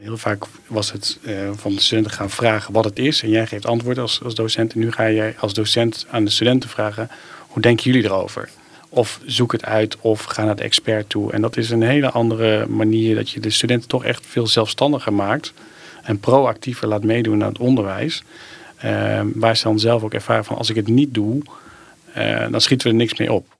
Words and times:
Heel 0.00 0.16
vaak 0.16 0.44
was 0.66 0.92
het 0.92 1.18
uh, 1.22 1.50
van 1.54 1.74
de 1.74 1.80
studenten 1.80 2.12
gaan 2.12 2.30
vragen 2.30 2.72
wat 2.72 2.84
het 2.84 2.98
is. 2.98 3.22
En 3.22 3.28
jij 3.28 3.46
geeft 3.46 3.66
antwoord 3.66 3.98
als, 3.98 4.22
als 4.22 4.34
docent. 4.34 4.72
En 4.72 4.78
nu 4.78 4.92
ga 4.92 5.10
jij 5.10 5.34
als 5.38 5.54
docent 5.54 6.06
aan 6.10 6.24
de 6.24 6.30
studenten 6.30 6.68
vragen: 6.68 7.10
hoe 7.46 7.62
denken 7.62 7.84
jullie 7.84 8.04
erover? 8.04 8.48
Of 8.88 9.20
zoek 9.26 9.52
het 9.52 9.64
uit 9.64 9.96
of 10.00 10.22
ga 10.22 10.44
naar 10.44 10.56
de 10.56 10.62
expert 10.62 11.08
toe. 11.08 11.32
En 11.32 11.40
dat 11.40 11.56
is 11.56 11.70
een 11.70 11.82
hele 11.82 12.10
andere 12.10 12.66
manier 12.66 13.14
dat 13.14 13.30
je 13.30 13.40
de 13.40 13.50
studenten 13.50 13.88
toch 13.88 14.04
echt 14.04 14.26
veel 14.26 14.46
zelfstandiger 14.46 15.12
maakt. 15.12 15.52
En 16.02 16.20
proactiever 16.20 16.88
laat 16.88 17.04
meedoen 17.04 17.42
aan 17.42 17.48
het 17.48 17.58
onderwijs. 17.58 18.22
Uh, 18.84 19.20
waar 19.34 19.56
ze 19.56 19.62
dan 19.62 19.78
zelf 19.78 20.02
ook 20.02 20.14
ervaren 20.14 20.44
van 20.44 20.56
als 20.56 20.70
ik 20.70 20.76
het 20.76 20.88
niet 20.88 21.14
doe, 21.14 21.42
uh, 22.16 22.46
dan 22.50 22.60
schieten 22.60 22.86
we 22.86 22.92
er 22.92 22.98
niks 22.98 23.18
mee 23.18 23.32
op. 23.32 23.58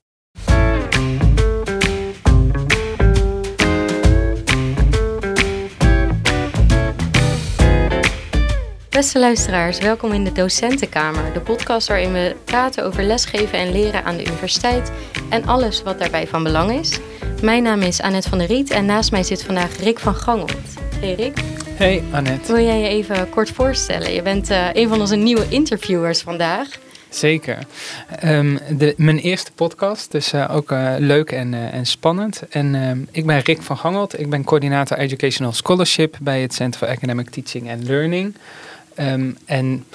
Beste 8.91 9.19
luisteraars, 9.19 9.79
welkom 9.79 10.11
in 10.11 10.23
de 10.23 10.31
Docentenkamer, 10.31 11.33
de 11.33 11.39
podcast 11.39 11.87
waarin 11.87 12.11
we 12.11 12.35
praten 12.43 12.85
over 12.85 13.03
lesgeven 13.03 13.59
en 13.59 13.71
leren 13.71 14.03
aan 14.03 14.17
de 14.17 14.25
universiteit 14.25 14.91
en 15.29 15.45
alles 15.45 15.83
wat 15.83 15.99
daarbij 15.99 16.27
van 16.27 16.43
belang 16.43 16.71
is. 16.71 16.99
Mijn 17.41 17.63
naam 17.63 17.81
is 17.81 18.01
Annette 18.01 18.29
van 18.29 18.37
der 18.37 18.47
Riet 18.47 18.69
en 18.69 18.85
naast 18.85 19.11
mij 19.11 19.23
zit 19.23 19.43
vandaag 19.43 19.77
Rick 19.77 19.99
van 19.99 20.15
Gangelt. 20.15 20.73
Hey 20.99 21.13
Rick. 21.13 21.37
Hey 21.65 22.03
Annette. 22.11 22.53
Wil 22.53 22.65
jij 22.65 22.79
je 22.79 22.87
even 22.87 23.29
kort 23.29 23.49
voorstellen? 23.49 24.13
Je 24.13 24.21
bent 24.21 24.49
uh, 24.49 24.67
een 24.73 24.87
van 24.87 24.99
onze 24.99 25.15
nieuwe 25.15 25.49
interviewers 25.49 26.21
vandaag. 26.21 26.67
Zeker. 27.09 27.57
Um, 28.23 28.59
de, 28.69 28.93
mijn 28.97 29.19
eerste 29.19 29.51
podcast, 29.51 30.11
dus 30.11 30.33
uh, 30.33 30.55
ook 30.55 30.71
uh, 30.71 30.93
leuk 30.97 31.31
en, 31.31 31.53
uh, 31.53 31.73
en 31.73 31.85
spannend. 31.85 32.43
En 32.49 32.75
ehm, 32.75 32.99
ik 33.11 33.25
ben 33.25 33.39
Rick 33.39 33.61
van 33.61 33.77
Gangelt. 33.77 34.19
Ik 34.19 34.29
ben 34.29 34.43
coördinator 34.43 34.97
Educational 34.97 35.53
Scholarship 35.53 36.17
bij 36.21 36.41
het 36.41 36.53
Center 36.53 36.79
for 36.79 36.87
Academic 36.87 37.29
Teaching 37.29 37.71
and 37.71 37.83
Learning. 37.83 38.35
Um, 39.01 39.37
en 39.45 39.85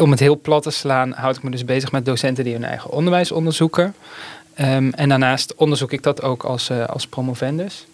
om 0.00 0.10
het 0.10 0.20
heel 0.20 0.40
plat 0.40 0.62
te 0.62 0.70
slaan, 0.70 1.12
houd 1.12 1.36
ik 1.36 1.42
me 1.42 1.50
dus 1.50 1.64
bezig 1.64 1.92
met 1.92 2.04
docenten 2.04 2.44
die 2.44 2.52
hun 2.52 2.64
eigen 2.64 2.90
onderwijs 2.90 3.32
onderzoeken. 3.32 3.94
Um, 4.60 4.92
en 4.92 5.08
daarnaast 5.08 5.54
onderzoek 5.54 5.92
ik 5.92 6.02
dat 6.02 6.22
ook 6.22 6.44
als, 6.44 6.70
uh, 6.70 6.84
als 6.84 7.06
promovendus. 7.06 7.86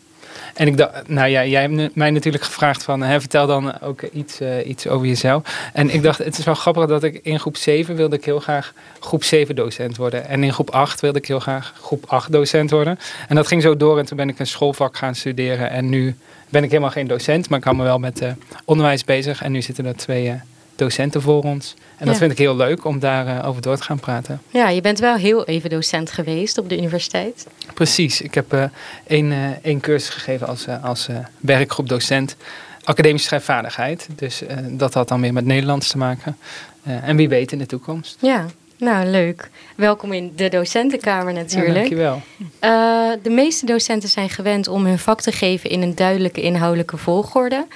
En 0.55 0.67
ik 0.67 0.77
dacht, 0.77 1.09
nou 1.09 1.29
ja, 1.29 1.45
jij 1.45 1.61
hebt 1.61 1.95
mij 1.95 2.11
natuurlijk 2.11 2.45
gevraagd 2.45 2.83
van, 2.83 3.03
hè, 3.03 3.21
vertel 3.21 3.47
dan 3.47 3.81
ook 3.81 4.03
iets, 4.03 4.41
uh, 4.41 4.67
iets 4.67 4.87
over 4.87 5.07
jezelf. 5.07 5.71
En 5.73 5.91
ik 5.91 6.03
dacht, 6.03 6.19
het 6.19 6.39
is 6.39 6.45
wel 6.45 6.55
grappig 6.55 6.87
dat 6.87 7.03
ik 7.03 7.21
in 7.23 7.41
groep 7.41 7.57
7 7.57 7.97
wilde 7.97 8.17
ik 8.17 8.25
heel 8.25 8.41
graag 8.41 8.73
groep 9.01 9.25
7 9.25 9.55
docent 9.55 9.97
worden. 9.97 10.29
En 10.29 10.45
in 10.45 10.53
groep 10.53 10.71
8 10.71 11.01
wilde 11.01 11.19
ik 11.19 11.27
heel 11.27 11.41
graag 11.41 11.75
groep 11.81 12.05
8 12.07 12.33
docent 12.33 12.71
worden. 12.71 12.99
En 13.29 13.37
dat 13.37 13.47
ging 13.47 13.63
zo 13.63 13.77
door 13.77 13.99
en 13.99 14.07
toen 14.07 14.17
ben 14.17 14.29
ik 14.29 14.39
een 14.39 14.47
schoolvak 14.47 14.97
gaan 14.97 15.15
studeren. 15.15 15.71
En 15.71 15.89
nu 15.89 16.17
ben 16.53 16.63
ik 16.63 16.71
helemaal 16.71 16.91
geen 16.91 17.07
docent, 17.07 17.49
maar 17.49 17.59
ik 17.59 17.65
hou 17.65 17.77
me 17.77 17.83
wel 17.83 17.99
met 17.99 18.23
uh, 18.23 18.33
onderwijs 18.65 19.05
bezig. 19.05 19.43
En 19.43 19.53
nu 19.53 19.63
zitten 19.63 19.87
er 19.87 19.97
twee 19.97 20.27
uh, 20.27 20.33
docenten 20.77 21.23
voor 21.23 21.43
ons. 21.43 21.75
En 21.97 22.07
dat 22.07 22.17
vind 22.17 22.33
ik 22.33 22.39
heel 22.39 22.57
leuk 22.57 22.85
om 22.85 22.99
daarover 22.99 23.45
over 23.45 23.63
door 23.63 23.77
te 23.77 23.83
gaan 23.83 24.01
praten. 24.01 24.41
Ja, 24.51 24.69
je 24.69 24.81
bent 24.81 24.99
wel 24.99 25.17
heel 25.17 25.45
even 25.45 25.71
docent 25.71 26.11
geweest 26.11 26.59
op 26.59 26.69
de 26.69 26.77
universiteit. 26.77 27.47
Precies. 27.75 28.21
Ik 28.21 28.35
heb 28.35 28.71
één, 29.07 29.59
één 29.63 29.81
cursus 29.81 30.09
gegeven 30.09 30.47
als, 30.47 30.67
als 30.83 31.09
werkgroep 31.41 31.89
docent 31.89 32.37
academische 32.85 33.27
schrijfvaardigheid. 33.27 34.09
Dus 34.17 34.43
dat 34.71 34.95
had 34.95 35.09
dan 35.09 35.21
weer 35.21 35.33
met 35.33 35.45
Nederlands 35.45 35.89
te 35.89 35.99
maken. 35.99 36.37
en 36.83 37.17
wie 37.17 37.29
weet 37.29 37.53
in 37.53 37.59
de 37.59 37.67
toekomst. 37.67 38.17
Ja, 38.21 38.47
nou, 38.83 39.07
leuk. 39.07 39.51
Welkom 39.77 40.13
in 40.13 40.33
de 40.37 40.49
docentenkamer 40.49 41.33
natuurlijk. 41.33 41.69
Ja, 41.69 41.75
dankjewel. 41.75 42.23
Uh, 42.61 43.23
de 43.23 43.31
meeste 43.31 43.67
docenten 43.67 44.09
zijn 44.09 44.31
gewend 44.31 44.69
om 44.69 44.85
hun 44.87 44.99
vak 44.99 45.21
te 45.21 45.33
geven 45.33 45.71
in 45.71 45.83
een 45.83 45.95
duidelijke 45.95 46.41
inhoudelijke 46.41 46.97
volgorde. 46.97 47.67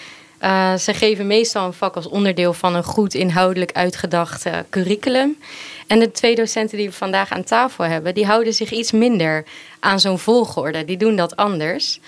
Uh, 0.43 0.75
ze 0.75 0.95
geven 0.95 1.27
meestal 1.27 1.67
een 1.67 1.73
vak 1.73 1.97
als 1.97 2.09
onderdeel 2.09 2.53
van 2.53 2.75
een 2.75 2.85
goed 2.85 3.15
inhoudelijk 3.15 3.73
uitgedacht 3.73 4.47
uh, 4.47 4.53
curriculum. 4.71 5.37
En 5.87 5.99
de 5.99 6.11
twee 6.11 6.35
docenten 6.35 6.79
die 6.79 6.89
we 6.89 6.95
vandaag 6.95 7.31
aan 7.31 7.45
tafel 7.45 7.85
hebben, 7.85 8.15
die 8.15 8.27
houden 8.27 8.55
zich 8.55 8.71
iets 8.71 8.93
minder 8.93 9.45
aan 9.81 10.01
zo'n 10.01 10.19
volgorde. 10.19 10.85
Die 10.85 10.97
doen 10.97 11.17
dat 11.17 11.37
anders. 11.37 12.01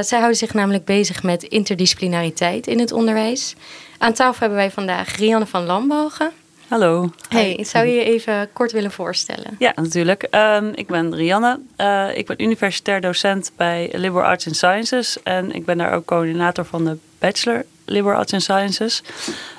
zij 0.00 0.18
houden 0.18 0.36
zich 0.36 0.54
namelijk 0.54 0.84
bezig 0.84 1.22
met 1.22 1.42
interdisciplinariteit 1.42 2.66
in 2.66 2.78
het 2.78 2.92
onderwijs. 2.92 3.54
Aan 3.98 4.12
tafel 4.12 4.40
hebben 4.40 4.58
wij 4.58 4.70
vandaag 4.70 5.16
Rianne 5.16 5.46
van 5.46 5.66
Lambogen. 5.66 6.32
Hallo. 6.72 7.10
Hey, 7.28 7.64
zou 7.64 7.86
je 7.86 7.94
je 7.94 8.04
even 8.04 8.48
kort 8.52 8.72
willen 8.72 8.90
voorstellen? 8.90 9.56
Ja, 9.58 9.72
natuurlijk. 9.74 10.26
Um, 10.30 10.72
ik 10.74 10.86
ben 10.86 11.14
Rianne. 11.14 11.60
Uh, 11.78 12.16
ik 12.16 12.26
ben 12.26 12.42
universitair 12.42 13.00
docent 13.00 13.52
bij 13.56 13.90
Liberal 13.92 14.26
Arts 14.26 14.46
and 14.46 14.56
Sciences. 14.56 15.22
En 15.22 15.52
ik 15.52 15.64
ben 15.64 15.78
daar 15.78 15.92
ook 15.92 16.04
coördinator 16.04 16.64
van 16.64 16.84
de 16.84 16.96
Bachelor 17.18 17.64
Liberal 17.84 18.18
Arts 18.18 18.32
and 18.32 18.42
Sciences. 18.42 19.02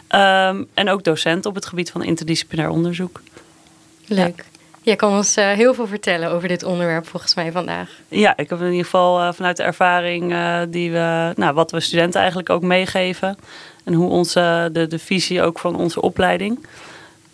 Um, 0.09 0.67
en 0.73 0.89
ook 0.89 1.03
docent 1.03 1.45
op 1.45 1.55
het 1.55 1.65
gebied 1.65 1.91
van 1.91 2.03
interdisciplinair 2.03 2.69
onderzoek. 2.69 3.21
Leuk. 4.05 4.37
Ja. 4.37 4.43
Jij 4.81 4.95
kan 4.95 5.15
ons 5.15 5.37
uh, 5.37 5.51
heel 5.51 5.73
veel 5.73 5.87
vertellen 5.87 6.31
over 6.31 6.47
dit 6.47 6.63
onderwerp 6.63 7.07
volgens 7.07 7.35
mij 7.35 7.51
vandaag. 7.51 7.89
Ja, 8.07 8.37
ik 8.37 8.49
heb 8.49 8.59
in 8.59 8.69
ieder 8.69 8.83
geval 8.83 9.19
uh, 9.19 9.33
vanuit 9.33 9.57
de 9.57 9.63
ervaring 9.63 10.35
die 10.69 10.91
we, 10.91 11.33
nou, 11.35 11.53
wat 11.53 11.71
we 11.71 11.79
studenten 11.79 12.19
eigenlijk 12.19 12.49
ook 12.49 12.61
meegeven. 12.61 13.37
En 13.83 13.93
hoe 13.93 14.09
onze, 14.09 14.69
de, 14.71 14.87
de 14.87 14.99
visie 14.99 15.41
ook 15.41 15.59
van 15.59 15.75
onze 15.75 16.01
opleiding. 16.01 16.65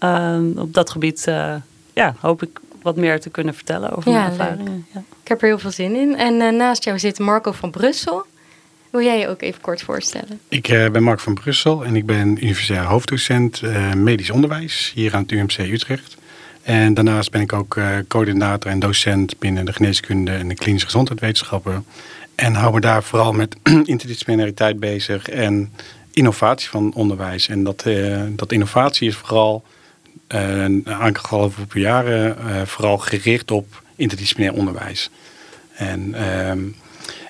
Um, 0.04 0.58
op 0.58 0.74
dat 0.74 0.90
gebied 0.90 1.26
uh, 1.30 1.56
ja, 1.94 2.16
hoop 2.20 2.44
ik 2.44 2.60
wat 2.82 2.96
meer 2.96 3.20
te 3.20 3.30
kunnen 3.30 3.54
vertellen 3.54 3.98
over 3.98 4.12
ja, 4.12 4.18
mijn 4.18 4.32
ervaringen. 4.32 4.86
Ja. 4.94 5.04
Ik 5.22 5.28
heb 5.28 5.42
er 5.42 5.48
heel 5.48 5.60
veel 5.60 5.72
zin 5.72 5.96
in. 5.96 6.16
En 6.16 6.34
uh, 6.34 6.50
naast 6.50 6.84
jou 6.84 7.00
zit 7.00 7.20
Marco 7.20 7.52
van 7.52 7.72
Brussel. 7.72 8.26
Wil 8.90 9.02
jij 9.02 9.20
je 9.20 9.28
ook 9.28 9.42
even 9.42 9.62
kort 9.62 9.82
voorstellen? 9.82 10.40
Ik 10.48 10.70
uh, 10.70 10.90
ben 10.90 11.04
Marco 11.04 11.24
van 11.24 11.34
Brussel 11.34 11.86
en 11.86 11.96
ik 11.96 12.06
ben 12.06 12.44
universitair 12.44 12.84
hoofddocent 12.84 13.62
medisch 13.96 14.30
onderwijs 14.30 14.92
hier 14.96 15.16
aan 15.16 15.22
het 15.22 15.32
UMC 15.32 15.58
Utrecht. 15.58 16.18
En 16.62 16.94
daarnaast 16.94 17.31
ben 17.31 17.42
ik 17.42 17.54
ook 17.54 17.80
coördinator 18.08 18.72
en 18.72 18.80
docent 18.80 19.40
binnen 19.40 19.66
de 19.66 19.74
geneeskunde 19.74 20.31
en 20.31 20.48
de 20.48 20.56
klinische 20.56 20.86
gezondheidswetenschappen. 20.86 21.86
En 22.36 22.54
hou 22.54 22.74
me 22.74 22.80
daar 22.80 23.04
vooral 23.04 23.34
met 23.34 23.56
interdisciplinariteit 23.84 24.80
bezig 24.80 25.30
en 25.30 25.74
innovatie 26.12 26.70
van 26.70 26.94
onderwijs. 26.94 27.48
En 27.48 27.64
dat, 27.64 27.86
dat 28.30 28.52
innovatie 28.52 29.08
is 29.08 29.16
vooral 29.16 29.64
uh, 30.36 30.66
aangegeven 30.84 31.68
jaren 31.74 32.38
uh, 32.46 32.62
vooral 32.62 32.97
gericht 32.97 33.52
op 33.52 33.84
interdisciplinair 33.96 34.58
onderwijs. 34.58 35.09
En 35.74 36.09
uh, 36.09 36.52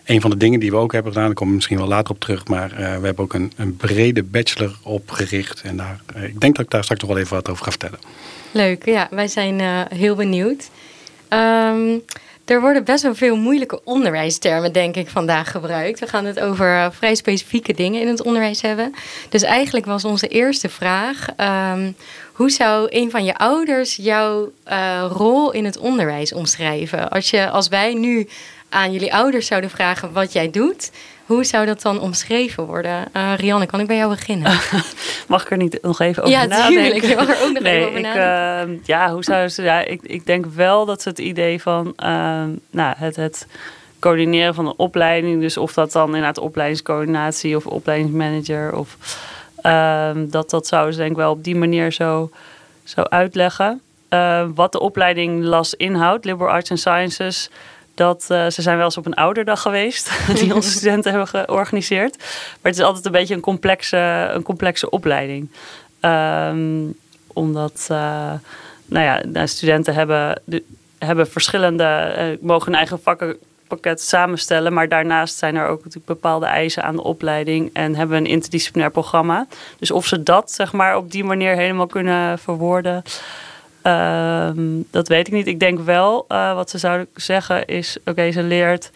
een 0.05 0.21
van 0.21 0.29
de 0.29 0.37
dingen 0.37 0.59
die 0.59 0.71
we 0.71 0.77
ook 0.77 0.93
hebben 0.93 1.11
gedaan, 1.11 1.27
daar 1.27 1.35
komen 1.35 1.53
we 1.53 1.55
misschien 1.59 1.77
wel 1.77 1.87
later 1.87 2.13
op 2.13 2.19
terug, 2.19 2.47
maar 2.47 2.71
uh, 2.71 2.77
we 2.77 3.05
hebben 3.05 3.17
ook 3.17 3.33
een, 3.33 3.51
een 3.55 3.75
brede 3.75 4.23
bachelor 4.23 4.77
opgericht. 4.83 5.61
En 5.61 5.77
daar, 5.77 5.99
ik 6.15 6.39
denk 6.39 6.55
dat 6.55 6.65
ik 6.65 6.71
daar 6.71 6.83
straks 6.83 7.01
nog 7.01 7.09
wel 7.09 7.19
even 7.19 7.35
wat 7.35 7.49
over 7.49 7.63
ga 7.63 7.69
vertellen. 7.69 7.99
Leuk, 8.51 8.85
ja, 8.85 9.07
wij 9.11 9.27
zijn 9.27 9.87
heel 9.93 10.15
benieuwd. 10.15 10.69
Um, 11.29 12.01
er 12.49 12.61
worden 12.61 12.83
best 12.83 13.03
wel 13.03 13.15
veel 13.15 13.35
moeilijke 13.35 13.81
onderwijstermen, 13.83 14.71
denk 14.71 14.95
ik, 14.95 15.09
vandaag 15.09 15.51
gebruikt. 15.51 15.99
We 15.99 16.07
gaan 16.07 16.25
het 16.25 16.39
over 16.39 16.67
uh, 16.67 16.87
vrij 16.91 17.15
specifieke 17.15 17.73
dingen 17.73 18.01
in 18.01 18.07
het 18.07 18.21
onderwijs 18.21 18.61
hebben. 18.61 18.93
Dus 19.29 19.43
eigenlijk 19.43 19.85
was 19.85 20.05
onze 20.05 20.27
eerste 20.27 20.69
vraag: 20.69 21.27
um, 21.73 21.95
hoe 22.33 22.49
zou 22.49 22.87
een 22.89 23.11
van 23.11 23.25
je 23.25 23.37
ouders 23.37 23.95
jouw 23.95 24.51
uh, 24.71 25.05
rol 25.09 25.51
in 25.51 25.65
het 25.65 25.77
onderwijs 25.77 26.33
omschrijven? 26.33 27.09
Als, 27.09 27.29
je, 27.29 27.49
als 27.49 27.67
wij 27.67 27.93
nu 27.93 28.27
aan 28.69 28.91
jullie 28.91 29.13
ouders 29.13 29.47
zouden 29.47 29.69
vragen 29.69 30.13
wat 30.13 30.33
jij 30.33 30.49
doet, 30.49 30.91
hoe 31.29 31.43
zou 31.43 31.65
dat 31.65 31.81
dan 31.81 31.99
omschreven 31.99 32.65
worden? 32.65 33.05
Uh, 33.15 33.33
Rianne, 33.35 33.65
kan 33.65 33.79
ik 33.79 33.87
bij 33.87 33.95
jou 33.95 34.09
beginnen? 34.09 34.51
mag 35.27 35.43
ik 35.43 35.51
er 35.51 35.57
niet 35.57 35.77
nog 35.81 35.99
even 35.99 36.23
over 36.23 36.35
ja, 36.35 36.45
nadenken? 36.45 36.83
Ja, 36.83 36.89
tuurlijk. 36.91 37.05
Je 37.05 37.15
mag 37.15 37.29
er 37.29 37.43
ook 37.43 37.53
nog 37.53 37.63
nee, 37.63 37.75
even 37.75 37.87
over 37.87 37.99
ik, 37.99 38.05
nadenken. 38.05 38.73
Uh, 38.73 38.85
ja, 38.85 39.11
hoe 39.11 39.23
zou 39.23 39.47
ze... 39.47 39.63
Ja, 39.63 39.79
ik, 39.79 40.01
ik 40.03 40.25
denk 40.25 40.45
wel 40.45 40.85
dat 40.85 41.01
ze 41.01 41.09
het 41.09 41.19
idee 41.19 41.61
van 41.61 41.93
uh, 42.03 42.43
nou, 42.69 42.95
het, 42.97 43.15
het 43.15 43.47
coördineren 43.99 44.55
van 44.55 44.67
een 44.67 44.73
opleiding... 44.77 45.41
dus 45.41 45.57
of 45.57 45.73
dat 45.73 45.91
dan 45.91 46.05
inderdaad 46.05 46.37
opleidingscoördinatie 46.37 47.55
of 47.55 47.65
opleidingsmanager... 47.65 48.75
of 48.75 48.97
ehm, 49.61 50.29
dat, 50.29 50.49
dat 50.49 50.67
zouden 50.67 50.93
ze 50.93 50.99
denk 50.99 51.11
ik 51.11 51.17
wel 51.17 51.31
op 51.31 51.43
die 51.43 51.55
manier 51.55 51.91
zo, 51.91 52.29
zo 52.83 53.01
uitleggen. 53.01 53.81
wat 54.55 54.71
de 54.71 54.79
opleiding 54.79 55.43
LAS 55.43 55.73
inhoudt, 55.73 56.25
Liberal 56.25 56.53
Arts 56.53 56.69
and 56.69 56.79
Sciences... 56.79 57.49
Dat, 57.99 58.27
uh, 58.31 58.47
ze 58.47 58.61
zijn 58.61 58.75
wel 58.75 58.85
eens 58.85 58.97
op 58.97 59.05
een 59.05 59.13
ouderdag 59.13 59.61
geweest, 59.61 60.11
die 60.39 60.55
onze 60.55 60.69
studenten 60.69 61.11
hebben 61.11 61.27
georganiseerd. 61.27 62.17
Maar 62.17 62.71
het 62.71 62.77
is 62.77 62.81
altijd 62.81 63.05
een 63.05 63.11
beetje 63.11 63.33
een 63.33 63.41
complexe, 63.41 64.29
een 64.33 64.43
complexe 64.43 64.89
opleiding. 64.89 65.49
Um, 66.01 66.95
omdat, 67.33 67.87
uh, 67.91 67.97
nou 68.85 69.05
ja, 69.05 69.21
de 69.25 69.47
studenten 69.47 69.93
hebben, 69.93 70.41
hebben 70.97 71.27
verschillende, 71.27 72.15
uh, 72.17 72.47
mogen 72.47 72.65
hun 72.65 72.75
eigen 72.75 73.01
vakkenpakket 73.01 74.01
samenstellen. 74.01 74.73
Maar 74.73 74.89
daarnaast 74.89 75.37
zijn 75.37 75.55
er 75.55 75.67
ook 75.67 75.77
natuurlijk 75.77 76.05
bepaalde 76.05 76.45
eisen 76.45 76.83
aan 76.83 76.95
de 76.95 77.03
opleiding 77.03 77.69
en 77.73 77.95
hebben 77.95 78.17
een 78.17 78.25
interdisciplinair 78.25 78.91
programma. 78.91 79.47
Dus 79.79 79.91
of 79.91 80.05
ze 80.05 80.23
dat, 80.23 80.51
zeg 80.51 80.73
maar, 80.73 80.97
op 80.97 81.11
die 81.11 81.23
manier 81.23 81.55
helemaal 81.55 81.87
kunnen 81.87 82.39
verwoorden. 82.39 83.03
Um, 83.83 84.85
dat 84.91 85.07
weet 85.07 85.27
ik 85.27 85.33
niet. 85.33 85.47
Ik 85.47 85.59
denk 85.59 85.79
wel, 85.79 86.25
uh, 86.29 86.53
wat 86.53 86.69
ze 86.69 86.77
zouden 86.77 87.07
zeggen 87.15 87.67
is... 87.67 87.97
oké, 88.05 88.31
ze 88.31 88.43
leert 88.43 88.91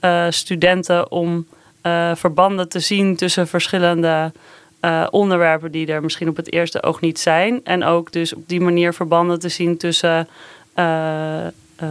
uh, 0.00 0.26
studenten 0.30 1.10
om 1.10 1.46
eh, 1.84 2.14
verbanden 2.14 2.68
te 2.68 2.80
zien 2.80 3.16
tussen 3.16 3.48
verschillende 3.48 4.32
eh, 4.80 5.06
onderwerpen 5.10 5.72
die 5.72 5.86
er 5.86 6.02
misschien 6.02 6.28
op 6.28 6.36
het 6.36 6.52
eerste 6.52 6.82
oog 6.82 7.00
niet 7.00 7.18
zijn. 7.18 7.60
En 7.64 7.84
ook 7.84 8.12
dus 8.12 8.34
op 8.34 8.48
die 8.48 8.60
manier 8.60 8.94
verbanden 8.94 9.38
te 9.38 9.48
zien 9.48 9.76
tussen 9.76 10.28
eh, 10.74 11.46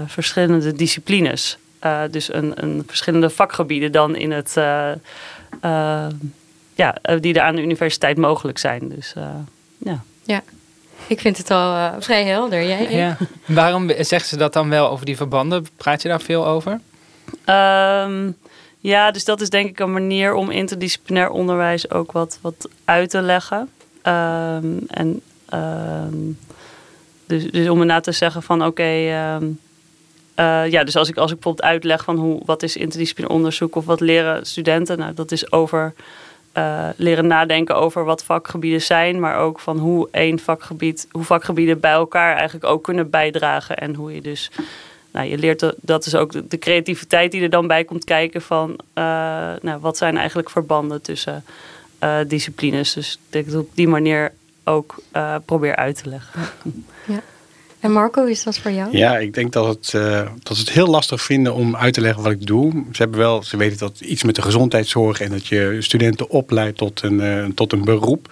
verschillende 0.05 0.73
disciplines. 0.73 1.57
dus 2.11 2.33
een, 2.33 2.63
een, 2.63 2.83
verschillende 2.87 3.29
vakgebieden 3.29 3.91
dan 3.91 4.15
in 4.15 4.31
het, 4.31 4.53
ja, 6.75 6.95
die 7.19 7.33
er 7.33 7.41
aan 7.41 7.55
de 7.55 7.61
universiteit 7.61 8.17
mogelijk 8.17 8.57
zijn. 8.57 8.89
Dus 8.89 9.13
ja. 9.77 10.03
Ja. 10.23 10.43
Ik 11.13 11.19
vind 11.19 11.37
het 11.37 11.51
al 11.51 11.91
vrij 12.01 12.25
helder. 12.25 12.65
Jij? 12.65 12.91
Ja. 12.91 13.17
Waarom 13.45 13.89
zeggen 13.89 14.29
ze 14.29 14.37
dat 14.37 14.53
dan 14.53 14.69
wel 14.69 14.89
over 14.89 15.05
die 15.05 15.17
verbanden? 15.17 15.67
Praat 15.77 16.01
je 16.01 16.07
daar 16.07 16.21
veel 16.21 16.47
over? 16.47 16.79
Ehm, 17.45 18.31
ja, 18.79 19.11
dus 19.11 19.25
dat 19.25 19.41
is 19.41 19.49
denk 19.49 19.69
ik 19.69 19.79
een 19.79 19.91
manier 19.91 20.33
om 20.33 20.51
interdisciplinair 20.51 21.29
onderwijs 21.29 21.89
ook 21.91 22.11
wat, 22.11 22.39
wat 22.41 22.69
uit 22.85 23.09
te 23.09 23.21
leggen. 23.21 23.69
Ehm, 24.01 24.77
en 24.87 25.21
ehm, 25.49 26.17
dus, 27.25 27.51
dus 27.51 27.67
om 27.67 27.81
inderdaad 27.81 28.03
te 28.03 28.11
zeggen 28.11 28.43
van 28.43 28.65
oké, 28.65 28.83
ehm, 28.83 29.45
eh, 30.35 30.71
ja, 30.71 30.83
dus 30.83 30.95
als 30.95 31.09
ik, 31.09 31.17
als 31.17 31.31
ik 31.31 31.35
bijvoorbeeld 31.39 31.67
uitleg 31.67 32.03
van 32.03 32.17
hoe, 32.17 32.41
wat 32.45 32.63
is 32.63 32.77
interdisciplinair 32.77 33.35
onderzoek 33.35 33.75
of 33.75 33.85
wat 33.85 33.99
leren 33.99 34.45
studenten, 34.45 34.97
nou 34.97 35.13
dat 35.13 35.31
is 35.31 35.51
over 35.51 35.93
uh, 36.57 36.89
leren 36.95 37.27
nadenken 37.27 37.75
over 37.75 38.03
wat 38.03 38.23
vakgebieden 38.23 38.81
zijn, 38.81 39.19
maar 39.19 39.37
ook 39.37 39.59
van 39.59 39.77
hoe 39.77 40.07
één 40.11 40.39
vakgebied, 40.39 41.07
hoe 41.11 41.23
vakgebieden 41.23 41.79
bij 41.79 41.91
elkaar 41.91 42.35
eigenlijk 42.35 42.65
ook 42.65 42.83
kunnen 42.83 43.09
bijdragen 43.09 43.77
en 43.77 43.95
hoe 43.95 44.13
je 44.13 44.21
dus 44.21 44.51
nou, 45.11 45.27
je 45.27 45.37
leert 45.37 45.73
dat 45.81 46.05
is 46.05 46.15
ook 46.15 46.49
de, 46.49 46.57
creativiteit 46.57 47.31
die 47.31 47.41
er 47.41 47.49
dan 47.49 47.67
bij 47.67 47.83
komt 47.83 48.03
kijken 48.03 48.41
van 48.41 48.69
uh, 48.69 48.75
nou, 49.61 49.79
wat 49.79 49.97
zijn 49.97 50.17
eigenlijk 50.17 50.49
verbanden 50.49 51.01
tussen 51.01 51.43
uh, 52.03 52.17
disciplines. 52.27 52.93
Dus 52.93 53.13
ik 53.13 53.19
denk 53.29 53.45
dat 53.45 53.53
ik 53.53 53.59
op 53.59 53.75
die 53.75 53.87
manier 53.87 54.33
ook 54.63 54.95
probeer 55.45 55.75
uit 55.75 56.03
te 56.03 56.09
leggen. 56.09 56.41
Ja. 57.05 57.21
En 57.83 57.91
Marco, 57.91 58.25
is 58.25 58.43
dat 58.43 58.57
voor 58.57 58.71
jou? 58.71 58.97
Ja, 58.97 59.17
ik 59.17 59.33
denk 59.33 59.51
dat, 59.51 59.67
het, 59.67 59.91
dat 60.43 60.57
ze 60.57 60.61
het 60.61 60.69
heel 60.69 60.87
lastig 60.87 61.21
vinden 61.21 61.53
om 61.53 61.75
uit 61.75 61.93
te 61.93 62.01
leggen 62.01 62.23
wat 62.23 62.31
ik 62.31 62.45
doe. 62.45 62.71
Ze, 62.71 63.01
hebben 63.01 63.19
wel, 63.19 63.43
ze 63.43 63.57
weten 63.57 63.77
dat 63.77 63.99
iets 63.99 64.23
met 64.23 64.35
de 64.35 64.41
gezondheidszorg 64.41 65.21
en 65.21 65.29
dat 65.29 65.47
je 65.47 65.77
studenten 65.79 66.29
opleidt 66.29 66.77
tot 66.77 67.01
een, 67.01 67.51
tot 67.55 67.71
een 67.73 67.83
beroep. 67.83 68.29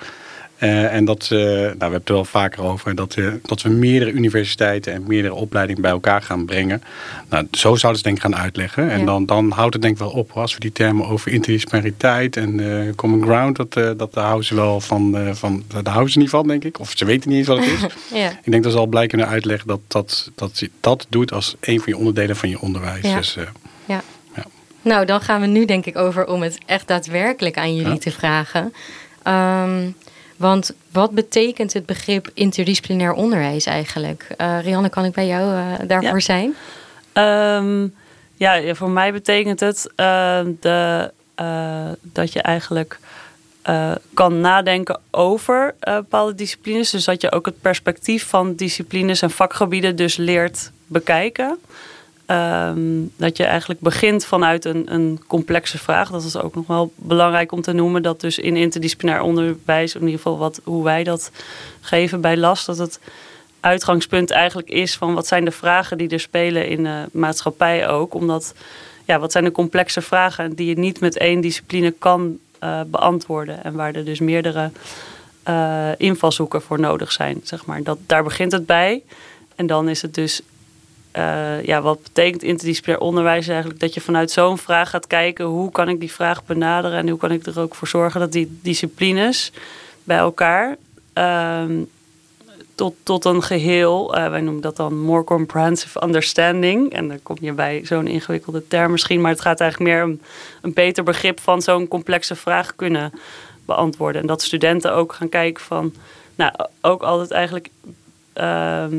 Uh, 0.61 0.93
en 0.93 1.05
dat, 1.05 1.29
uh, 1.33 1.39
nou, 1.39 1.47
we 1.47 1.77
hebben 1.77 1.99
het 1.99 2.09
er 2.09 2.13
wel 2.13 2.25
vaker 2.25 2.63
over, 2.63 2.95
dat, 2.95 3.15
uh, 3.15 3.33
dat 3.41 3.61
we 3.61 3.69
meerdere 3.69 4.11
universiteiten 4.11 4.93
en 4.93 5.03
meerdere 5.07 5.33
opleidingen 5.33 5.81
bij 5.81 5.91
elkaar 5.91 6.21
gaan 6.21 6.45
brengen. 6.45 6.83
Nou, 7.29 7.47
zo 7.51 7.75
zouden 7.75 8.01
ze 8.01 8.07
denk 8.07 8.15
ik 8.15 8.21
gaan 8.21 8.35
uitleggen. 8.35 8.89
En 8.89 9.05
dan, 9.05 9.25
dan 9.25 9.51
houdt 9.51 9.73
het 9.73 9.81
denk 9.81 9.93
ik 9.93 9.99
wel 9.99 10.11
op 10.11 10.31
als 10.31 10.53
we 10.53 10.59
die 10.59 10.71
termen 10.71 11.07
over 11.07 11.31
interdisciplinariteit 11.31 12.37
en 12.37 12.93
common 12.95 13.23
ground, 13.23 13.55
dat, 13.55 13.73
dat 13.73 14.13
daar 14.13 14.23
houden 14.23 14.45
ze 14.45 14.55
wel 14.55 14.81
van, 14.81 15.35
van, 15.35 15.63
daar 15.67 15.93
houden 15.93 16.11
ze 16.11 16.19
niet 16.19 16.29
van 16.29 16.47
denk 16.47 16.63
ik. 16.63 16.79
Of 16.79 16.93
ze 16.95 17.05
weten 17.05 17.29
niet 17.29 17.37
eens 17.37 17.47
wat 17.47 17.57
het 17.57 17.67
is. 17.67 17.79
ja. 18.21 18.29
Ik 18.43 18.51
denk 18.51 18.63
dat 18.63 18.71
ze 18.71 18.77
al 18.77 18.87
blij 18.87 19.07
kunnen 19.07 19.27
uitleggen 19.27 19.67
dat, 19.67 19.79
dat, 19.87 20.31
dat 20.35 20.59
je 20.59 20.69
dat 20.79 21.05
doet 21.09 21.33
als 21.33 21.55
een 21.59 21.79
van 21.79 21.93
je 21.93 21.97
onderdelen 21.97 22.35
van 22.35 22.49
je 22.49 22.59
onderwijs. 22.59 23.07
Ja. 23.07 23.15
Dus, 23.15 23.37
ja. 23.85 24.01
ja. 24.35 24.45
Nou, 24.81 25.05
dan 25.05 25.21
gaan 25.21 25.41
we 25.41 25.47
nu 25.47 25.65
denk 25.65 25.85
ik 25.85 25.97
over 25.97 26.27
om 26.27 26.41
het 26.41 26.57
echt 26.65 26.87
daadwerkelijk 26.87 27.57
aan 27.57 27.75
jullie 27.75 27.99
te 27.99 28.11
vragen. 28.11 28.73
Um, 29.27 29.95
want 30.41 30.71
wat 30.91 31.11
betekent 31.11 31.73
het 31.73 31.85
begrip 31.85 32.29
interdisciplinair 32.33 33.13
onderwijs 33.13 33.65
eigenlijk? 33.65 34.27
Uh, 34.37 34.61
Rianne, 34.61 34.89
kan 34.89 35.05
ik 35.05 35.13
bij 35.13 35.27
jou 35.27 35.55
uh, 35.55 35.87
daarvoor 35.87 36.21
zijn? 36.21 36.55
Um, 37.13 37.95
ja, 38.35 38.75
voor 38.75 38.89
mij 38.89 39.11
betekent 39.11 39.59
het 39.59 39.89
uh, 39.95 40.39
de, 40.59 41.11
dat 42.01 42.33
je 42.33 42.41
eigenlijk 42.41 42.99
kan 44.13 44.39
nadenken 44.39 44.99
over 45.11 45.75
bepaalde 45.79 46.35
disciplines. 46.35 46.89
Dus 46.89 47.05
dat 47.05 47.21
je 47.21 47.31
ook 47.31 47.45
het 47.45 47.61
perspectief 47.61 48.27
van 48.27 48.55
disciplines 48.55 49.21
en 49.21 49.31
vakgebieden 49.31 49.95
dus 49.95 50.15
leert 50.15 50.71
bekijken. 50.87 51.57
Ehm, 52.31 52.79
dat 53.17 53.37
je 53.37 53.43
eigenlijk 53.43 53.79
begint 53.79 54.25
vanuit 54.25 54.65
een, 54.65 54.93
een, 54.93 55.19
complexe 55.27 55.77
vraag. 55.77 56.09
Dat 56.09 56.23
is 56.23 56.37
ook 56.37 56.55
nog 56.55 56.67
wel 56.67 56.91
belangrijk 56.95 57.51
om 57.51 57.61
te 57.61 57.73
noemen. 57.73 58.03
Dat 58.03 58.21
dus 58.21 58.39
in 58.39 58.55
interdisciplinair 58.55 59.21
onderwijs, 59.21 59.95
in 59.95 60.01
ieder 60.01 60.15
geval 60.15 60.37
wat, 60.37 60.61
hoe 60.63 60.83
wij 60.83 61.03
dat 61.03 61.31
geven 61.81 62.21
bij 62.21 62.37
last, 62.37 62.65
dat 62.65 62.77
het 62.77 62.99
uitgangspunt 63.59 64.31
eigenlijk 64.31 64.69
is 64.69 64.95
van 64.97 65.13
wat 65.13 65.27
zijn 65.27 65.45
de 65.45 65.51
vragen 65.51 65.97
die 65.97 66.09
er 66.09 66.19
spelen 66.19 66.67
in 66.67 66.83
de 66.83 67.05
maatschappij 67.11 67.87
ook. 67.87 68.13
Omdat, 68.13 68.53
ja, 69.05 69.19
wat 69.19 69.31
zijn 69.31 69.43
de 69.43 69.51
complexe 69.51 70.01
vragen 70.01 70.55
die 70.55 70.67
je 70.67 70.79
niet 70.79 70.99
met 70.99 71.17
één 71.17 71.41
discipline 71.41 71.91
kan 71.91 72.37
uh, 72.63 72.81
beantwoorden. 72.87 73.63
En 73.63 73.73
waar 73.73 73.95
er 73.95 74.05
dus 74.05 74.19
meerdere 74.19 74.71
uh, 75.49 75.89
invalshoeken 75.97 76.61
voor 76.61 76.79
nodig 76.79 77.11
zijn, 77.11 77.41
zeg 77.43 77.65
maar. 77.65 77.83
Dat, 77.83 77.97
daar 78.05 78.23
begint 78.23 78.51
het 78.51 78.65
bij. 78.65 79.03
En 79.55 79.67
dan 79.67 79.89
is 79.89 80.01
het 80.01 80.13
dus 80.13 80.41
uh, 81.17 81.63
ja, 81.63 81.81
wat 81.81 82.03
betekent 82.03 82.43
interdisciplinair 82.43 83.03
onderwijs 83.03 83.47
eigenlijk? 83.47 83.79
Dat 83.79 83.93
je 83.93 84.01
vanuit 84.01 84.31
zo'n 84.31 84.57
vraag 84.57 84.89
gaat 84.89 85.07
kijken 85.07 85.45
hoe 85.45 85.71
kan 85.71 85.89
ik 85.89 85.99
die 85.99 86.11
vraag 86.11 86.45
benaderen 86.45 86.97
en 86.97 87.09
hoe 87.09 87.19
kan 87.19 87.31
ik 87.31 87.45
er 87.45 87.59
ook 87.59 87.75
voor 87.75 87.87
zorgen 87.87 88.19
dat 88.19 88.31
die 88.31 88.59
disciplines 88.61 89.51
bij 90.03 90.17
elkaar 90.17 90.77
uh, 91.17 91.63
tot, 92.75 92.95
tot 93.03 93.25
een 93.25 93.43
geheel, 93.43 94.17
uh, 94.17 94.29
wij 94.29 94.41
noemen 94.41 94.61
dat 94.61 94.75
dan 94.75 94.99
more 94.99 95.23
comprehensive 95.23 96.03
understanding. 96.03 96.93
En 96.93 97.07
dan 97.07 97.19
kom 97.23 97.37
je 97.39 97.53
bij 97.53 97.81
zo'n 97.83 98.07
ingewikkelde 98.07 98.67
term 98.67 98.91
misschien, 98.91 99.21
maar 99.21 99.31
het 99.31 99.41
gaat 99.41 99.59
eigenlijk 99.59 99.91
meer 99.91 100.03
om 100.03 100.19
een 100.61 100.73
beter 100.73 101.03
begrip 101.03 101.39
van 101.39 101.61
zo'n 101.61 101.87
complexe 101.87 102.35
vraag 102.35 102.75
kunnen 102.75 103.11
beantwoorden. 103.65 104.21
En 104.21 104.27
dat 104.27 104.41
studenten 104.41 104.93
ook 104.93 105.13
gaan 105.13 105.29
kijken 105.29 105.63
van, 105.63 105.93
nou, 106.35 106.53
ook 106.81 107.01
altijd 107.01 107.31
eigenlijk. 107.31 107.69
Ehm, 108.33 108.95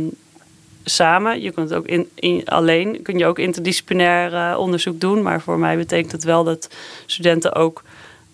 samen. 0.85 1.41
Je 1.41 1.51
kunt 1.51 1.75
ook 1.75 1.87
in, 1.87 2.09
in, 2.15 2.45
alleen, 2.45 3.03
kun 3.03 3.19
je 3.19 3.27
ook 3.27 3.39
interdisciplinair 3.39 4.33
uh, 4.33 4.59
onderzoek 4.59 5.01
doen. 5.01 5.23
Maar 5.23 5.41
voor 5.41 5.59
mij 5.59 5.77
betekent 5.77 6.13
het 6.13 6.25
wel 6.25 6.45
dat 6.45 6.69
studenten 7.07 7.55
ook 7.55 7.83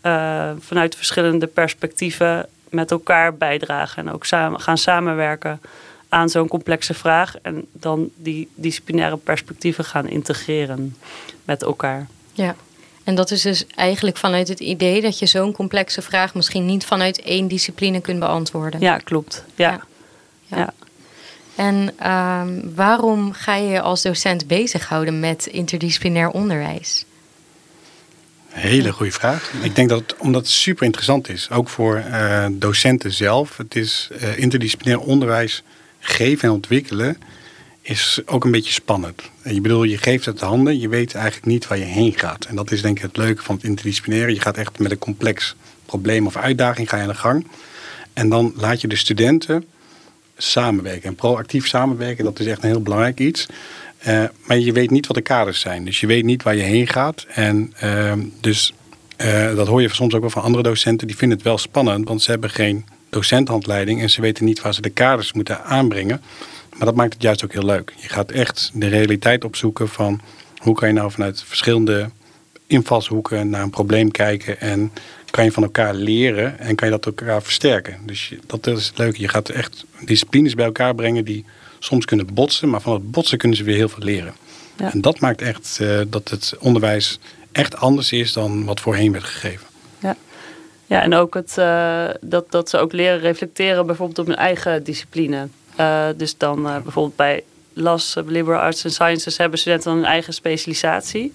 uh, 0.03 0.51
vanuit 0.59 0.97
verschillende 0.97 1.47
perspectieven 1.47 2.49
met 2.69 2.91
elkaar 2.91 3.35
bijdragen. 3.35 4.07
En 4.07 4.13
ook 4.13 4.25
samen, 4.25 4.61
gaan 4.61 4.79
samenwerken 4.79 5.61
aan 6.09 6.29
zo'n 6.29 6.49
complexe 6.49 6.95
vraag. 6.95 7.35
En 7.43 7.67
dan 7.73 8.11
die 8.17 8.49
disciplinaire 8.55 9.17
perspectieven 9.17 9.85
gaan 9.85 10.09
integreren 10.09 10.97
met 11.45 11.63
elkaar. 11.63 12.07
Ja. 12.33 12.57
En 13.05 13.15
dat 13.15 13.31
is 13.31 13.43
dus 13.43 13.67
eigenlijk 13.67 14.17
vanuit 14.17 14.49
het 14.49 14.61
idee 14.61 15.01
dat 15.01 15.19
je 15.19 15.27
zo'n 15.27 15.53
complexe 15.53 16.03
vraag 16.03 16.35
misschien 16.35 16.67
niet 16.67 16.87
vanuit 16.87 17.23
één 17.23 17.49
discipline 17.49 18.01
kunt 18.01 18.19
beantwoorden. 18.19 18.81
Ja, 18.81 18.99
klopt. 18.99 19.45
ja. 19.55 19.81
ja. 20.47 20.57
ja. 20.57 20.73
En 21.59 22.09
um, 22.11 22.75
waarom 22.75 23.33
ga 23.33 23.55
je 23.55 23.69
je 23.69 23.81
als 23.81 24.03
docent 24.03 24.47
bezighouden 24.47 25.21
met 25.21 25.47
interdisciplinair 25.47 26.31
onderwijs? 26.31 27.05
Hele 28.49 28.93
goede 28.93 29.13
vraag. 29.13 29.53
Ik 29.63 29.75
denk 29.75 29.89
dat 29.89 30.01
het, 30.01 30.17
omdat 30.17 30.41
het 30.41 30.51
super 30.51 30.85
interessant 30.85 31.29
is, 31.29 31.51
ook 31.51 31.69
voor 31.69 32.05
uh, 32.09 32.47
docenten 32.51 33.13
zelf. 33.13 33.57
Het 33.57 33.77
is 33.77 34.09
uh, 34.23 34.39
interdisciplinair 34.39 35.01
onderwijs 35.01 35.63
geven 35.99 36.49
en 36.49 36.55
ontwikkelen 36.55 37.19
is 37.83 38.21
ook 38.27 38.45
een 38.45 38.51
beetje 38.51 38.73
spannend. 38.73 39.23
Je 39.45 39.61
bedoel, 39.61 39.85
je 39.85 39.99
geeft 39.99 40.25
het 40.25 40.41
handen, 40.41 40.79
je 40.79 40.89
weet 40.89 41.15
eigenlijk 41.15 41.47
niet 41.47 41.67
waar 41.67 41.79
je 41.79 41.85
heen 41.85 42.13
gaat. 42.17 42.45
En 42.45 42.57
dat 42.57 42.71
is 42.71 42.83
denk 42.83 42.97
ik 42.97 43.03
het 43.03 43.17
leuke 43.17 43.43
van 43.43 43.55
het 43.55 43.65
interdisciplinaire. 43.65 44.35
Je 44.35 44.41
gaat 44.41 44.57
echt 44.57 44.79
met 44.79 44.91
een 44.91 44.99
complex 44.99 45.55
probleem 45.87 46.27
of 46.27 46.37
uitdaging 46.37 46.89
ga 46.89 46.97
je 46.97 47.03
aan 47.03 47.09
de 47.09 47.15
gang. 47.15 47.47
En 48.13 48.29
dan 48.29 48.53
laat 48.57 48.81
je 48.81 48.89
de 48.89 48.97
studenten 48.97 49.65
samenwerken. 50.39 51.09
En 51.09 51.15
proactief 51.15 51.67
samenwerken, 51.67 52.25
dat 52.25 52.41
is 52.41 52.47
echt 52.47 52.63
een 52.63 52.69
heel 52.69 52.83
belangrijk 52.83 53.21
iets. 53.21 53.47
Uh, 54.07 54.25
maar 54.47 54.59
je 54.59 54.73
weet 54.73 54.91
niet 54.91 55.07
wat 55.07 55.17
de 55.17 55.23
kaders 55.23 55.61
zijn. 55.61 55.85
Dus 55.85 56.01
je 56.01 56.07
weet 56.07 56.25
niet 56.25 56.43
waar 56.43 56.57
je 56.57 56.63
heen 56.63 56.87
gaat. 56.87 57.27
En 57.29 57.73
uh, 57.85 58.13
dus 58.41 58.73
uh, 59.25 59.55
dat 59.55 59.67
hoor 59.67 59.83
je 59.83 59.95
soms 59.95 60.15
ook 60.15 60.21
wel 60.21 60.31
van 60.31 60.43
andere 60.43 60.63
docenten. 60.63 61.07
Die 61.07 61.17
vinden 61.17 61.37
het 61.37 61.47
wel 61.47 61.59
spannend, 61.59 62.09
want 62.09 62.23
ze 62.23 62.31
hebben 62.31 62.51
geen 62.51 62.87
docenthandleiding. 63.11 64.01
En 64.01 64.11
ze 64.11 64.21
weten 64.21 64.45
niet 64.45 64.61
waar 64.61 64.75
ze 64.75 64.81
de 64.81 64.91
kaders 64.91 65.33
moeten 65.33 65.65
aanbrengen. 65.65 66.23
Maar 66.77 66.87
dat 66.87 66.95
maakt 66.95 67.13
het 67.13 67.23
juist 67.23 67.45
ook 67.45 67.53
heel 67.53 67.65
leuk. 67.65 67.93
Je 67.97 68.09
gaat 68.09 68.31
echt 68.31 68.71
de 68.75 68.87
realiteit 68.87 69.45
opzoeken 69.45 69.89
van... 69.89 70.21
hoe 70.57 70.75
kan 70.75 70.89
je 70.89 70.95
nou 70.95 71.11
vanuit 71.11 71.43
verschillende 71.47 72.11
invalshoeken 72.67 73.49
naar 73.49 73.63
een 73.63 73.71
probleem 73.71 74.11
kijken... 74.11 74.61
en 74.61 74.93
kan 75.31 75.45
je 75.45 75.53
van 75.53 75.63
elkaar 75.63 75.95
leren 75.95 76.59
en 76.59 76.75
kan 76.75 76.89
je 76.89 76.95
dat 76.95 77.07
elkaar 77.07 77.43
versterken. 77.43 77.99
Dus 78.07 78.33
dat 78.47 78.67
is 78.67 78.87
het 78.87 78.99
leuke. 78.99 79.21
Je 79.21 79.29
gaat 79.29 79.49
echt 79.49 79.85
disciplines 80.05 80.55
bij 80.55 80.65
elkaar 80.65 80.95
brengen 80.95 81.25
die 81.25 81.45
soms 81.79 82.05
kunnen 82.05 82.35
botsen, 82.35 82.71
maar 82.71 82.81
van 82.81 82.93
het 82.93 83.11
botsen 83.11 83.39
kunnen 83.39 83.57
ze 83.57 83.65
weer 83.65 83.77
heel 83.77 83.89
veel 83.89 84.05
leren. 84.05 84.35
Ja. 84.77 84.93
En 84.93 85.01
dat 85.01 85.21
maakt 85.21 85.43
echt 85.43 85.79
uh, 85.83 86.01
dat 86.09 86.29
het 86.29 86.55
onderwijs 86.59 87.19
echt 87.53 87.77
anders 87.77 88.13
is 88.13 88.33
dan 88.33 88.65
wat 88.65 88.81
voorheen 88.81 89.13
werd 89.13 89.25
gegeven. 89.25 89.67
Ja, 89.99 90.17
ja 90.87 91.03
en 91.03 91.15
ook 91.15 91.35
het, 91.35 91.57
uh, 91.59 92.09
dat, 92.21 92.51
dat 92.51 92.69
ze 92.69 92.79
ook 92.79 92.93
leren 92.93 93.21
reflecteren 93.21 93.87
bijvoorbeeld 93.87 94.19
op 94.19 94.27
hun 94.27 94.37
eigen 94.37 94.85
discipline. 94.85 95.49
Uh, 95.81 96.07
dus 96.17 96.37
dan 96.37 96.63
bijvoorbeeld 96.63 97.17
bij 97.17 97.45
LAS, 97.73 98.17
Liberal 98.27 98.61
Arts 98.61 98.85
and 98.85 98.95
Sciences, 98.95 99.37
hebben 99.37 99.59
studenten 99.59 99.91
dan 99.91 99.99
hun 99.99 100.09
eigen 100.09 100.33
specialisatie. 100.33 101.33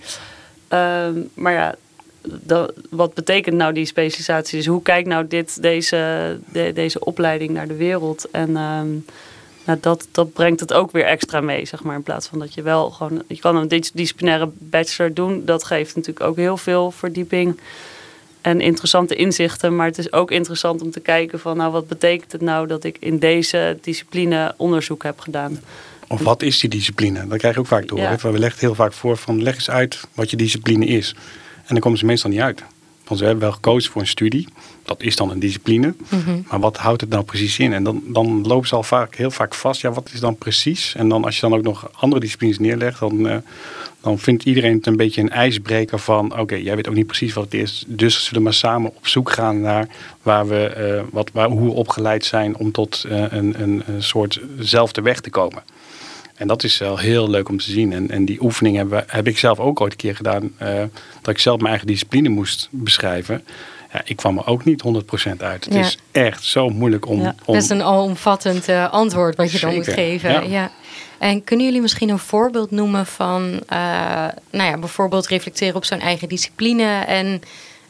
Ehm, 0.68 1.20
maar 1.34 1.54
ja, 1.54 1.76
dat, 2.24 2.74
wat 2.90 3.14
betekent 3.14 3.56
nou 3.56 3.74
die 3.74 3.86
specialisatie? 3.86 4.58
Dus 4.58 4.68
hoe 4.68 4.82
kijkt 4.82 5.08
nou 5.08 5.28
dit, 5.28 5.62
deze, 5.62 6.40
deze 6.74 7.00
opleiding 7.00 7.52
naar 7.52 7.68
de 7.68 7.76
wereld? 7.76 8.32
En 8.32 8.58
ehm, 8.58 8.88
nou, 9.66 9.80
dat, 9.82 10.08
dat 10.12 10.34
brengt 10.34 10.60
het 10.60 10.74
ook 10.74 10.92
weer 10.92 11.06
extra 11.06 11.42
mee, 11.42 11.66
zeg 11.66 11.84
maar. 11.84 11.96
In 11.96 12.04
plaats 12.04 12.28
van 12.28 12.40
dat 12.40 12.54
je 12.54 12.62
wel 12.62 12.90
gewoon... 12.92 13.24
Je 13.28 13.40
kan 13.40 13.56
een 13.56 13.84
disciplinaire 13.94 14.50
bachelor 14.58 15.14
doen. 15.14 15.46
Dat 15.46 15.64
geeft 15.64 15.96
natuurlijk 15.96 16.26
ook 16.26 16.36
heel 16.36 16.58
veel 16.58 16.92
verdieping 16.92 17.60
en 18.42 18.62
interessante 18.62 19.16
inzichten. 19.16 19.76
Maar 19.76 19.88
het 19.88 19.98
is 19.98 20.12
ook 20.12 20.32
interessant 20.32 20.82
om 20.82 20.92
te 20.92 21.00
kijken 21.00 21.40
van... 21.40 21.58
nou, 21.58 21.72
wat 21.72 21.88
betekent 21.88 22.32
het 22.32 22.42
nou 22.42 22.68
dat 22.68 22.84
ik 22.84 22.98
in 23.00 23.20
deze 23.20 23.78
discipline 23.82 24.54
onderzoek 24.58 25.04
heb 25.04 25.20
gedaan? 25.20 25.60
Of 26.08 26.22
wat 26.22 26.42
is 26.42 26.60
die 26.60 26.70
discipline? 26.70 27.28
Dat 27.28 27.38
krijg 27.38 27.54
je 27.54 27.60
ook 27.60 27.68
vaak 27.68 27.88
door. 27.88 28.00
Ja. 28.00 28.18
We 28.18 28.40
leggen 28.40 28.60
heel 28.60 28.76
vaak 28.76 28.94
voor 28.94 29.18
van 29.18 29.44
leg 29.44 29.56
eens 29.56 29.70
uit 29.70 30.08
wat 30.14 30.30
je 30.30 30.38
discipline 30.38 30.86
is. 30.86 31.16
En 31.66 31.70
dan 31.70 31.80
komen 31.80 31.98
ze 31.98 32.06
meestal 32.06 32.30
niet 32.30 32.40
uit. 32.40 32.64
Want 33.04 33.20
ze 33.20 33.26
hebben 33.26 33.44
wel 33.44 33.54
gekozen 33.54 33.92
voor 33.92 34.02
een 34.02 34.08
studie. 34.08 34.48
Dat 34.84 35.02
is 35.02 35.16
dan 35.16 35.32
een 35.32 35.40
discipline. 35.40 35.94
Mhm. 36.10 36.42
Maar 36.50 36.60
wat 36.60 36.78
houdt 36.78 37.02
het 37.02 37.10
nou 37.10 37.24
precies 37.24 37.60
in? 37.60 37.74
En 37.74 37.84
dan, 37.84 38.02
dan 38.08 38.48
lopen 38.48 38.68
ze 38.68 38.76
al 38.76 38.84
vaak, 38.84 39.16
heel 39.16 39.32
vaak 39.32 39.54
vast. 39.54 39.82
Ja, 39.82 39.92
wat 39.92 40.10
is 40.14 40.20
dan 40.20 40.36
precies? 40.36 40.96
En 40.96 41.10
dan 41.10 41.26
als 41.26 41.36
je 41.36 41.42
dan 41.42 41.54
ook 41.54 41.64
nog 41.64 41.90
andere 41.94 42.22
disciplines 42.22 42.60
neerlegt, 42.60 43.00
dan, 43.00 43.28
uh, 43.28 43.36
dan 44.02 44.20
vindt 44.20 44.44
iedereen 44.44 44.76
het 44.76 44.88
een 44.88 44.96
beetje 44.96 45.22
een 45.22 45.30
ijsbreker 45.30 46.00
van... 46.00 46.40
oké, 46.40 46.56
jij 46.56 46.76
weet 46.76 46.88
ook 46.88 46.96
niet 46.96 47.08
precies 47.08 47.34
wat 47.34 47.44
het 47.44 47.54
is. 47.54 47.84
Dus 47.88 48.16
we 48.16 48.24
zullen 48.24 48.44
maar 48.44 48.54
samen 48.54 48.96
op 48.96 49.08
zoek 49.08 49.32
gaan 49.32 49.62
naar 49.62 49.88
waar 50.22 50.48
we, 50.48 50.94
uh, 50.96 51.04
wat, 51.12 51.30
waar, 51.34 51.50
hoe 51.50 51.66
we 51.66 51.74
opgeleid 51.74 52.26
zijn... 52.26 52.58
om 52.58 52.72
tot 52.72 53.06
uh, 53.08 53.26
een, 53.30 53.62
een, 53.62 53.84
een 53.86 54.04
soortzelfde 54.04 55.02
weg 55.02 55.20
te 55.20 55.30
komen. 55.30 55.64
En 56.36 56.48
dat 56.48 56.64
is 56.64 56.78
wel 56.78 56.98
heel 56.98 57.30
leuk 57.30 57.50
om 57.50 57.58
te 57.58 57.72
zien. 57.72 57.94
En, 57.94 58.10
en 58.10 58.26
die 58.26 58.44
oefening 58.44 58.78
heb, 58.78 59.04
heb 59.08 59.28
ik 59.28 59.38
zelf 59.38 59.60
ook 59.60 59.82
ooit 59.82 59.92
een 59.92 59.98
keer 59.98 60.16
gedaan. 60.16 60.52
Uh, 60.62 60.68
dat 61.22 61.34
ik 61.34 61.40
zelf 61.40 61.58
mijn 61.58 61.70
eigen 61.70 61.88
discipline 61.88 62.30
moest 62.30 62.68
beschrijven. 62.72 63.44
Ja, 63.94 64.02
ik 64.06 64.16
kwam 64.16 64.38
er 64.38 64.48
ook 64.48 64.66
niet 64.66 64.84
100% 65.28 65.38
uit. 65.38 65.66
Het 65.66 65.74
Ja. 65.74 65.80
is 65.80 65.98
echt 66.12 66.44
zo 66.44 66.70
moeilijk 66.70 67.08
om... 67.08 67.22
Ja, 67.22 67.36
is 67.46 67.70
een 67.70 67.82
alomvattend 67.82 68.68
eh, 68.68 68.92
antwoord 68.92 69.36
wat 69.36 69.52
je 69.52 69.60
dan 69.60 69.74
moet 69.74 69.88
geven. 69.88 70.32
ja. 70.32 70.42
Ja. 70.42 70.72
En 71.20 71.44
kunnen 71.44 71.66
jullie 71.66 71.82
misschien 71.82 72.10
een 72.10 72.20
voorbeeld 72.20 72.72
noemen 72.72 73.06
van, 73.06 73.60
eh, 73.68 73.78
nou 74.52 74.70
ja, 74.70 74.78
bijvoorbeeld 74.78 75.28
reflecteren 75.28 75.76
op 75.76 75.86
zo'n 75.86 76.00
eigen 76.00 76.30
discipline 76.30 76.84
en 77.06 77.42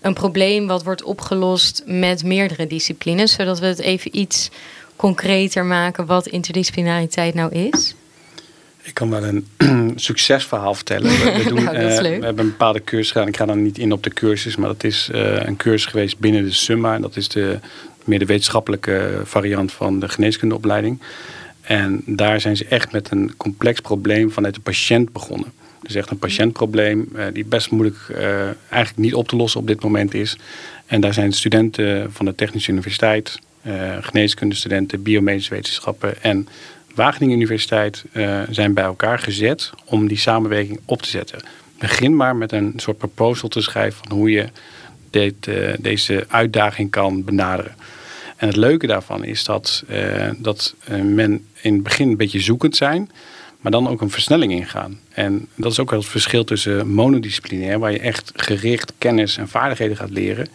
een 0.02 0.14
probleem 0.14 0.68
wat 0.68 0.84
wordt 0.84 1.04
opgelost 1.04 1.84
met 1.86 2.24
meerdere 2.24 2.68
disciplines, 2.68 3.32
zodat 3.34 3.60
we 3.60 3.66
het 3.66 3.80
even 3.80 4.18
iets 4.18 4.50
concreter 4.96 5.66
maken 5.66 6.06
wat 6.06 6.28
interdisciplinariteit 6.28 7.34
nou 7.34 7.52
is? 7.52 7.96
Ik 8.84 8.94
kan 8.94 9.10
wel 9.10 9.24
een 9.24 9.48
succesverhaal 9.96 10.74
vertellen. 10.74 11.10
We, 11.10 11.44
we 11.44 11.50
doen, 11.54 11.64
Nou, 11.64 11.78
eh, 11.78 12.02
we 12.02 12.08
hebben 12.08 12.40
een 12.40 12.50
bepaalde 12.50 12.84
cursus 12.84 13.12
gedaan. 13.12 13.28
Ik 13.28 13.38
ga 13.38 13.46
dan 13.46 13.64
niet 13.64 13.78
in 13.78 13.92
op 13.92 14.04
de 14.04 14.10
cursus, 14.10 14.56
maar 14.56 14.68
dat 14.68 14.84
is 14.84 15.10
eh, 15.12 15.46
een 15.46 15.56
cursus 15.56 15.86
geweest 15.86 16.20
binnen 16.20 16.44
de 16.44 16.52
SUMMA. 16.52 16.96
En 16.96 17.02
dat 17.02 17.16
is 17.16 17.28
de, 17.28 17.60
meer 18.04 18.20
de 18.20 18.26
wetenschappelijke 18.26 19.22
variant 19.24 19.72
van 19.72 20.00
de 20.00 20.10
geneeskundeopleiding. 20.10 21.02
En 21.62 22.02
daar 22.06 22.42
zijn 22.42 22.58
ze 22.58 22.66
echt 22.66 22.92
met 22.92 23.12
een 23.12 23.34
complex 23.38 23.80
probleem 23.80 24.32
vanuit 24.32 24.54
de 24.54 24.62
patiënt 24.62 25.12
begonnen. 25.12 25.52
Dus 25.82 25.96
echt 25.96 26.10
een 26.10 26.20
patiëntprobleem 26.20 27.10
eh, 27.16 27.26
die 27.34 27.46
best 27.46 27.72
moeilijk 27.72 27.98
eigenlijk 28.70 28.98
niet 28.98 29.14
op 29.14 29.28
te 29.28 29.36
lossen 29.36 29.60
op 29.60 29.68
dit 29.68 29.84
moment 29.84 30.14
is. 30.14 30.38
En 30.86 31.02
daar 31.02 31.14
zijn 31.14 31.32
studenten 31.32 32.12
van 32.12 32.26
de 32.26 32.36
Technische 32.36 32.72
Universiteit, 32.72 33.40
eh 33.62 33.98
geneeskundestudenten, 34.02 35.04
biomedische 35.04 35.54
wetenschappen 35.54 36.24
en 36.24 36.48
Wageningen 36.96 37.36
Universiteit 37.36 38.04
eh, 38.12 38.42
zijn 38.50 38.74
bij 38.74 38.84
elkaar 38.84 39.20
gezet 39.20 39.70
om 39.86 40.08
die 40.08 40.18
samenwerking 40.18 40.80
op 40.86 41.02
te 41.02 41.10
zetten. 41.10 41.40
Begin 41.80 42.16
maar 42.16 42.36
met 42.36 42.52
een 42.52 42.74
soort 42.76 42.98
proposal 42.98 43.50
te 43.50 43.62
schrijven 43.62 44.04
van 44.08 44.18
hoe 44.18 44.32
je 44.32 44.48
eh, 45.12 45.74
deze 45.80 46.26
uitdaging 46.28 46.92
kan 46.92 47.24
benaderen. 47.24 47.76
En 48.36 48.48
het 48.48 48.58
leuke 48.58 48.88
daarvan 48.88 49.24
is 49.24 49.44
dat, 49.44 49.84
eh, 49.88 50.30
dat 50.38 50.76
men 51.04 51.46
in 51.62 51.74
het 51.74 51.84
begin 51.84 52.10
een 52.10 52.18
beetje 52.18 52.40
zoekend 52.40 52.76
zijn, 52.76 53.12
maar 53.62 53.72
dan 53.72 53.88
ook 53.88 54.02
een 54.02 54.10
versnelling 54.10 54.52
ingaan. 54.52 55.00
En 55.10 55.48
dat 55.56 55.72
is 55.72 55.80
ook 55.80 55.90
wel 55.90 56.00
het 56.00 56.08
verschil 56.08 56.44
tussen 56.44 56.88
monodisciplinair, 56.88 57.80
waar 57.80 57.92
je 57.92 58.00
echt 58.00 58.32
gericht 58.36 58.94
kennis 58.98 59.38
en 59.38 59.48
vaardigheden 59.48 59.98
gaat 59.98 60.10
leren. 60.10 60.48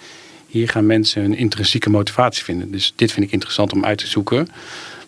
Hier 0.47 0.68
gaan 0.68 0.87
mensen 0.87 1.23
hun 1.23 1.37
intrinsieke 1.37 1.90
motivatie 1.90 2.45
vinden. 2.45 2.71
Dus 2.71 2.92
dit 2.97 3.12
vind 3.12 3.26
ik 3.26 3.33
interessant 3.33 3.73
om 3.73 3.85
uit 3.85 3.99
te 3.99 4.07
zoeken. 4.07 4.49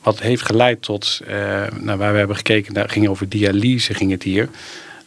Wat 0.02 0.20
heeft 0.20 0.42
geleid 0.42 0.82
tot, 0.82 1.20
eh, 1.26 1.36
nou, 1.80 1.98
waar 1.98 2.12
we 2.12 2.18
hebben 2.18 2.36
gekeken, 2.36 2.74
daar 2.74 2.88
ging 2.88 3.08
over 3.08 3.28
dialyse, 3.28 3.94
ging 3.94 4.10
het 4.10 4.22
hier. 4.22 4.48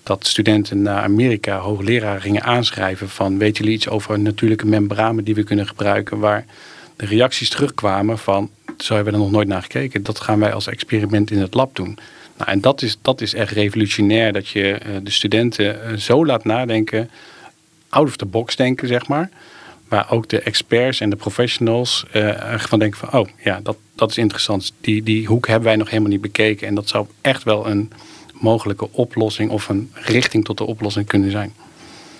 Dat 0.03 0.27
studenten 0.27 0.81
naar 0.81 1.03
Amerika, 1.03 1.57
hoogleraren 1.57 2.21
gingen 2.21 2.43
aanschrijven 2.43 3.09
van, 3.09 3.37
weten 3.37 3.63
jullie 3.63 3.77
iets 3.77 3.89
over 3.89 4.19
natuurlijke 4.19 4.65
membranen 4.65 5.23
die 5.23 5.35
we 5.35 5.43
kunnen 5.43 5.67
gebruiken, 5.67 6.19
waar 6.19 6.45
de 6.95 7.05
reacties 7.05 7.49
terugkwamen 7.49 8.17
van, 8.17 8.49
zo 8.77 8.95
hebben 8.95 9.13
we 9.13 9.19
er 9.19 9.25
nog 9.25 9.33
nooit 9.33 9.47
naar 9.47 9.61
gekeken. 9.61 10.03
Dat 10.03 10.19
gaan 10.19 10.39
wij 10.39 10.53
als 10.53 10.67
experiment 10.67 11.31
in 11.31 11.39
het 11.39 11.53
lab 11.53 11.75
doen. 11.75 11.97
Nou, 12.37 12.51
en 12.51 12.61
dat 12.61 12.81
is, 12.81 12.97
dat 13.01 13.21
is 13.21 13.33
echt 13.33 13.51
revolutionair, 13.51 14.33
dat 14.33 14.47
je 14.47 14.73
eh, 14.73 14.89
de 15.03 15.11
studenten 15.11 15.83
eh, 15.83 15.93
zo 15.97 16.25
laat 16.25 16.45
nadenken, 16.45 17.09
out 17.89 18.07
of 18.07 18.15
the 18.15 18.25
box 18.25 18.55
denken, 18.55 18.87
zeg 18.87 19.07
maar. 19.07 19.29
Waar 19.93 20.11
ook 20.11 20.29
de 20.29 20.39
experts 20.39 20.99
en 20.99 21.09
de 21.09 21.15
professionals 21.15 22.05
eh, 22.11 22.59
van 22.59 22.79
denken 22.79 22.99
van, 22.99 23.19
oh 23.19 23.27
ja, 23.43 23.59
dat, 23.63 23.77
dat 23.95 24.09
is 24.09 24.17
interessant. 24.17 24.73
Die, 24.81 25.03
die 25.03 25.25
hoek 25.27 25.47
hebben 25.47 25.67
wij 25.67 25.75
nog 25.75 25.89
helemaal 25.89 26.11
niet 26.11 26.21
bekeken. 26.21 26.67
En 26.67 26.75
dat 26.75 26.87
zou 26.87 27.07
echt 27.21 27.43
wel 27.43 27.67
een 27.67 27.91
mogelijke 28.33 28.91
oplossing 28.91 29.51
of 29.51 29.69
een 29.69 29.91
richting 29.93 30.45
tot 30.45 30.57
de 30.57 30.63
oplossing 30.65 31.07
kunnen 31.07 31.31
zijn. 31.31 31.53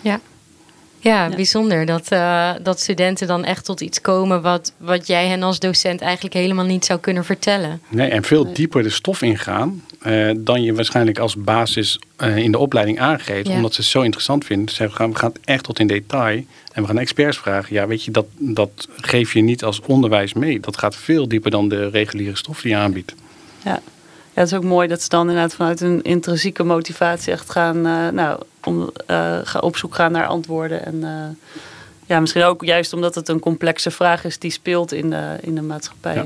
Ja. 0.01 0.19
Ja, 0.99 1.27
Ja. 1.27 1.35
bijzonder 1.35 1.85
dat, 1.85 2.07
eh, 2.07 2.51
dat 2.61 2.79
studenten 2.79 3.27
dan 3.27 3.43
echt 3.43 3.65
tot 3.65 3.81
iets 3.81 4.01
komen 4.01 4.41
wat, 4.41 4.73
wat 4.77 5.07
jij 5.07 5.27
hen 5.27 5.43
als 5.43 5.59
docent 5.59 6.01
eigenlijk 6.01 6.33
helemaal 6.35 6.65
niet 6.65 6.85
zou 6.85 6.99
kunnen 6.99 7.25
vertellen. 7.25 7.81
Nee, 7.89 8.09
en 8.09 8.23
veel 8.23 8.53
dieper 8.53 8.83
de 8.83 8.89
stof 8.89 9.21
ingaan 9.21 9.83
eh, 10.03 10.31
dan 10.37 10.63
je 10.63 10.73
waarschijnlijk 10.73 11.19
als 11.19 11.35
basis 11.35 11.99
eh, 12.15 12.37
in 12.37 12.51
de 12.51 12.57
opleiding 12.57 12.99
aangeeft. 12.99 13.47
Ja. 13.47 13.55
Omdat 13.55 13.73
ze 13.73 13.81
het 13.81 13.89
zo 13.89 14.01
interessant 14.01 14.45
vinden. 14.45 14.69
Ze 14.69 14.75
zeggen, 14.75 15.09
we 15.09 15.15
gaan 15.15 15.31
echt 15.43 15.63
tot 15.63 15.79
in 15.79 15.87
detail. 15.87 16.43
En 16.71 16.81
we 16.81 16.87
gaan 16.87 16.97
experts 16.97 17.37
vragen. 17.37 17.75
Ja, 17.75 17.87
weet 17.87 18.03
je, 18.03 18.11
dat, 18.11 18.25
dat 18.37 18.87
geef 18.97 19.33
je 19.33 19.41
niet 19.41 19.63
als 19.63 19.81
onderwijs 19.81 20.33
mee. 20.33 20.59
Dat 20.59 20.77
gaat 20.77 20.95
veel 20.95 21.27
dieper 21.27 21.51
dan 21.51 21.69
de 21.69 21.89
reguliere 21.89 22.37
stof 22.37 22.61
die 22.61 22.71
je 22.71 22.77
aanbiedt. 22.77 23.13
Ja. 23.63 23.71
ja, 23.71 23.81
het 24.33 24.47
is 24.47 24.53
ook 24.53 24.63
mooi 24.63 24.87
dat 24.87 25.01
ze 25.01 25.09
dan 25.09 25.27
inderdaad 25.27 25.55
vanuit 25.55 25.79
hun 25.79 26.01
intrinsieke 26.01 26.63
motivatie 26.63 27.33
echt 27.33 27.49
gaan, 27.49 27.85
eh, 27.85 28.07
nou, 28.07 28.41
om, 28.63 28.91
gaan 29.43 29.61
op 29.61 29.77
zoek 29.77 29.95
gaan 29.95 30.11
naar 30.11 30.27
antwoorden. 30.27 30.85
En 30.85 31.37
ja, 32.05 32.19
misschien 32.19 32.43
ook 32.43 32.65
juist 32.65 32.93
omdat 32.93 33.15
het 33.15 33.27
een 33.27 33.39
complexe 33.39 33.91
vraag 33.91 34.25
is 34.25 34.39
die 34.39 34.51
speelt 34.51 34.91
in 34.91 35.09
de, 35.09 35.37
in 35.41 35.55
de 35.55 35.61
maatschappij. 35.61 36.15
Ja. 36.15 36.25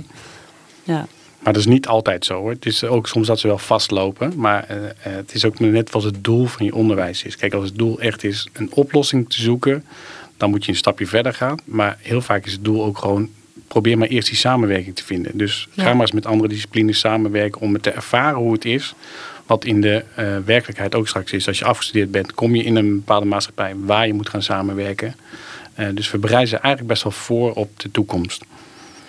Ja. 0.84 1.07
Maar 1.48 1.56
dat 1.56 1.66
is 1.66 1.72
niet 1.72 1.88
altijd 1.88 2.25
zo 2.25 2.39
hoor. 2.39 2.50
Het 2.50 2.66
is 2.66 2.84
ook 2.84 3.08
soms 3.08 3.27
dat 3.27 3.39
ze 3.39 3.48
wel 3.48 3.58
vastlopen. 3.58 4.34
Maar 4.36 4.63
eh, 4.63 4.86
eh, 4.86 4.92
het 5.01 5.34
is 5.34 5.46
ook 5.46 5.60
net 5.60 5.92
wat 5.92 6.04
het 6.04 6.24
doel 6.24 6.46
van 6.46 6.66
je 6.66 6.75
onderwijs 6.75 7.24
is. 7.24 7.36
Kijk, 7.36 7.54
als 7.54 7.66
het 7.66 7.77
doel 7.77 8.00
echt 8.00 8.24
is 8.24 8.48
een 8.54 8.72
oplossing 8.74 9.30
te 9.30 9.42
zoeken, 9.42 9.86
dan 10.38 10.50
moet 10.50 10.66
je 10.66 10.72
een 10.72 10.77
stapje 10.77 11.08
verder 11.08 11.34
gaan. 11.34 11.58
Maar 11.66 11.98
heel 12.01 12.22
vaak 12.22 12.46
is 12.46 12.51
het 12.51 12.63
doel 12.63 12.84
ook 12.84 12.98
gewoon. 12.98 13.30
Probeer 13.68 13.98
maar 13.98 14.08
eerst 14.08 14.27
die 14.27 14.38
samenwerking 14.38 14.96
te 14.96 15.04
vinden. 15.04 15.38
Dus 15.38 15.68
ga 15.75 15.92
maar 15.92 16.01
eens 16.01 16.12
met 16.12 16.25
andere 16.25 16.50
disciplines 16.50 17.00
samenwerken 17.00 17.62
om 17.62 17.74
het 17.74 17.84
te 17.84 17.92
ervaren 17.92 18.39
hoe 18.39 18.54
het 18.54 18.66
is. 18.66 18.94
Wat 19.46 19.66
in 19.66 19.82
de 19.82 20.04
eh, 20.16 20.38
werkelijkheid 20.46 20.96
ook 20.96 21.08
straks 21.08 21.32
is. 21.32 21.48
Als 21.48 21.60
je 21.60 21.66
afgestudeerd 21.66 22.12
bent, 22.12 22.34
kom 22.34 22.56
je 22.56 22.63
in 22.63 22.75
een 22.75 22.96
bepaalde 22.96 23.25
maatschappij 23.25 23.74
waar 23.75 24.08
je 24.08 24.13
moet 24.13 24.30
gaan 24.30 24.44
samenwerken. 24.44 25.16
Dus 25.94 26.12
we 26.12 26.18
bereiden 26.18 26.50
ze 26.50 26.58
eigenlijk 26.58 26.88
best 26.88 27.04
wel 27.04 27.12
voor 27.12 27.54
op 27.54 27.80
de 27.80 27.92
toekomst. 27.92 28.46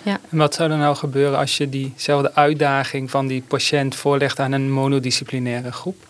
En 0.03 0.37
wat 0.37 0.53
zou 0.53 0.71
er 0.71 0.77
nou 0.77 0.95
gebeuren 0.95 1.37
als 1.37 1.57
je 1.57 1.69
diezelfde 1.69 2.35
uitdaging 2.35 3.11
van 3.11 3.27
die 3.27 3.43
patiënt 3.47 3.95
voorlegt 3.95 4.39
aan 4.39 4.51
een 4.51 4.71
monodisciplinaire 4.71 5.71
groep? 5.71 6.07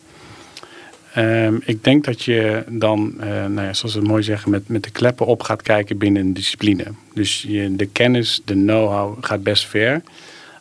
Ehm, 1.13 1.55
ik 1.65 1.84
denk 1.84 2.05
dat 2.05 2.24
je 2.24 2.63
dan, 2.67 3.13
eh, 3.19 3.27
nou 3.27 3.62
ja, 3.62 3.74
zoals 3.74 3.93
ze 3.93 4.01
mooi 4.01 4.24
zeggen, 4.24 4.51
met, 4.51 4.67
met 4.67 4.84
de 4.84 4.91
kleppen 4.91 5.25
op 5.25 5.43
gaat 5.43 5.62
kijken 5.62 5.98
binnen 5.98 6.22
een 6.22 6.34
discipline. 6.34 6.86
Dus 7.13 7.41
je, 7.48 7.75
de 7.75 7.86
kennis, 7.86 8.41
de 8.46 8.53
know-how 8.53 9.17
gaat 9.22 9.43
best 9.43 9.65
ver. 9.65 10.01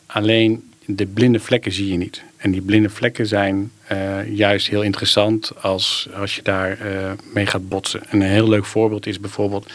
Alleen 0.05 0.71
de 0.85 1.05
blinde 1.05 1.39
vlekken 1.39 1.71
zie 1.71 1.91
je 1.91 1.97
niet. 1.97 2.23
En 2.39 2.51
die 2.51 2.61
blinde 2.61 2.89
vlekken 2.89 3.27
zijn 3.27 3.71
eh, 3.87 4.35
juist 4.35 4.67
heel 4.67 4.81
interessant 4.81 5.51
als, 5.61 6.07
als 6.15 6.35
je 6.35 6.41
daar 6.41 6.79
eh, 6.79 7.11
mee 7.33 7.45
gaat 7.45 7.69
botsen. 7.69 8.01
En 8.09 8.21
een 8.21 8.29
heel 8.29 8.49
leuk 8.49 8.65
voorbeeld 8.65 9.05
is 9.05 9.19
bijvoorbeeld 9.19 9.71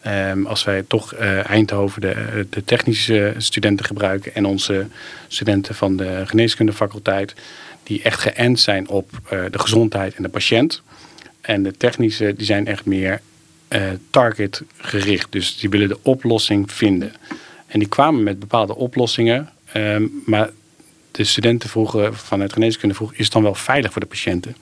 ehm, 0.00 0.46
als 0.46 0.64
wij 0.64 0.82
toch 0.82 1.14
eh, 1.14 1.50
Eindhoven 1.50 2.00
de, 2.00 2.46
de 2.50 2.64
technische 2.64 3.34
studenten 3.36 3.86
gebruiken 3.86 4.34
en 4.34 4.44
onze 4.44 4.86
studenten 5.28 5.74
van 5.74 5.96
de 5.96 6.22
geneeskundefaculteit 6.26 7.34
die 7.82 8.02
echt 8.02 8.20
geënt 8.20 8.60
zijn 8.60 8.88
op 8.88 9.10
de 9.28 9.58
gezondheid 9.58 10.14
en 10.14 10.22
de 10.22 10.28
patiënt. 10.28 10.82
En 11.40 11.62
de 11.62 11.76
technische 11.76 12.34
die 12.36 12.46
zijn 12.46 12.66
echt 12.66 12.84
meer 12.84 13.20
target 14.10 14.62
gericht. 14.76 15.32
Dus 15.32 15.58
die 15.58 15.70
willen 15.70 15.88
de 15.88 15.98
oplossing 16.02 16.72
vinden. 16.72 17.12
En 17.66 17.78
die 17.78 17.88
kwamen 17.88 18.22
met 18.22 18.38
bepaalde 18.38 18.74
oplossingen. 18.74 19.48
ehm, 19.72 20.06
maar 20.24 20.50
de 21.16 21.24
studenten 21.24 21.68
vroegen 21.68 22.14
vanuit 22.14 22.52
geneeskunde 22.52 22.94
vroegen, 22.94 23.18
is 23.18 23.24
het 23.24 23.32
dan 23.32 23.42
wel 23.42 23.54
veilig 23.54 23.92
voor 23.92 24.00
de 24.00 24.06
patiënten? 24.06 24.56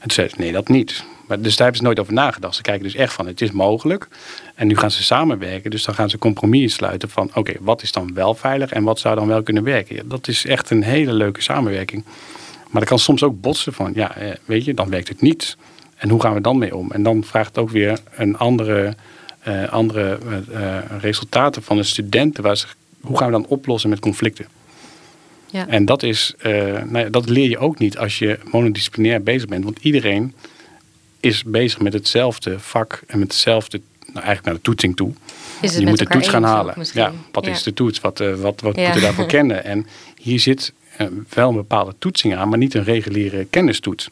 toen 0.00 0.10
zei 0.10 0.28
ze, 0.28 0.34
nee, 0.38 0.52
dat 0.52 0.68
niet. 0.68 1.04
Maar, 1.26 1.40
dus 1.40 1.56
daar 1.56 1.62
hebben 1.62 1.76
ze 1.76 1.82
nooit 1.82 1.98
over 1.98 2.12
nagedacht. 2.12 2.54
Ze 2.56 2.62
kijken 2.62 2.82
dus 2.82 2.94
echt 2.94 3.12
van, 3.12 3.26
het 3.26 3.40
is 3.40 3.50
mogelijk. 3.50 4.08
En 4.54 4.66
nu 4.66 4.76
gaan 4.76 4.90
ze 4.90 5.02
samenwerken. 5.02 5.70
Dus 5.70 5.84
dan 5.84 5.94
gaan 5.94 6.10
ze 6.10 6.18
compromis 6.18 6.74
sluiten 6.74 7.10
van, 7.10 7.30
oké, 7.34 7.52
wat 7.60 7.82
is 7.82 7.92
dan 7.92 8.14
wel 8.14 8.34
veilig 8.34 8.72
en 8.72 8.82
wat 8.82 8.98
zou 8.98 9.14
dan 9.14 9.26
wel 9.26 9.42
kunnen 9.42 9.64
werken? 9.64 10.08
Dat 10.08 10.28
is 10.28 10.46
echt 10.46 10.70
een 10.70 10.82
hele 10.82 11.12
leuke 11.12 11.42
samenwerking. 11.42 12.04
Maar 12.70 12.80
dat 12.80 12.88
kan 12.90 12.98
soms 12.98 13.22
ook 13.22 13.40
botsen 13.40 13.72
van, 13.72 13.92
ja, 13.94 14.16
eh, 14.16 14.30
weet 14.44 14.64
je, 14.64 14.74
dan 14.74 14.90
werkt 14.90 15.08
het 15.08 15.20
niet. 15.20 15.56
En 15.96 16.08
hoe 16.08 16.20
gaan 16.20 16.34
we 16.34 16.40
dan 16.40 16.58
mee 16.58 16.76
om? 16.76 16.90
En 16.90 17.02
dan 17.02 17.24
vraagt 17.24 17.48
het 17.48 17.58
ook 17.58 17.70
weer 17.70 17.98
een 18.14 18.38
andere, 18.38 18.94
uh, 19.48 19.68
andere 19.68 20.18
uh, 20.50 20.78
resultaten 21.00 21.62
van 21.62 21.76
de 21.76 21.82
studenten. 21.82 22.42
Waar 22.42 22.56
ze, 22.56 22.66
hoe 23.00 23.18
gaan 23.18 23.26
we 23.26 23.32
dan 23.32 23.46
oplossen 23.46 23.90
met 23.90 23.98
conflicten? 23.98 24.46
Ja. 25.54 25.68
En 25.68 25.84
dat, 25.84 26.02
is, 26.02 26.34
nou 26.42 26.98
ja, 26.98 27.08
dat 27.08 27.28
leer 27.28 27.48
je 27.48 27.58
ook 27.58 27.78
niet 27.78 27.98
als 27.98 28.18
je 28.18 28.38
monodisciplinair 28.50 29.22
bezig 29.22 29.48
bent. 29.48 29.64
Want 29.64 29.78
iedereen 29.80 30.34
is 31.20 31.44
bezig 31.44 31.80
met 31.80 31.92
hetzelfde 31.92 32.60
vak 32.60 33.02
en 33.06 33.18
met 33.18 33.28
hetzelfde, 33.28 33.80
nou 33.98 34.14
eigenlijk 34.14 34.44
naar 34.44 34.54
de 34.54 34.60
toetsing 34.60 34.96
toe. 34.96 35.12
je 35.60 35.86
moet 35.86 35.98
de 35.98 36.06
toets 36.06 36.28
gaan 36.28 36.42
halen. 36.42 36.74
Ja, 36.92 37.12
wat 37.32 37.46
is 37.46 37.62
de 37.62 37.74
toets? 37.74 38.00
Wat, 38.00 38.18
wat, 38.18 38.60
wat 38.60 38.76
moet 38.76 38.94
je 38.94 39.00
daarvoor 39.00 39.26
kennen? 39.36 39.64
En 39.64 39.86
hier 40.16 40.40
zit 40.40 40.72
wel 41.28 41.48
een 41.48 41.54
bepaalde 41.54 41.94
toetsing 41.98 42.36
aan, 42.36 42.48
maar 42.48 42.58
niet 42.58 42.74
een 42.74 42.84
reguliere 42.84 43.46
kennistoets. 43.50 44.10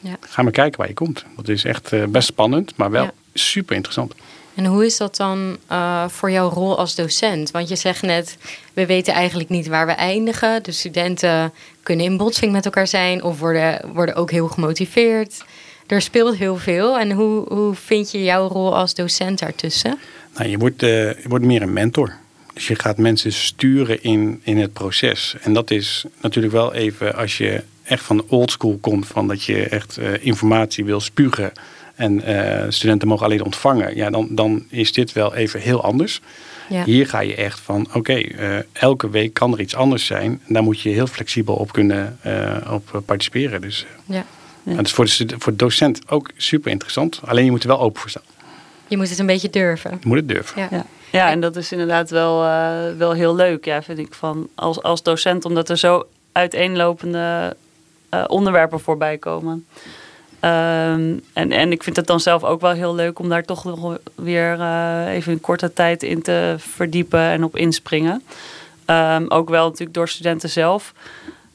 Ja. 0.00 0.16
Ga 0.20 0.42
maar 0.42 0.52
kijken 0.52 0.78
waar 0.78 0.88
je 0.88 0.94
komt. 0.94 1.24
Dat 1.36 1.48
is 1.48 1.64
echt 1.64 1.92
uh, 1.92 2.04
best 2.04 2.26
spannend, 2.26 2.76
maar 2.76 2.90
wel 2.90 3.10
super 3.34 3.74
interessant. 3.74 4.14
En 4.54 4.64
hoe 4.64 4.86
is 4.86 4.96
dat 4.96 5.16
dan 5.16 5.56
uh, 5.70 6.08
voor 6.08 6.30
jouw 6.30 6.48
rol 6.48 6.78
als 6.78 6.94
docent? 6.94 7.50
Want 7.50 7.68
je 7.68 7.76
zegt 7.76 8.02
net, 8.02 8.36
we 8.72 8.86
weten 8.86 9.14
eigenlijk 9.14 9.48
niet 9.48 9.66
waar 9.66 9.86
we 9.86 9.92
eindigen. 9.92 10.62
De 10.62 10.72
studenten 10.72 11.52
kunnen 11.82 12.06
in 12.06 12.16
botsing 12.16 12.52
met 12.52 12.64
elkaar 12.64 12.86
zijn 12.86 13.22
of 13.22 13.38
worden, 13.38 13.80
worden 13.92 14.14
ook 14.14 14.30
heel 14.30 14.48
gemotiveerd. 14.48 15.44
Er 15.86 16.02
speelt 16.02 16.36
heel 16.36 16.56
veel. 16.56 16.98
En 16.98 17.12
hoe, 17.12 17.44
hoe 17.48 17.74
vind 17.74 18.10
je 18.10 18.22
jouw 18.22 18.48
rol 18.48 18.76
als 18.76 18.94
docent 18.94 19.38
daartussen? 19.38 19.98
Nou, 20.34 20.48
je, 20.48 20.58
wordt, 20.58 20.82
uh, 20.82 20.88
je 21.22 21.28
wordt 21.28 21.44
meer 21.44 21.62
een 21.62 21.72
mentor. 21.72 22.12
Dus 22.54 22.66
je 22.66 22.74
gaat 22.74 22.98
mensen 22.98 23.32
sturen 23.32 24.02
in, 24.02 24.40
in 24.44 24.58
het 24.58 24.72
proces. 24.72 25.34
En 25.40 25.52
dat 25.52 25.70
is 25.70 26.04
natuurlijk 26.20 26.52
wel 26.52 26.74
even 26.74 27.16
als 27.16 27.38
je 27.38 27.62
echt 27.82 28.04
van 28.04 28.16
de 28.16 28.24
oldschool 28.28 28.78
komt, 28.80 29.06
van 29.06 29.28
dat 29.28 29.42
je 29.44 29.68
echt 29.68 29.98
uh, 29.98 30.24
informatie 30.26 30.84
wil 30.84 31.00
spugen 31.00 31.52
en 31.94 32.30
uh, 32.30 32.64
studenten 32.68 33.08
mogen 33.08 33.26
alleen 33.26 33.44
ontvangen, 33.44 33.96
ja, 33.96 34.10
dan, 34.10 34.28
dan 34.30 34.64
is 34.68 34.92
dit 34.92 35.12
wel 35.12 35.34
even 35.34 35.60
heel 35.60 35.82
anders. 35.82 36.20
Ja. 36.68 36.84
Hier 36.84 37.06
ga 37.06 37.20
je 37.20 37.34
echt 37.34 37.60
van, 37.60 37.86
oké, 37.86 37.98
okay, 37.98 38.34
uh, 38.38 38.58
elke 38.72 39.10
week 39.10 39.34
kan 39.34 39.52
er 39.52 39.60
iets 39.60 39.74
anders 39.74 40.06
zijn. 40.06 40.40
En 40.46 40.54
daar 40.54 40.62
moet 40.62 40.80
je 40.80 40.88
heel 40.88 41.06
flexibel 41.06 41.54
op 41.54 41.72
kunnen 41.72 42.18
op 42.70 43.02
participeren. 43.04 43.60
Dus, 43.60 43.86
ja. 44.04 44.24
ja. 44.62 44.74
Dat 44.74 44.86
is 44.86 44.92
voor 44.92 45.04
de, 45.04 45.34
voor 45.38 45.52
de 45.52 45.58
docent 45.58 46.08
ook 46.08 46.30
super 46.36 46.70
interessant. 46.70 47.20
Alleen 47.24 47.44
je 47.44 47.50
moet 47.50 47.62
er 47.62 47.68
wel 47.68 47.80
open 47.80 48.00
voor 48.00 48.10
staan. 48.10 48.22
Je 48.86 48.96
moet 48.96 49.08
het 49.08 49.18
een 49.18 49.26
beetje 49.26 49.50
durven. 49.50 49.90
Je 49.90 50.08
moet 50.08 50.16
het 50.16 50.28
durven. 50.28 50.60
Ja. 50.60 50.68
ja. 50.70 50.86
Ja, 51.10 51.30
en 51.30 51.40
dat 51.40 51.56
is 51.56 51.72
inderdaad 51.72 52.10
wel, 52.10 52.38
wel 52.96 53.12
heel 53.12 53.34
leuk, 53.34 53.64
ja, 53.64 53.82
vind 53.82 53.98
ik, 53.98 54.14
van 54.14 54.48
als, 54.54 54.82
als 54.82 55.02
docent, 55.02 55.44
omdat 55.44 55.68
er 55.68 55.78
zo 55.78 56.06
uiteenlopende 56.32 57.56
uh, 58.14 58.24
onderwerpen 58.26 58.80
voorbij 58.80 59.18
komen. 59.18 59.66
Um, 60.44 61.22
en, 61.32 61.52
en 61.52 61.72
ik 61.72 61.82
vind 61.82 61.96
het 61.96 62.06
dan 62.06 62.20
zelf 62.20 62.44
ook 62.44 62.60
wel 62.60 62.70
heel 62.70 62.94
leuk 62.94 63.18
om 63.18 63.28
daar 63.28 63.44
toch 63.44 63.64
nog 63.64 63.98
weer 64.14 64.58
uh, 64.58 65.06
even 65.08 65.32
in 65.32 65.40
korte 65.40 65.72
tijd 65.72 66.02
in 66.02 66.22
te 66.22 66.54
verdiepen 66.58 67.20
en 67.20 67.44
op 67.44 67.56
inspringen. 67.56 68.22
Um, 68.86 69.30
ook 69.30 69.48
wel 69.48 69.64
natuurlijk 69.64 69.94
door 69.94 70.08
studenten 70.08 70.48
zelf 70.48 70.92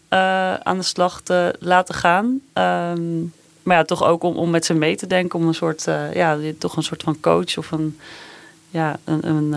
uh, 0.09 0.53
aan 0.53 0.77
de 0.77 0.83
slag 0.83 1.21
te 1.21 1.55
laten 1.59 1.95
gaan. 1.95 2.25
Um, 2.53 3.33
maar 3.63 3.77
ja, 3.77 3.83
toch 3.83 4.03
ook 4.03 4.23
om, 4.23 4.35
om 4.35 4.49
met 4.49 4.65
ze 4.65 4.73
mee 4.73 4.95
te 4.95 5.07
denken, 5.07 5.39
om 5.39 5.47
een 5.47 5.53
soort, 5.53 5.85
ja, 6.13 6.37
toch 6.57 6.75
een 6.75 6.83
soort 6.83 7.03
van 7.03 7.19
coach 7.19 7.57
of 7.57 7.71
een, 7.71 7.99
ja, 8.69 8.97
een, 9.03 9.27
een 9.27 9.49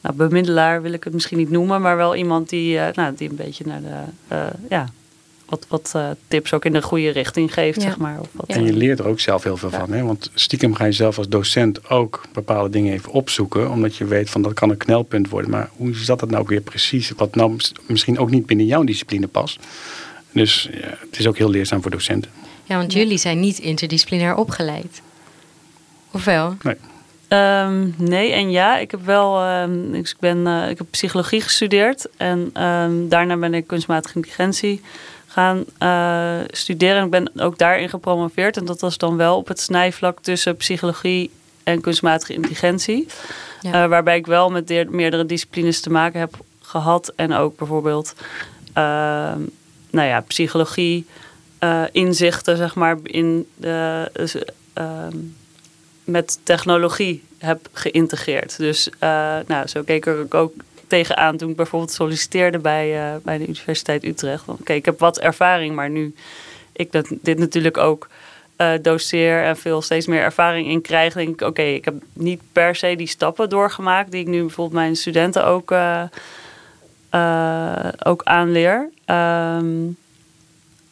nou, 0.00 0.14
bemiddelaar 0.14 0.82
wil 0.82 0.92
ik 0.92 1.04
het 1.04 1.12
misschien 1.12 1.38
niet 1.38 1.50
noemen, 1.50 1.80
maar 1.80 1.96
wel 1.96 2.14
iemand 2.14 2.48
die, 2.48 2.78
nou, 2.94 3.14
die 3.14 3.30
een 3.30 3.36
beetje 3.36 3.64
naar 3.66 3.80
de, 3.80 4.46
ja, 4.68 4.88
wat, 5.54 5.66
wat 5.68 5.92
uh, 5.96 6.10
tips 6.28 6.52
ook 6.52 6.64
in 6.64 6.72
de 6.72 6.82
goede 6.82 7.10
richting 7.10 7.54
geeft, 7.54 7.82
zeg 7.82 7.96
maar. 7.96 8.20
Of 8.20 8.28
wat, 8.32 8.48
en 8.48 8.64
je 8.64 8.72
leert 8.72 8.98
er 8.98 9.06
ook 9.06 9.20
zelf 9.20 9.42
heel 9.42 9.56
veel 9.56 9.70
van. 9.70 9.92
Hè? 9.92 10.02
Want 10.02 10.30
stiekem 10.34 10.74
ga 10.74 10.84
je 10.84 10.92
zelf 10.92 11.18
als 11.18 11.28
docent 11.28 11.90
ook 11.90 12.22
bepaalde 12.32 12.70
dingen 12.70 12.92
even 12.92 13.12
opzoeken. 13.12 13.70
Omdat 13.70 13.96
je 13.96 14.04
weet 14.04 14.30
van 14.30 14.42
dat 14.42 14.52
kan 14.52 14.70
een 14.70 14.76
knelpunt 14.76 15.28
worden. 15.28 15.50
Maar 15.50 15.70
hoe 15.76 15.94
zat 15.94 16.20
dat 16.20 16.30
nou 16.30 16.44
weer 16.46 16.60
precies? 16.60 17.10
Wat 17.16 17.34
nou 17.34 17.56
misschien 17.86 18.18
ook 18.18 18.30
niet 18.30 18.46
binnen 18.46 18.66
jouw 18.66 18.84
discipline 18.84 19.26
past. 19.26 19.58
Dus 20.32 20.68
ja, 20.72 20.96
het 21.00 21.18
is 21.18 21.26
ook 21.26 21.38
heel 21.38 21.50
leerzaam 21.50 21.82
voor 21.82 21.90
docenten. 21.90 22.30
Ja, 22.64 22.76
want 22.76 22.92
jullie 22.92 23.18
zijn 23.18 23.40
niet 23.40 23.58
interdisciplinair 23.58 24.34
opgeleid. 24.34 25.02
Of 26.10 26.24
wel? 26.24 26.56
Nee. 26.62 26.76
Um, 27.28 27.94
nee 27.98 28.32
en 28.32 28.50
ja. 28.50 28.78
Ik 28.78 28.90
heb 28.90 29.04
wel 29.04 29.60
um, 29.62 29.94
ik 29.94 30.14
ben, 30.20 30.38
uh, 30.46 30.70
ik 30.70 30.78
heb 30.78 30.86
psychologie 30.90 31.40
gestudeerd. 31.40 32.06
En 32.16 32.62
um, 32.62 33.08
daarna 33.08 33.36
ben 33.36 33.54
ik 33.54 33.66
kunstmatige 33.66 34.14
intelligentie 34.14 34.80
gaan 35.34 35.64
uh, 35.82 36.46
studeren. 36.50 37.04
Ik 37.04 37.10
ben 37.10 37.30
ook 37.40 37.58
daarin 37.58 37.88
gepromoveerd. 37.88 38.56
En 38.56 38.64
dat 38.64 38.80
was 38.80 38.98
dan 38.98 39.16
wel 39.16 39.36
op 39.36 39.48
het 39.48 39.60
snijvlak 39.60 40.18
tussen 40.20 40.56
psychologie 40.56 41.30
en 41.62 41.80
kunstmatige 41.80 42.32
intelligentie. 42.32 43.06
Ja. 43.60 43.82
Uh, 43.82 43.88
waarbij 43.88 44.16
ik 44.16 44.26
wel 44.26 44.50
met 44.50 44.68
de, 44.68 44.86
meerdere 44.90 45.26
disciplines 45.26 45.80
te 45.80 45.90
maken 45.90 46.20
heb 46.20 46.36
gehad. 46.60 47.12
En 47.16 47.32
ook 47.32 47.56
bijvoorbeeld 47.56 48.14
uh, 48.68 48.74
nou 49.90 50.08
ja, 50.08 50.20
psychologie, 50.20 51.06
uh, 51.60 51.82
inzichten 51.92 52.56
zeg 52.56 52.74
maar, 52.74 52.98
in 53.02 53.46
de, 53.56 54.10
dus, 54.12 54.36
ehm, 54.72 55.16
met 56.04 56.38
technologie 56.42 57.22
heb 57.38 57.68
geïntegreerd. 57.72 58.58
Dus 58.58 58.88
nou, 59.46 59.66
zo 59.66 59.82
keek 59.82 60.06
ik 60.06 60.34
ook 60.34 60.52
tegenaan 60.86 61.36
toen 61.36 61.50
ik 61.50 61.56
bijvoorbeeld 61.56 61.92
solliciteerde 61.92 62.58
bij, 62.58 63.12
uh, 63.12 63.16
bij 63.22 63.38
de 63.38 63.46
Universiteit 63.46 64.04
Utrecht. 64.04 64.48
Oké, 64.48 64.72
ik 64.72 64.84
heb 64.84 64.98
wat 64.98 65.18
ervaring, 65.18 65.74
maar 65.74 65.90
nu 65.90 66.14
ik 66.72 66.92
dat, 66.92 67.06
dit 67.22 67.38
natuurlijk 67.38 67.78
ook 67.78 68.08
uh, 68.58 68.72
doseer 68.82 69.42
en 69.42 69.56
veel 69.56 69.82
steeds 69.82 70.06
meer 70.06 70.20
ervaring 70.20 70.68
in 70.68 70.80
krijg, 70.80 71.14
denk 71.14 71.28
ik, 71.28 71.48
oké, 71.48 71.62
ik 71.62 71.84
heb 71.84 71.94
niet 72.12 72.40
per 72.52 72.76
se 72.76 72.96
die 72.96 73.06
stappen 73.06 73.48
doorgemaakt 73.48 74.10
die 74.10 74.20
ik 74.20 74.26
nu 74.26 74.40
bijvoorbeeld 74.40 74.80
mijn 74.80 74.96
studenten 74.96 75.46
ook, 75.46 75.70
uh, 75.70 76.02
ook 78.02 78.22
aanleer. 78.22 78.90
Um, 79.06 79.96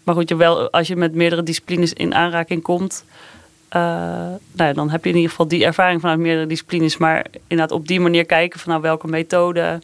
maar 0.03 0.15
goed, 0.15 0.29
je 0.29 0.37
wel, 0.37 0.71
als 0.71 0.89
je 0.89 0.97
met 0.97 1.15
meerdere 1.15 1.43
disciplines 1.43 1.93
in 1.93 2.15
aanraking 2.15 2.63
komt, 2.63 3.05
nou 3.73 4.39
ja, 4.57 4.73
dan 4.73 4.91
heb 4.91 5.05
je 5.05 5.11
in 5.11 5.17
ieder 5.17 5.31
geval 5.31 5.49
die 5.49 5.65
ervaring 5.65 6.01
vanuit 6.01 6.19
meerdere 6.19 6.47
disciplines. 6.47 6.97
Maar 6.97 7.27
inderdaad 7.47 7.79
op 7.79 7.89
die 7.89 8.01
manier 8.01 8.25
kijken 8.25 8.61
van 8.61 8.71
nou, 8.71 8.83
welke 8.83 9.09
methode. 9.09 9.81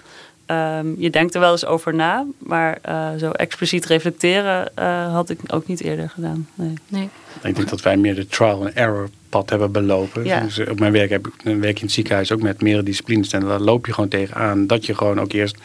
Um, 0.51 0.95
je 0.99 1.11
denkt 1.11 1.35
er 1.35 1.41
wel 1.41 1.51
eens 1.51 1.67
over 1.67 1.95
na, 1.95 2.27
maar 2.39 2.79
uh, 2.89 3.09
zo 3.19 3.31
expliciet 3.31 3.87
reflecteren 3.87 4.71
uh, 4.79 5.13
had 5.13 5.31
ik 5.31 5.39
ook 5.47 5.67
niet 5.67 5.83
eerder 5.83 6.11
gedaan. 6.11 6.49
Nee. 6.55 6.75
nee. 6.89 7.09
Ik 7.43 7.55
denk 7.55 7.69
dat 7.69 7.83
wij 7.83 7.97
meer 7.97 8.15
de 8.15 8.27
trial 8.27 8.61
and 8.61 8.73
error 8.73 9.09
pad 9.29 9.51
hebben 9.51 9.73
belopen. 9.73 10.25
Ja. 10.25 10.41
Dus 10.41 10.59
op 10.59 10.79
mijn 10.79 10.93
werk 10.93 11.11
heb 11.11 11.27
ik 11.27 11.35
een 11.45 11.61
werk 11.61 11.77
in 11.77 11.85
het 11.85 11.93
ziekenhuis 11.93 12.33
ook 12.33 12.43
met 12.43 12.63
meerdere 12.63 12.85
disciplines. 12.85 13.33
En 13.33 13.41
daar 13.41 13.61
loop 13.61 13.87
je 13.87 13.93
gewoon 13.95 14.11
tegenaan 14.11 14.67
dat 14.67 14.87
je 14.87 14.95
gewoon 14.95 15.21
ook 15.21 15.33
eerst 15.33 15.57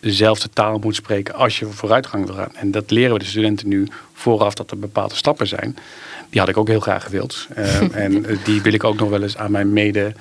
dezelfde 0.00 0.48
taal 0.52 0.78
moet 0.78 0.94
spreken 0.94 1.34
als 1.34 1.58
je 1.58 1.66
vooruitgang 1.66 2.26
wil 2.26 2.34
gaan. 2.34 2.54
En 2.54 2.70
dat 2.70 2.90
leren 2.90 3.12
we 3.12 3.18
de 3.18 3.24
studenten 3.24 3.68
nu 3.68 3.88
vooraf 4.12 4.54
dat 4.54 4.70
er 4.70 4.78
bepaalde 4.78 5.14
stappen 5.14 5.46
zijn. 5.46 5.76
Die 6.34 6.42
had 6.42 6.52
ik 6.52 6.58
ook 6.58 6.68
heel 6.68 6.80
graag 6.80 7.04
gewild. 7.04 7.46
Uh, 7.58 7.96
en 8.04 8.26
die 8.44 8.62
wil 8.62 8.72
ik 8.72 8.84
ook 8.84 8.98
nog 8.98 9.08
wel 9.08 9.22
eens 9.22 9.36
aan 9.36 9.50
mijn 9.50 9.72
mede 9.72 10.12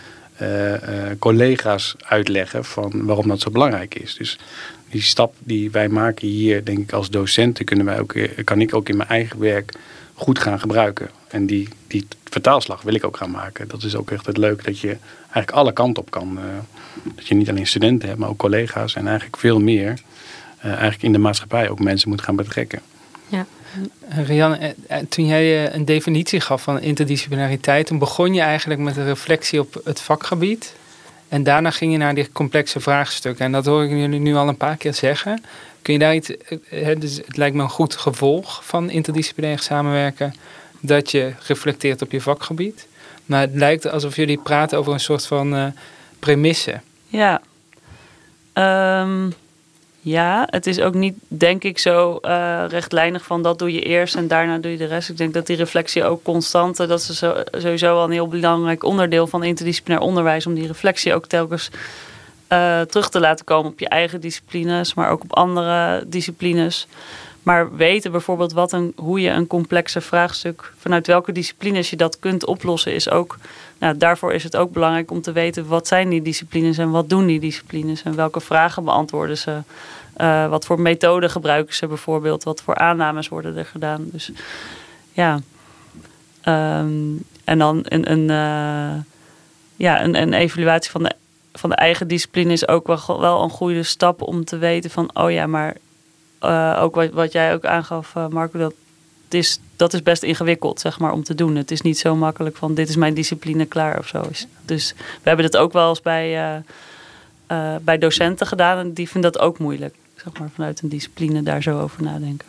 uh, 0.42 0.72
uh, 0.72 0.78
collega's 1.20 1.96
uitleggen 2.06 2.66
van 2.66 3.06
waarom 3.06 3.28
dat 3.28 3.40
zo 3.40 3.52
belangrijk 3.52 3.96
is. 3.96 4.16
Dus 4.16 4.40
die 4.90 5.02
stap 5.02 5.36
die 5.40 5.72
wij 5.72 5.90
maken 5.90 6.28
hier, 6.28 6.66
denk 6.66 6.78
ik 6.78 6.92
als 6.92 7.10
docenten, 7.10 7.66
kunnen 7.66 7.86
wij 7.86 8.00
ook, 8.00 8.16
kan 8.44 8.62
ik 8.62 8.74
ook 8.74 8.90
in 8.90 8.98
mijn 8.98 9.10
eigen 9.10 9.40
werk 9.40 9.74
goed 10.14 10.40
gaan 10.40 10.60
gebruiken. 10.60 11.10
En 11.28 11.46
die, 11.46 11.70
die 11.88 12.08
vertaalslag 12.24 12.82
wil 12.82 12.94
ik 12.94 13.06
ook 13.06 13.18
gaan 13.18 13.32
maken. 13.32 13.68
Dat 13.68 13.84
is 13.84 13.96
ook 13.96 14.12
echt 14.12 14.26
het 14.26 14.38
leuk 14.38 14.64
dat 14.64 14.80
je 14.80 14.98
eigenlijk 15.20 15.52
alle 15.52 15.74
kanten 15.74 16.04
op 16.04 16.12
kan. 16.12 16.40
dat 17.16 17.28
je 17.28 17.36
niet 17.36 17.50
alleen 17.50 17.68
studenten 17.68 18.08
hebt, 18.08 18.20
maar 18.20 18.30
ook 18.30 18.38
collega's 18.38 18.96
en 18.96 19.08
eigenlijk 19.08 19.38
veel 19.38 19.60
meer. 19.60 20.00
eigenlijk 20.62 21.04
in 21.04 21.12
de 21.12 21.18
maatschappij 21.18 21.70
ook 21.70 21.80
mensen 21.80 22.10
moet 22.10 22.22
gaan 22.22 22.36
betrekken. 22.36 22.82
Ja. 23.28 23.46
Rian, 24.08 24.56
eh, 24.56 24.70
eh, 24.88 24.98
toen 25.10 25.26
jij 25.26 25.66
eh, 25.66 25.74
een 25.74 25.86
definitie 25.86 26.40
gaf 26.40 26.62
van 26.62 26.80
interdisciplinariteit, 26.80 27.88
toen 27.88 27.98
begon 27.98 28.34
je 28.34 28.42
eigenlijk 28.42 28.80
met 28.80 28.98
een 28.98 29.06
reflectie 29.06 29.60
op 29.60 29.82
het 29.84 30.02
vakgebied. 30.02 30.76
En 31.28 31.44
daarna 31.44 31.72
ging 31.72 31.92
je 31.92 31.98
naar 31.98 32.16
die 32.16 32.32
complexe 32.32 32.80
vraagstukken. 32.80 33.46
En 33.46 33.52
dat 33.52 33.66
hoor 33.66 33.84
ik 33.84 33.90
jullie 33.90 34.20
nu 34.20 34.36
al 34.36 34.48
een 34.48 34.58
paar 34.58 34.78
keer 34.78 34.94
zeggen. 34.94 35.44
Kun 35.82 35.94
je 35.94 36.00
daar 36.00 36.16
iets. 36.16 36.32
Dus 36.98 37.18
het 37.18 37.38
lijkt 37.38 37.56
me 37.56 37.62
een 37.62 37.70
goed 37.70 37.96
gevolg 37.96 38.66
van 38.66 38.90
interdisciplinair 38.90 39.60
samenwerken. 39.60 40.34
Dat 40.80 41.12
je 41.12 41.34
reflecteert 41.48 42.02
op 42.02 42.12
je 42.12 42.22
vakgebied. 42.22 42.88
Maar 43.26 43.42
het 43.42 43.54
lijkt 43.54 43.90
alsof 43.90 44.16
jullie 44.16 44.38
praten 44.38 44.78
over 44.78 44.94
een 44.94 45.00
soort 45.00 45.26
van 45.26 45.56
uh, 45.56 45.66
premisse. 46.20 46.80
Ja. 47.08 47.42
Um, 48.54 49.34
Ja, 50.06 50.48
het 50.50 50.68
is 50.68 50.80
ook 50.80 50.94
niet, 50.94 51.16
denk 51.28 51.64
ik, 51.64 51.78
zo 51.78 52.20
uh, 52.22 52.64
rechtlijnig 52.68 53.24
van 53.24 53.42
dat 53.42 53.60
doe 53.60 53.74
je 53.74 53.82
eerst 53.82 54.16
en 54.16 54.28
daarna 54.28 54.58
doe 54.58 54.72
je 54.72 54.78
de 54.78 54.86
rest. 54.86 55.10
Ik 55.10 55.18
denk 55.18 55.34
dat 55.34 55.48
die 55.48 55.56
reflectie 55.56 56.04
ook 56.04 56.24
constant, 56.24 56.78
dat 56.78 57.00
is 57.00 57.24
sowieso 57.52 57.98
al 57.98 58.04
een 58.04 58.12
heel 58.12 58.28
belangrijk 58.28 58.84
onderdeel 58.84 59.28
van 59.28 59.44
interdisciplinair 59.44 60.06
onderwijs, 60.06 60.46
om 60.46 60.54
die 60.54 60.68
reflectie 60.68 61.14
ook 61.14 61.26
telkens 61.26 61.70
uh, 62.50 62.82
terug 62.82 63.10
te 63.10 63.20
laten 63.20 63.46
komen 63.46 63.72
op 63.72 63.80
je 63.80 63.88
eigen 63.88 64.22
disciplines, 64.22 64.94
maar 64.94 65.10
ook 65.10 65.24
op 65.24 65.34
andere 65.34 66.04
disciplines. 66.08 66.88
Maar 67.44 67.76
weten 67.76 68.12
bijvoorbeeld 68.12 68.54
wat 68.54 68.72
een, 68.72 68.94
hoe 68.96 69.22
je 69.22 69.30
een 69.30 69.48
complexe 69.48 70.02
vraagstuk, 70.02 70.74
vanuit 70.78 71.08
welke 71.08 71.32
disciplines 71.32 71.90
je 71.90 71.96
dat 71.96 72.20
kunt 72.20 72.46
oplossen, 72.46 72.94
is 72.94 73.10
ook, 73.10 73.38
nou, 73.84 73.98
daarvoor 73.98 74.34
is 74.34 74.44
het 74.44 74.56
ook 74.56 74.72
belangrijk 74.72 75.12
om 75.12 75.22
te 75.22 75.32
weten 75.32 75.68
wat 75.68 75.88
zijn 75.88 76.10
die 76.10 76.22
disciplines 76.22 76.78
en 76.78 76.92
wat 76.92 77.10
doen 77.10 77.26
die 77.26 77.40
disciplines 77.40 78.04
en 78.04 78.16
welke 78.16 78.40
vragen 78.40 78.84
beantwoorden 78.84 79.38
ze. 79.38 79.62
Uh, 80.18 80.50
wat 80.50 80.66
voor 80.66 80.82
methoden 80.82 81.30
gebruiken 81.30 81.76
ze 81.76 81.88
bijvoorbeeld, 81.88 82.44
wat 82.44 82.62
voor 82.62 82.76
aannames 82.76 83.28
worden 83.28 83.58
er 83.58 83.66
gedaan. 83.66 84.06
Dus 84.12 84.32
ja. 85.12 85.40
Um, 86.48 87.24
en 87.44 87.60
dan 87.60 87.80
een, 87.84 88.12
een, 88.12 88.20
uh, 88.20 89.02
ja, 89.76 90.04
een, 90.04 90.22
een 90.22 90.34
evaluatie 90.34 90.92
van 90.92 91.04
de, 91.04 91.12
van 91.54 91.70
de 91.70 91.76
eigen 91.76 92.08
discipline 92.08 92.52
is 92.52 92.68
ook 92.68 92.88
wel, 92.88 93.20
wel 93.20 93.44
een 93.44 93.50
goede 93.50 93.84
stap 93.84 94.22
om 94.22 94.46
te 94.46 94.58
weten 94.58 94.90
van, 94.90 95.10
oh 95.14 95.32
ja, 95.32 95.48
maar 95.48 95.76
uh, 96.42 96.80
ook 96.82 96.96
wat, 96.96 97.10
wat 97.10 97.32
jij 97.32 97.54
ook 97.54 97.66
aangaf, 97.66 98.14
Marco, 98.30 98.60
dat 98.60 98.74
is, 99.30 99.60
dat 99.76 99.94
is 99.94 100.04
best 100.04 100.24
ingewikkeld, 100.24 100.80
zeg 100.80 101.00
maar, 101.00 101.12
om 101.12 101.24
te 101.24 101.36
doen. 101.36 101.56
Het 101.56 101.72
is 101.72 101.82
niet 101.82 102.00
zo 102.00 102.16
makkelijk 102.16 102.56
van 102.58 102.74
dit 102.74 102.90
is 102.90 102.96
mijn 102.96 103.14
discipline 103.14 103.66
klaar 103.66 104.00
of 104.00 104.08
zo. 104.08 104.26
Dus 104.66 104.94
we 104.98 105.28
hebben 105.28 105.52
dat 105.52 105.62
ook 105.62 105.74
wel 105.74 105.90
eens 105.90 106.02
bij, 106.02 106.56
uh, 107.48 107.76
bij 107.82 107.98
docenten 107.98 108.48
gedaan 108.48 108.78
en 108.78 108.94
die 108.94 109.10
vinden 109.10 109.32
dat 109.32 109.42
ook 109.42 109.58
moeilijk, 109.58 109.96
zeg 110.16 110.40
maar, 110.40 110.50
vanuit 110.54 110.82
een 110.82 110.90
discipline 110.90 111.44
daar 111.44 111.62
zo 111.62 111.80
over 111.80 112.04
nadenken. 112.04 112.48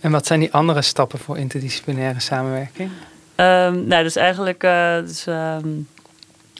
En 0.00 0.10
wat 0.10 0.26
zijn 0.26 0.40
die 0.40 0.52
andere 0.52 0.82
stappen 0.82 1.18
voor 1.18 1.38
interdisciplinaire 1.38 2.20
samenwerking? 2.20 2.90
Um, 3.36 3.86
nou, 3.86 4.02
dus 4.02 4.16
eigenlijk, 4.16 4.60
dus, 5.06 5.26
um, 5.26 5.88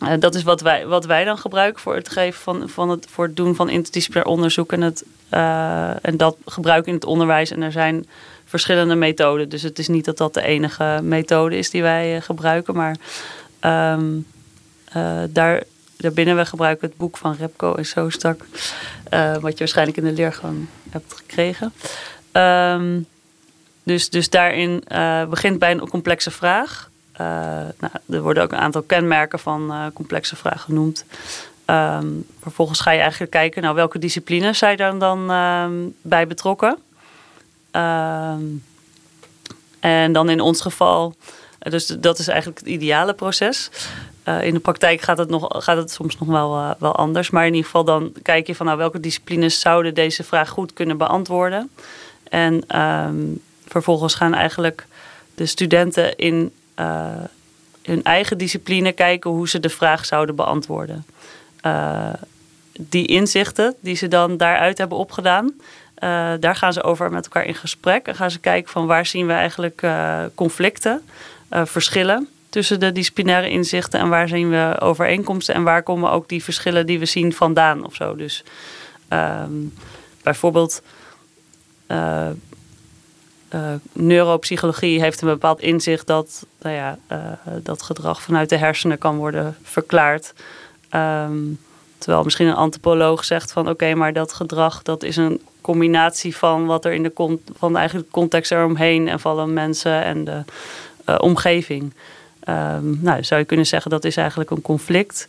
uh, 0.03 0.13
dat 0.19 0.35
is 0.35 0.43
wat 0.43 0.61
wij, 0.61 0.87
wat 0.87 1.05
wij 1.05 1.25
dan 1.25 1.39
gebruiken 1.39 1.81
voor 1.81 1.95
het 1.95 2.09
geven 2.09 2.41
van, 2.41 2.69
van 2.69 2.89
het, 2.89 3.07
voor 3.11 3.25
het 3.25 3.37
doen 3.37 3.55
van 3.55 3.69
interdisciplinair 3.69 4.31
onderzoek 4.31 4.73
en, 4.73 4.81
het, 4.81 5.05
uh, 5.31 6.07
en 6.07 6.17
dat 6.17 6.37
gebruiken 6.45 6.89
in 6.89 6.95
het 6.95 7.05
onderwijs. 7.05 7.51
En 7.51 7.63
er 7.63 7.73
zijn 7.73 8.07
verschillende 8.53 8.95
methoden. 8.95 9.49
Dus 9.49 9.63
het 9.63 9.79
is 9.79 9.89
niet 9.89 10.05
dat 10.05 10.17
dat 10.17 10.35
de 10.35 10.43
enige 10.43 11.01
methode 11.03 11.57
is 11.57 11.71
die 11.71 11.83
wij 11.83 12.17
uh, 12.17 12.23
gebruiken. 12.23 12.75
Maar 12.75 12.97
um, 13.97 14.27
daar, 15.29 15.63
daarbinnen 15.97 16.37
we 16.37 16.45
gebruiken 16.45 16.89
het 16.89 16.97
boek 16.97 17.17
van 17.17 17.37
Repco 17.39 17.75
en 17.75 17.87
Zoostak. 17.87 18.45
wat 19.41 19.53
je 19.53 19.59
waarschijnlijk 19.59 19.97
in 19.97 20.05
de 20.05 20.13
leergang 20.13 20.67
hebt 20.91 21.13
gekregen. 21.13 21.73
Um, 22.33 23.07
dus, 23.83 24.11
dus 24.11 24.31
daarin 24.31 24.85
begint 25.29 25.59
bij 25.59 25.71
een 25.71 25.89
complexe 25.89 26.31
vraag. 26.31 26.91
Uh, 27.13 27.19
nou, 27.79 27.93
er 28.09 28.23
worden 28.23 28.43
ook 28.43 28.53
een 28.53 28.59
aantal 28.59 28.83
kenmerken 28.83 29.39
van 29.39 29.71
uh, 29.71 29.87
complexe 29.95 30.37
vragen 30.37 30.61
genoemd. 30.61 31.05
Um, 31.67 32.27
vervolgens 32.41 32.81
ga 32.81 32.91
je 32.91 33.01
eigenlijk 33.01 33.31
kijken, 33.31 33.63
nou, 33.63 33.75
welke 33.75 33.99
disciplines 33.99 34.59
zijn 34.59 34.99
dan 34.99 35.31
um, 35.31 35.95
bij 36.03 36.27
betrokken? 36.27 36.79
Um, 37.77 38.65
en 39.81 40.13
dan 40.13 40.29
in 40.29 40.41
ons 40.41 40.61
geval, 40.61 41.15
dus 41.59 41.87
dat 41.87 42.19
is 42.19 42.29
eigenlijk 42.29 42.59
het 42.59 42.69
ideale 42.69 43.15
proces. 43.15 43.71
Uh, 44.29 44.45
in 44.45 44.55
de 44.55 44.61
praktijk 44.61 45.01
gaat 45.01 45.19
het, 45.19 45.29
nog, 45.29 45.47
gaat 45.49 45.77
het 45.77 45.91
soms 45.91 46.19
nog 46.19 46.29
wel, 46.29 46.77
wel 46.79 46.97
anders. 46.97 47.31
Maar 47.31 47.47
in 47.47 47.55
ieder 47.55 47.65
geval 47.65 47.85
dan 47.85 48.13
kijk 48.23 48.47
je 48.47 48.55
van 48.55 48.67
nou, 48.67 48.79
welke 48.79 49.01
disciplines 49.01 49.61
zouden 49.61 49.95
deze 49.95 50.25
vraag 50.25 50.49
goed 50.49 50.73
kunnen 50.73 50.97
beantwoorden. 50.97 51.71
En 52.29 52.65
vervolgens 53.67 54.15
gaan 54.15 54.35
eigenlijk 54.35 54.87
de 55.35 55.47
studenten 55.47 56.17
in 56.17 56.53
uh, 56.79 57.07
hun 57.83 58.03
eigen 58.03 58.39
discipline 58.39 58.93
kijken 58.93 59.31
hoe 59.31 59.49
ze 59.49 59.61
de 59.61 59.69
vraag 59.69 60.05
zouden 60.05 60.35
beantwoorden. 60.35 61.07
Die 62.79 63.07
inzichten 63.07 63.75
die 63.81 63.97
ze 63.97 64.09
dan 64.09 64.37
daaruit 64.37 64.79
hebben 64.79 64.99
opgedaan, 64.99 65.55
uh, 66.03 66.33
daar 66.41 66.57
gaan 66.57 66.73
ze 66.73 66.83
over 66.83 67.11
met 67.11 67.25
elkaar 67.25 67.45
in 67.45 67.55
gesprek. 67.55 68.07
En 68.07 68.15
gaan 68.15 68.31
ze 68.31 68.39
kijken 68.39 68.71
van 68.71 68.87
waar 68.87 69.07
zien 69.07 69.27
we 69.27 69.33
eigenlijk 69.33 69.87
conflicten, 70.35 71.03
verschillen 71.51 72.29
tussen 72.49 72.81
de 72.81 72.93
disciplinaire 72.93 73.51
inzichten 73.51 74.01
en 74.01 74.09
waar 74.09 74.29
zien 74.29 74.51
we 74.51 74.77
overeenkomsten 74.81 75.55
en 75.55 75.63
waar 75.63 75.83
komen 75.83 76.11
ook 76.11 76.29
die 76.29 76.45
verschillen 76.45 76.87
die 76.87 76.99
we 76.99 77.05
zien 77.05 77.33
vandaan 77.33 77.85
of 77.85 77.95
zo. 77.95 78.17
Dus 78.17 78.45
ehm, 79.09 79.53
bijvoorbeeld 80.23 80.83
neuropsychologie 83.93 85.01
heeft 85.01 85.21
een 85.21 85.29
bepaald 85.29 85.61
inzicht 85.61 86.07
dat 86.07 86.47
nou 86.61 86.77
ja, 86.77 86.99
dat 87.63 87.83
gedrag 87.83 88.23
vanuit 88.23 88.49
de 88.49 88.57
hersenen 88.57 88.99
kan 88.99 89.17
worden 89.17 89.57
verklaard. 89.63 90.33
Um, 90.95 91.59
terwijl 91.99 92.25
misschien 92.25 92.47
een 92.47 92.55
antropoloog 92.55 93.25
zegt 93.25 93.53
van 93.53 93.69
oké, 93.69 93.95
maar 93.95 94.13
dat 94.13 94.33
gedrag 94.33 94.83
dat 94.83 95.03
is 95.03 95.17
een 95.17 95.41
combinatie 95.63 96.37
van 96.37 96.67
wat 96.67 96.85
er 96.85 96.93
in 96.93 97.03
de, 97.03 97.39
van 97.57 97.73
de 97.73 97.79
eigen 97.79 98.11
context 98.11 98.53
eromheen 98.53 99.09
en 99.09 99.21
van 99.21 99.37
de 99.37 99.53
mensen 99.53 100.05
en 100.05 100.25
de 100.25 100.43
uh, 101.09 101.17
omgeving. 101.19 101.95
Um, 102.49 102.99
nou, 103.03 103.25
zou 103.25 103.41
je 103.41 103.47
kunnen 103.47 103.67
zeggen 103.67 103.91
dat 103.91 104.05
is 104.05 104.17
eigenlijk 104.17 104.51
een 104.51 104.63
conflict. 104.63 105.29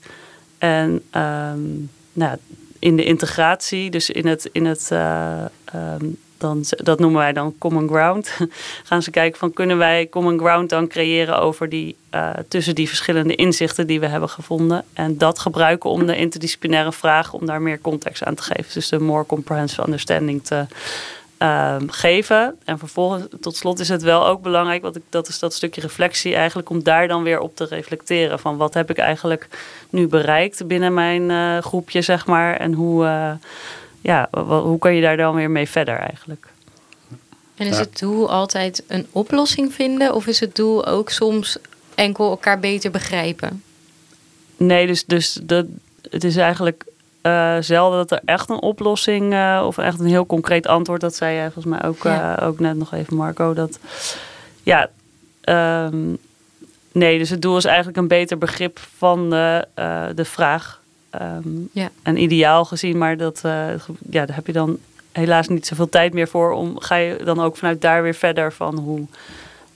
En 0.58 1.04
um, 1.15 1.89
nou, 2.13 2.38
in 2.80 2.96
de 2.96 3.04
integratie, 3.04 3.89
dus 3.89 4.10
in 4.10 4.28
het, 4.28 4.50
in 4.52 4.65
het 4.65 4.89
um, 4.91 6.17
dan, 6.43 6.63
dat 6.77 6.99
noemen 6.99 7.19
wij 7.19 7.34
dan 7.34 7.56
common 7.58 7.88
ground. 7.88 8.38
Gaan 8.89 9.01
ze 9.01 9.12
kijken 9.12 9.39
van 9.39 9.53
kunnen 9.53 9.77
wij 9.77 10.08
common 10.10 10.39
ground 10.39 10.69
dan 10.69 10.88
creëren 10.88 11.39
over 11.39 11.69
die, 11.69 11.95
uh, 12.12 12.29
tussen 12.47 12.75
die 12.75 12.88
verschillende 12.88 13.36
inzichten 13.36 13.88
die 13.88 13.99
we 13.99 14.08
hebben 14.08 14.29
gevonden. 14.29 14.84
En 14.93 15.17
dat 15.17 15.39
gebruiken 15.39 15.89
om 15.89 16.06
de 16.06 16.17
interdisciplinaire 16.17 16.91
vraag, 16.91 17.34
om 17.34 17.45
daar 17.45 17.62
meer 17.62 17.82
context 17.82 18.23
aan 18.23 18.36
te 18.36 18.43
geven. 18.43 18.73
Dus 18.73 18.89
de 18.89 18.99
more 18.99 19.25
comprehensive 19.25 19.84
understanding 19.86 20.43
te 20.43 20.65
uh, 21.39 21.75
geven. 21.88 22.56
En 22.65 22.79
vervolgens, 22.79 23.25
tot 23.41 23.56
slot 23.56 23.79
is 23.79 23.89
het 23.89 24.01
wel 24.01 24.27
ook 24.27 24.41
belangrijk, 24.41 24.82
want 24.82 24.95
ik, 24.95 25.03
dat 25.10 25.27
is 25.27 25.39
dat 25.39 25.53
stukje 25.53 25.82
reflectie 25.82 26.36
eigenlijk, 26.36 26.69
om 26.69 26.84
daar 26.84 27.08
dan 27.08 27.23
weer 27.23 27.39
op 27.39 27.56
te 27.56 27.65
reflecteren. 27.65 28.39
Van 28.39 28.58
wat 28.58 28.73
heb 28.73 28.89
ik 28.89 28.97
eigenlijk 28.97 29.47
nu 29.89 30.08
bereikt 30.08 30.67
binnen 30.67 30.93
mijn 30.93 31.29
uh, 31.29 31.58
groepje, 31.58 32.01
zeg 32.01 32.25
maar. 32.25 32.56
En 32.56 32.73
hoe 32.73 33.06
ja, 34.04 34.28
hoe 34.46 34.78
kan 34.78 34.96
je 34.96 35.02
daar 35.02 35.18
dan 35.18 35.36
weer 35.36 35.52
mee 35.52 35.70
verder 35.70 35.98
eigenlijk? 35.98 36.48
En 37.56 37.68
is 37.68 37.78
het 37.78 38.00
doel 38.00 38.32
altijd 38.32 38.84
een 38.88 39.08
oplossing 39.12 39.74
vinden 39.74 40.13
of 40.13 40.28
is 40.28 40.39
het 40.39 40.56
doel 40.56 40.86
ook 40.86 41.10
soms 41.10 41.58
enkel 41.96 42.30
elkaar 42.30 42.60
beter 42.60 42.92
begrijpen? 42.92 43.63
Nee, 44.58 44.88
dus, 44.88 45.06
dus 45.06 45.39
dat, 45.44 45.66
het 46.10 46.24
is 46.24 46.36
eigenlijk 46.36 46.86
uh, 47.22 47.58
zelden 47.60 47.98
dat 47.98 48.12
er 48.12 48.22
echt 48.26 48.50
een 48.50 48.62
oplossing 48.62 49.34
uh, 49.34 49.63
of 49.66 49.78
echt 49.78 50.00
een 50.00 50.06
heel 50.06 50.26
concreet 50.26 50.68
antwoord, 50.68 51.02
dat 51.02 51.16
zei 51.16 51.36
jij 51.36 51.52
volgens 51.52 51.76
mij 51.76 51.89
ook, 51.89 52.04
ja. 52.04 52.42
uh, 52.42 52.48
ook 52.48 52.60
net 52.60 52.76
nog 52.76 52.94
even, 52.94 53.16
Marco. 53.16 53.54
Dat 53.54 53.80
ja, 54.63 54.89
um, 55.86 56.18
nee, 56.92 57.18
dus 57.18 57.30
het 57.30 57.42
doel 57.42 57.58
is 57.58 57.66
eigenlijk 57.66 57.98
een 57.98 58.08
beter 58.08 58.38
begrip 58.38 58.80
van 58.98 59.30
de, 59.30 59.68
de 60.16 60.26
vraag. 60.26 60.82
Um, 61.21 61.69
ja. 61.71 61.89
En 62.02 62.21
ideaal 62.21 62.65
gezien, 62.65 62.97
maar 62.97 63.17
dat, 63.17 63.41
uh, 63.45 63.67
ja, 64.10 64.26
daar 64.26 64.36
heb 64.36 64.47
je 64.47 64.54
dan 64.54 64.78
helaas 65.12 65.47
niet 65.47 65.67
zoveel 65.67 65.89
tijd 65.89 66.13
meer 66.13 66.28
voor. 66.28 66.52
Om, 66.52 66.80
ga 66.80 66.95
je 66.95 67.23
dan 67.23 67.39
ook 67.39 67.58
vanuit 67.58 67.82
daar 67.82 68.04
weer 68.04 68.13
verder 68.13 68.54
van 68.54 68.78
hoe 68.78 69.06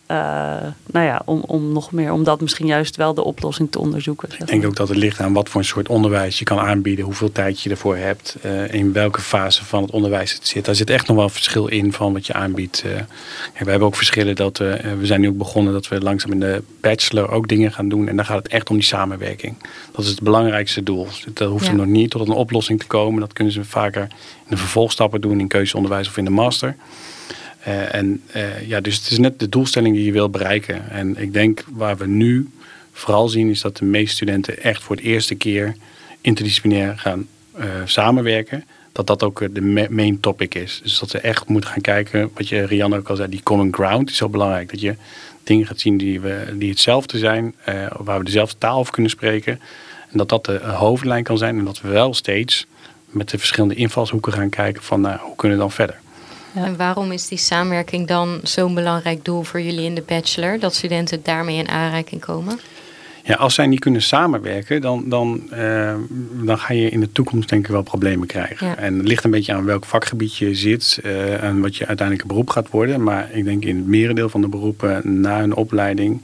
nou 0.07 1.05
ja, 1.05 1.21
om, 1.25 1.39
om 1.39 1.71
nog 1.71 1.91
meer, 1.91 2.11
om 2.11 2.23
dat 2.23 2.41
misschien 2.41 2.67
juist 2.67 2.95
wel 2.95 3.13
de 3.13 3.23
oplossing 3.23 3.71
te 3.71 3.79
onderzoeken. 3.79 4.29
Ik 4.37 4.47
denk 4.47 4.65
ook 4.65 4.75
dat 4.75 4.87
het 4.87 4.97
ligt 4.97 5.19
aan 5.19 5.33
wat 5.33 5.49
voor 5.49 5.61
een 5.61 5.67
soort 5.67 5.89
onderwijs 5.89 6.39
je 6.39 6.45
kan 6.45 6.59
aanbieden, 6.59 7.05
hoeveel 7.05 7.31
tijd 7.31 7.61
je 7.61 7.69
ervoor 7.69 7.97
hebt, 7.97 8.37
uh, 8.45 8.73
in 8.73 8.93
welke 8.93 9.21
fase 9.21 9.65
van 9.65 9.81
het 9.81 9.91
onderwijs 9.91 10.33
het 10.33 10.47
zit. 10.47 10.65
Daar 10.65 10.75
zit 10.75 10.89
echt 10.89 11.07
nog 11.07 11.17
wel 11.17 11.29
verschil 11.29 11.67
in 11.67 11.93
van 11.93 12.13
wat 12.13 12.25
je 12.25 12.33
aanbiedt. 12.33 12.83
Uh, 12.85 12.91
we 13.63 13.69
hebben 13.69 13.87
ook 13.87 13.95
verschillen 13.95 14.35
dat 14.35 14.57
we, 14.57 14.95
we 14.99 15.05
zijn 15.05 15.21
nu 15.21 15.27
ook 15.27 15.37
begonnen 15.37 15.73
dat 15.73 15.87
we 15.87 16.01
langzaam 16.01 16.31
in 16.31 16.39
de 16.39 16.63
bachelor 16.81 17.31
ook 17.31 17.47
dingen 17.47 17.71
gaan 17.71 17.89
doen. 17.89 18.07
En 18.07 18.15
dan 18.15 18.25
gaat 18.25 18.43
het 18.43 18.47
echt 18.47 18.69
om 18.69 18.75
die 18.75 18.85
samenwerking. 18.85 19.55
Dat 19.91 20.05
is 20.05 20.09
het 20.11 20.21
belangrijkste 20.21 20.83
doel. 20.83 21.07
Dat 21.33 21.49
hoeft 21.49 21.65
ja. 21.65 21.71
nog 21.71 21.85
niet 21.85 22.09
tot 22.09 22.27
een 22.27 22.33
oplossing 22.33 22.79
te 22.79 22.87
komen. 22.87 23.19
Dat 23.19 23.33
kunnen 23.33 23.53
ze 23.53 23.63
vaker 23.63 24.01
in 24.01 24.49
de 24.49 24.57
vervolgstappen 24.57 25.21
doen 25.21 25.39
in 25.39 25.47
keuzeonderwijs 25.47 26.07
of 26.07 26.17
in 26.17 26.25
de 26.25 26.31
master. 26.31 26.75
Uh, 27.67 27.93
en 27.93 28.21
uh, 28.35 28.67
ja, 28.67 28.81
dus 28.81 28.97
het 28.97 29.11
is 29.11 29.17
net 29.17 29.39
de 29.39 29.49
doelstelling 29.49 29.95
die 29.95 30.05
je 30.05 30.11
wil 30.11 30.29
bereiken. 30.29 30.89
En 30.89 31.17
ik 31.17 31.33
denk 31.33 31.63
waar 31.71 31.97
we 31.97 32.07
nu 32.07 32.49
vooral 32.91 33.27
zien 33.27 33.49
is 33.49 33.61
dat 33.61 33.77
de 33.77 33.85
meeste 33.85 34.15
studenten 34.15 34.63
echt 34.63 34.83
voor 34.83 34.95
het 34.95 35.05
eerste 35.05 35.35
keer 35.35 35.75
interdisciplinair 36.21 36.97
gaan 36.97 37.27
uh, 37.59 37.65
samenwerken. 37.85 38.65
Dat 38.91 39.07
dat 39.07 39.23
ook 39.23 39.55
de 39.55 39.87
main 39.89 40.19
topic 40.19 40.55
is. 40.55 40.79
Dus 40.83 40.99
dat 40.99 41.09
ze 41.09 41.19
echt 41.19 41.47
moeten 41.47 41.69
gaan 41.69 41.81
kijken, 41.81 42.29
wat 42.33 42.49
je 42.49 42.65
Rianne 42.65 42.97
ook 42.97 43.09
al 43.09 43.15
zei, 43.15 43.29
die 43.29 43.43
common 43.43 43.73
ground 43.73 44.09
is 44.09 44.17
zo 44.17 44.29
belangrijk. 44.29 44.69
Dat 44.69 44.81
je 44.81 44.95
dingen 45.43 45.67
gaat 45.67 45.79
zien 45.79 45.97
die, 45.97 46.19
we, 46.19 46.53
die 46.53 46.69
hetzelfde 46.69 47.17
zijn, 47.17 47.55
waar 47.97 48.19
we 48.19 48.25
dezelfde 48.25 48.57
taal 48.57 48.79
over 48.79 48.93
kunnen 48.93 49.11
spreken. 49.11 49.59
En 50.11 50.17
dat 50.17 50.29
dat 50.29 50.45
de 50.45 50.59
hoofdlijn 50.59 51.23
kan 51.23 51.37
zijn 51.37 51.57
en 51.57 51.65
dat 51.65 51.81
we 51.81 51.87
wel 51.87 52.13
steeds 52.13 52.65
met 53.09 53.29
de 53.29 53.37
verschillende 53.37 53.75
invalshoeken 53.75 54.33
gaan 54.33 54.49
kijken 54.49 54.83
van 54.83 55.01
nou, 55.01 55.19
hoe 55.19 55.35
kunnen 55.35 55.57
we 55.57 55.63
dan 55.63 55.71
verder. 55.71 55.99
Ja. 56.57 56.65
En 56.65 56.77
waarom 56.77 57.11
is 57.11 57.27
die 57.27 57.37
samenwerking 57.37 58.07
dan 58.07 58.39
zo'n 58.43 58.73
belangrijk 58.73 59.25
doel 59.25 59.43
voor 59.43 59.61
jullie 59.61 59.85
in 59.85 59.95
de 59.95 60.03
bachelor? 60.05 60.59
Dat 60.59 60.75
studenten 60.75 61.19
daarmee 61.23 61.57
in 61.57 61.67
aanraking 61.67 62.21
komen? 62.21 62.59
Ja, 63.23 63.35
als 63.35 63.53
zij 63.53 63.67
niet 63.67 63.79
kunnen 63.79 64.01
samenwerken, 64.01 64.81
dan, 64.81 65.03
dan, 65.09 65.41
uh, 65.53 65.95
dan 66.31 66.59
ga 66.59 66.73
je 66.73 66.89
in 66.89 66.99
de 66.99 67.11
toekomst 67.11 67.49
denk 67.49 67.65
ik 67.65 67.71
wel 67.71 67.81
problemen 67.81 68.27
krijgen. 68.27 68.77
En 68.77 68.97
het 68.97 69.07
ligt 69.07 69.23
een 69.23 69.31
beetje 69.31 69.53
aan 69.53 69.65
welk 69.65 69.85
vakgebied 69.85 70.35
je 70.35 70.55
zit 70.55 70.99
uh, 71.03 71.43
en 71.43 71.61
wat 71.61 71.75
je 71.75 71.85
uiteindelijk 71.87 72.27
een 72.27 72.35
beroep 72.35 72.49
gaat 72.49 72.69
worden. 72.69 73.03
Maar 73.03 73.29
ik 73.31 73.43
denk 73.43 73.65
in 73.65 73.75
het 73.75 73.87
merendeel 73.87 74.29
van 74.29 74.41
de 74.41 74.47
beroepen 74.47 75.21
na 75.21 75.41
een 75.41 75.55
opleiding 75.55 76.21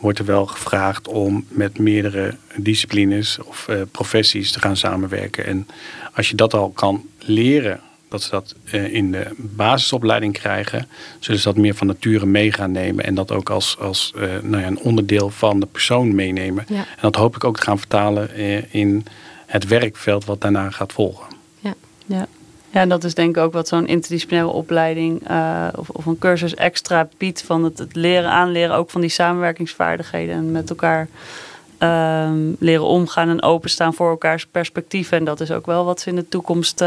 wordt 0.00 0.18
er 0.18 0.24
wel 0.24 0.46
gevraagd 0.46 1.08
om 1.08 1.44
met 1.48 1.78
meerdere 1.78 2.34
disciplines 2.56 3.38
of 3.42 3.66
uh, 3.70 3.76
professies 3.90 4.52
te 4.52 4.60
gaan 4.60 4.76
samenwerken. 4.76 5.46
En 5.46 5.66
als 6.14 6.28
je 6.28 6.34
dat 6.34 6.54
al 6.54 6.70
kan 6.70 7.04
leren 7.18 7.80
dat 8.08 8.22
ze 8.22 8.30
dat 8.30 8.54
eh, 8.64 8.94
in 8.94 9.12
de 9.12 9.26
basisopleiding 9.36 10.32
krijgen, 10.32 10.88
zullen 11.18 11.40
ze 11.40 11.48
dat 11.48 11.56
meer 11.56 11.74
van 11.74 11.86
nature 11.86 12.26
mee 12.26 12.52
gaan 12.52 12.72
nemen 12.72 13.04
en 13.04 13.14
dat 13.14 13.32
ook 13.32 13.50
als, 13.50 13.78
als 13.78 14.12
uh, 14.16 14.22
nou 14.42 14.62
ja, 14.62 14.66
een 14.66 14.78
onderdeel 14.78 15.30
van 15.30 15.60
de 15.60 15.66
persoon 15.66 16.14
meenemen. 16.14 16.64
Ja. 16.68 16.76
En 16.76 17.00
dat 17.00 17.16
hoop 17.16 17.36
ik 17.36 17.44
ook 17.44 17.56
te 17.56 17.62
gaan 17.62 17.78
vertalen 17.78 18.30
uh, 18.36 18.74
in 18.74 19.04
het 19.46 19.66
werkveld 19.66 20.24
wat 20.24 20.40
daarna 20.40 20.70
gaat 20.70 20.92
volgen. 20.92 21.26
Ja, 21.58 21.74
ja. 22.06 22.26
ja 22.70 22.80
en 22.80 22.88
dat 22.88 23.04
is 23.04 23.14
denk 23.14 23.36
ik 23.36 23.42
ook 23.42 23.52
wat 23.52 23.68
zo'n 23.68 23.86
interdisciplinaire 23.86 24.52
opleiding 24.52 25.20
of, 25.76 25.88
of 25.88 26.06
een 26.06 26.18
cursus 26.18 26.54
extra 26.54 27.08
biedt 27.16 27.42
van 27.42 27.64
het, 27.64 27.78
het, 27.78 27.94
leren 27.94 28.30
aanleren 28.30 28.76
ook 28.76 28.90
van 28.90 29.00
die 29.00 29.10
samenwerkingsvaardigheden 29.10 30.34
en 30.34 30.52
met 30.52 30.70
elkaar 30.70 31.08
ehm, 31.78 32.52
leren 32.58 32.86
omgaan 32.86 33.28
en 33.28 33.42
openstaan 33.42 33.94
voor 33.94 34.10
elkaars 34.10 34.46
perspectieven. 34.46 35.18
En 35.18 35.24
dat 35.24 35.40
is 35.40 35.50
ook 35.50 35.66
wel 35.66 35.84
wat 35.84 36.00
ze 36.00 36.08
in 36.08 36.16
de 36.16 36.28
toekomst 36.28 36.82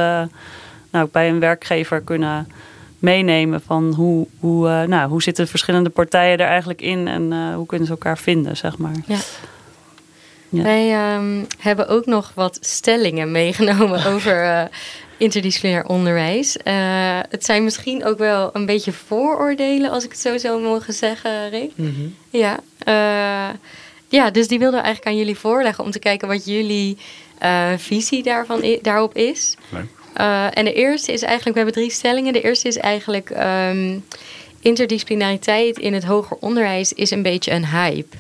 nou, 0.92 1.08
bij 1.12 1.30
een 1.30 1.40
werkgever 1.40 2.02
kunnen 2.02 2.48
meenemen 3.00 3.62
van 3.62 3.94
hoe, 3.94 4.28
hoe, 4.40 4.68
uh, 4.68 4.84
nou, 4.84 5.10
hoe 5.10 5.24
zitten 5.24 5.48
verschillende 5.48 5.90
partijen 5.90 6.38
er 6.38 6.48
eigenlijk 6.48 6.82
in 6.82 7.08
en 7.08 7.32
uh, 7.32 7.56
hoe 7.56 7.66
kunnen 7.66 7.88
ze 7.88 7.94
elkaar 7.94 8.18
vinden, 8.18 8.58
zeg 8.58 8.78
maar. 8.78 8.96
Ja. 9.06 9.18
Ja. 10.52 10.64
Wij 10.64 11.16
um, 11.16 11.48
hebben 11.58 11.88
ook 11.88 12.06
nog 12.06 12.32
wat 12.36 12.58
stellingen 12.62 13.32
meegenomen 13.42 14.06
over 14.06 14.44
uh, 14.44 14.64
interdisciplinair 15.18 15.86
onderwijs. 15.86 16.58
het 17.30 17.46
zijn 17.46 17.64
misschien 17.64 18.06
ook 18.06 18.18
wel 18.18 18.50
een 18.54 18.66
beetje 18.66 18.92
vooroordelen, 18.92 19.92
als 19.92 20.04
ik 20.04 20.12
het 20.12 20.20
zo 20.20 20.38
zou 20.38 20.62
mogen 20.62 20.94
zeggen, 20.94 21.50
Rick. 21.50 21.72
Mm 21.76 21.96
-hmm. 21.96 22.16
Ja. 22.30 22.60
ja, 24.08 24.32
dus 24.32 24.48
die 24.48 24.60
wilden 24.60 24.80
we 24.80 24.86
eigenlijk 24.86 25.16
aan 25.16 25.22
jullie 25.22 25.38
voorleggen 25.38 25.84
om 25.84 25.92
te 25.92 26.00
kijken 26.00 26.28
wat 26.28 26.46
jullie 26.46 26.98
visie 27.78 28.24
daarvan, 28.24 28.78
daarop 28.82 29.16
is. 29.16 29.56
Leuk. 29.70 29.99
Uh, 30.20 30.58
en 30.58 30.66
de 30.66 30.74
eerste 30.74 31.12
is 31.12 31.22
eigenlijk, 31.22 31.58
we 31.58 31.64
hebben 31.64 31.82
drie 31.82 31.92
stellingen. 31.92 32.34
De 32.34 32.42
eerste 32.42 32.68
is 32.68 32.78
eigenlijk 32.78 33.30
um, 33.30 34.06
interdisciplinariteit 34.60 35.78
in 35.80 35.94
het 35.94 36.04
hoger 36.04 36.38
onderwijs 36.40 36.94
is 36.94 37.12
een 37.12 37.22
beetje 37.22 37.52
een 37.52 37.68
hype. 37.68 38.18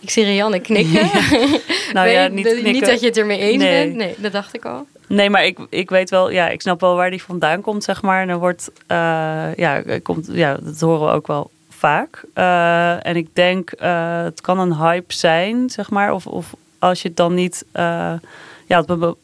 Ik 0.00 0.10
zie 0.10 0.24
Rianne 0.24 0.60
knikken. 0.60 1.10
nou 1.92 2.08
ja, 2.08 2.26
niet, 2.26 2.46
knikken. 2.46 2.72
niet 2.72 2.86
dat 2.86 3.00
je 3.00 3.06
het 3.06 3.16
ermee 3.16 3.38
eens 3.38 3.62
nee. 3.62 3.84
bent. 3.84 3.96
Nee, 3.96 4.14
dat 4.18 4.32
dacht 4.32 4.54
ik 4.54 4.64
al. 4.64 4.86
Nee, 5.08 5.30
maar 5.30 5.44
ik, 5.44 5.58
ik 5.70 5.90
weet 5.90 6.10
wel, 6.10 6.30
ja, 6.30 6.48
ik 6.48 6.60
snap 6.60 6.80
wel 6.80 6.96
waar 6.96 7.10
die 7.10 7.22
vandaan 7.22 7.60
komt, 7.60 7.84
zeg 7.84 8.02
maar. 8.02 8.20
En 8.20 8.28
dan 8.28 8.38
wordt, 8.38 8.70
uh, 8.88 9.54
ja, 9.54 9.82
komt, 10.02 10.28
ja, 10.32 10.58
dat 10.62 10.80
horen 10.80 11.06
we 11.06 11.12
ook 11.12 11.26
wel 11.26 11.50
vaak. 11.68 12.24
Uh, 12.34 13.06
en 13.06 13.16
ik 13.16 13.28
denk, 13.32 13.72
uh, 13.82 14.22
het 14.22 14.40
kan 14.40 14.58
een 14.58 14.76
hype 14.76 15.14
zijn, 15.14 15.70
zeg 15.70 15.90
maar. 15.90 16.12
Of, 16.12 16.26
of 16.26 16.54
als 16.78 17.02
je 17.02 17.08
het 17.08 17.16
dan 17.16 17.34
niet, 17.34 17.64
ja, 17.72 18.20
het 18.66 19.16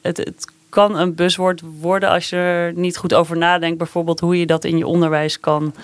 het, 0.00 0.16
het 0.16 0.52
kan 0.68 0.96
een 0.98 1.14
buswoord 1.14 1.62
worden 1.80 2.08
als 2.08 2.28
je 2.28 2.36
er 2.36 2.72
niet 2.72 2.96
goed 2.96 3.14
over 3.14 3.36
nadenkt. 3.36 3.78
Bijvoorbeeld 3.78 4.20
hoe 4.20 4.38
je 4.38 4.46
dat 4.46 4.64
in 4.64 4.78
je 4.78 4.86
onderwijs 4.86 5.40
kan 5.40 5.74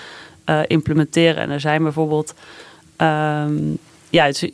uh, 0.46 0.61
implementeren. 0.66 1.42
En 1.42 1.50
er 1.50 1.61
zijn 1.61 1.83
bijvoorbeeld. 1.83 2.35
Um, 2.96 3.79
ja, 4.11 4.24
het, 4.24 4.50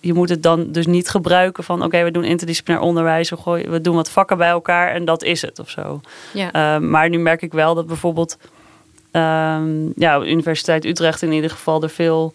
je 0.00 0.14
moet 0.14 0.28
het 0.28 0.42
dan 0.42 0.72
dus 0.72 0.86
niet 0.86 1.08
gebruiken 1.08 1.64
van... 1.64 1.82
oké, 1.82 2.04
we 2.04 2.10
doen 2.10 2.24
interdisciplinair 2.24 2.86
onderwijs, 2.86 3.30
we, 3.30 3.36
gooien, 3.36 3.70
we 3.70 3.80
doen 3.80 3.94
wat 3.94 4.10
vakken 4.10 4.38
bij 4.38 4.48
elkaar 4.48 4.92
en 4.92 5.04
dat 5.04 5.22
is 5.22 5.42
het 5.42 5.58
of 5.58 5.70
zo. 5.70 6.00
Ja. 6.32 6.74
Um, 6.74 6.90
maar 6.90 7.08
nu 7.08 7.18
merk 7.18 7.42
ik 7.42 7.52
wel 7.52 7.74
dat 7.74 7.86
bijvoorbeeld... 7.86 8.38
Um, 9.12 9.92
ja, 9.96 10.22
Universiteit 10.22 10.84
Utrecht 10.84 11.22
in 11.22 11.32
ieder 11.32 11.50
geval 11.50 11.82
er 11.82 11.90
veel 11.90 12.32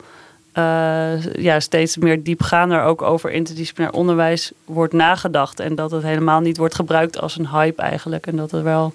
uh, 0.58 1.34
ja, 1.34 1.60
steeds 1.60 1.98
meer 1.98 2.24
diepgaander 2.24 2.84
ook 2.84 3.02
over 3.02 3.32
interdisciplinair 3.32 3.96
onderwijs 3.96 4.52
wordt 4.66 4.94
nagedacht. 4.94 5.60
En 5.60 5.76
dat 5.76 5.92
het 5.92 6.04
helemaal 6.04 6.40
niet 6.40 6.58
wordt 6.58 6.76
gebruikt 6.76 7.20
als 7.20 7.38
een 7.38 7.50
hype 7.50 7.82
eigenlijk. 7.82 8.28
En 8.28 8.36
dat 8.36 8.52
er 8.52 8.64
wel 8.64 8.94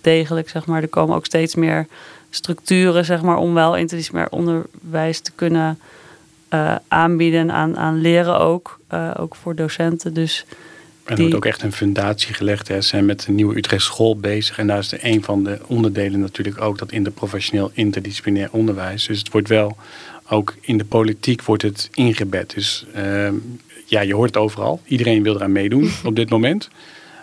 degelijk, 0.00 0.48
zeg 0.48 0.66
maar, 0.66 0.82
er 0.82 0.88
komen 0.88 1.16
ook 1.16 1.26
steeds 1.26 1.54
meer 1.54 1.86
structuren, 2.30 3.04
zeg 3.04 3.22
maar, 3.22 3.36
om 3.36 3.54
wel 3.54 3.76
interdisciplinair 3.76 4.30
onderwijs 4.30 5.20
te 5.20 5.32
kunnen 5.34 5.78
uh, 6.54 6.74
aanbieden 6.88 7.52
aan, 7.52 7.76
aan 7.76 8.00
leren 8.00 8.38
ook. 8.38 8.78
Uh, 8.92 9.10
ook 9.16 9.34
voor 9.34 9.54
docenten. 9.54 10.14
Dus 10.14 10.44
en 11.04 11.14
er 11.14 11.20
wordt 11.20 11.34
ook 11.34 11.44
echt 11.44 11.62
een 11.62 11.72
fundatie 11.72 12.34
gelegd. 12.34 12.68
Hè. 12.68 12.80
Ze 12.80 12.88
zijn 12.88 13.04
met 13.04 13.20
de 13.20 13.32
nieuwe 13.32 13.56
Utrecht 13.56 13.84
school 13.84 14.16
bezig. 14.16 14.58
En 14.58 14.66
daar 14.66 14.78
is 14.78 14.88
de 14.88 14.98
een 15.00 15.24
van 15.24 15.44
de 15.44 15.58
onderdelen 15.66 16.20
natuurlijk 16.20 16.60
ook 16.60 16.78
dat 16.78 16.92
interprofessioneel 16.92 17.70
interdisciplinair 17.74 18.48
onderwijs. 18.52 19.06
Dus 19.06 19.18
het 19.18 19.30
wordt 19.30 19.48
wel 19.48 19.76
ook 20.28 20.56
in 20.60 20.78
de 20.78 20.84
politiek 20.84 21.42
wordt 21.42 21.62
het 21.62 21.88
ingebed. 21.94 22.54
Dus 22.54 22.86
uh, 22.96 23.28
ja, 23.84 24.00
je 24.00 24.14
hoort 24.14 24.34
het 24.34 24.42
overal. 24.42 24.80
Iedereen 24.84 25.22
wil 25.22 25.34
eraan 25.34 25.52
meedoen 25.52 25.90
op 26.04 26.16
dit 26.16 26.30
moment. 26.30 26.68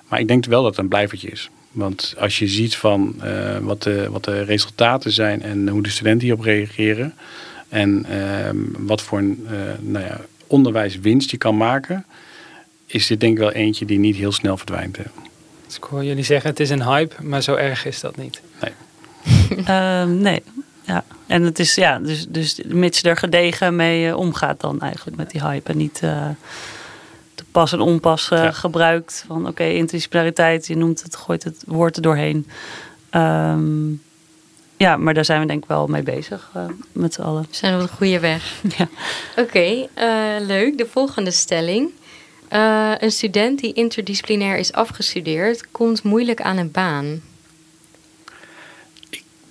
Maar 0.08 0.20
ik 0.20 0.28
denk 0.28 0.46
wel 0.46 0.62
dat 0.62 0.72
het 0.72 0.80
een 0.80 0.88
blijvertje 0.88 1.30
is. 1.30 1.50
Want 1.72 2.15
als 2.20 2.39
je 2.39 2.48
ziet 2.48 2.76
van 2.76 3.15
uh, 3.24 3.58
wat, 3.58 3.84
de, 3.84 4.08
wat 4.12 4.24
de 4.24 4.41
resultaten 4.41 5.12
zijn 5.12 5.41
en 5.41 5.68
hoe 5.68 5.84
de 5.84 5.89
studenten 5.89 6.28
hierop 6.28 6.44
reageren. 6.44 7.13
En 7.70 8.06
uh, 8.10 8.50
wat 8.78 9.02
voor 9.02 9.18
een 9.18 9.48
uh, 9.52 9.52
nou 9.80 10.06
ja, 10.06 10.22
onderwijswinst 10.48 11.32
je 11.32 11.38
kan 11.38 11.58
maken. 11.58 12.06
Is 12.86 13.08
dit 13.08 13.20
denk 13.20 13.34
ik 13.34 13.39
wel 13.39 13.52
eentje 13.52 13.86
die 13.86 14.00
niet 14.00 14.15
heel 14.15 14.32
snel 14.32 14.58
verdwijnt. 14.58 14.98
Dus 15.65 15.76
ik 15.76 15.84
hoor 15.84 16.04
jullie 16.04 16.24
zeggen 16.24 16.50
het 16.50 16.60
is 16.60 16.70
een 16.70 16.84
hype, 16.84 17.24
maar 17.24 17.41
zo 17.41 17.56
erg 17.56 17.86
is 17.86 18.00
dat 18.00 18.18
niet. 18.18 18.41
Nee. 18.62 18.72
Ehm, 19.65 20.18
nee, 20.18 20.44
ja. 20.82 21.04
En 21.27 21.43
het 21.43 21.59
is, 21.59 21.75
ja, 21.75 21.99
dus, 21.99 22.25
dus 22.27 22.61
mits 22.65 23.03
er 23.03 23.17
gedegen 23.17 23.75
mee 23.75 24.07
uh, 24.07 24.17
omgaat 24.17 24.59
dan 24.61 24.81
eigenlijk 24.81 25.17
met 25.17 25.31
die 25.31 25.41
hype. 25.41 25.71
En 25.71 25.77
niet 25.77 26.01
uh, 26.03 26.27
te 27.35 27.43
pas 27.51 27.73
en 27.73 27.79
onpas 27.79 28.29
uh, 28.33 28.43
ja. 28.43 28.51
gebruikt 28.51 29.23
van 29.27 29.39
oké, 29.39 29.49
okay, 29.49 29.73
interdisciplinariteit, 29.73 30.67
je 30.67 30.77
noemt 30.77 31.03
het, 31.03 31.15
gooit 31.15 31.43
het 31.43 31.63
woord 31.67 31.95
er 31.95 32.01
doorheen. 32.01 32.47
Um, 33.11 34.01
ja, 34.77 34.97
maar 34.97 35.13
daar 35.13 35.25
zijn 35.25 35.41
we 35.41 35.47
denk 35.47 35.63
ik 35.63 35.69
wel 35.69 35.88
mee 35.88 36.03
bezig 36.03 36.51
met 36.91 37.13
z'n 37.13 37.21
allen. 37.21 37.41
We 37.41 37.55
zijn 37.55 37.75
op 37.75 37.81
de 37.81 37.88
goede 37.88 38.19
weg. 38.19 38.61
ja. 38.77 38.88
Oké, 39.38 39.41
okay, 39.41 39.89
leuk. 40.45 40.77
De 40.77 40.85
volgende 40.85 41.31
stelling. 41.31 41.89
een 42.99 43.11
student 43.11 43.59
die 43.59 43.73
interdisciplinair 43.73 44.57
is 44.57 44.73
afgestudeerd, 44.73 45.71
komt 45.71 46.03
moeilijk 46.03 46.41
aan 46.41 46.57
een 46.57 46.71
baan 46.71 47.21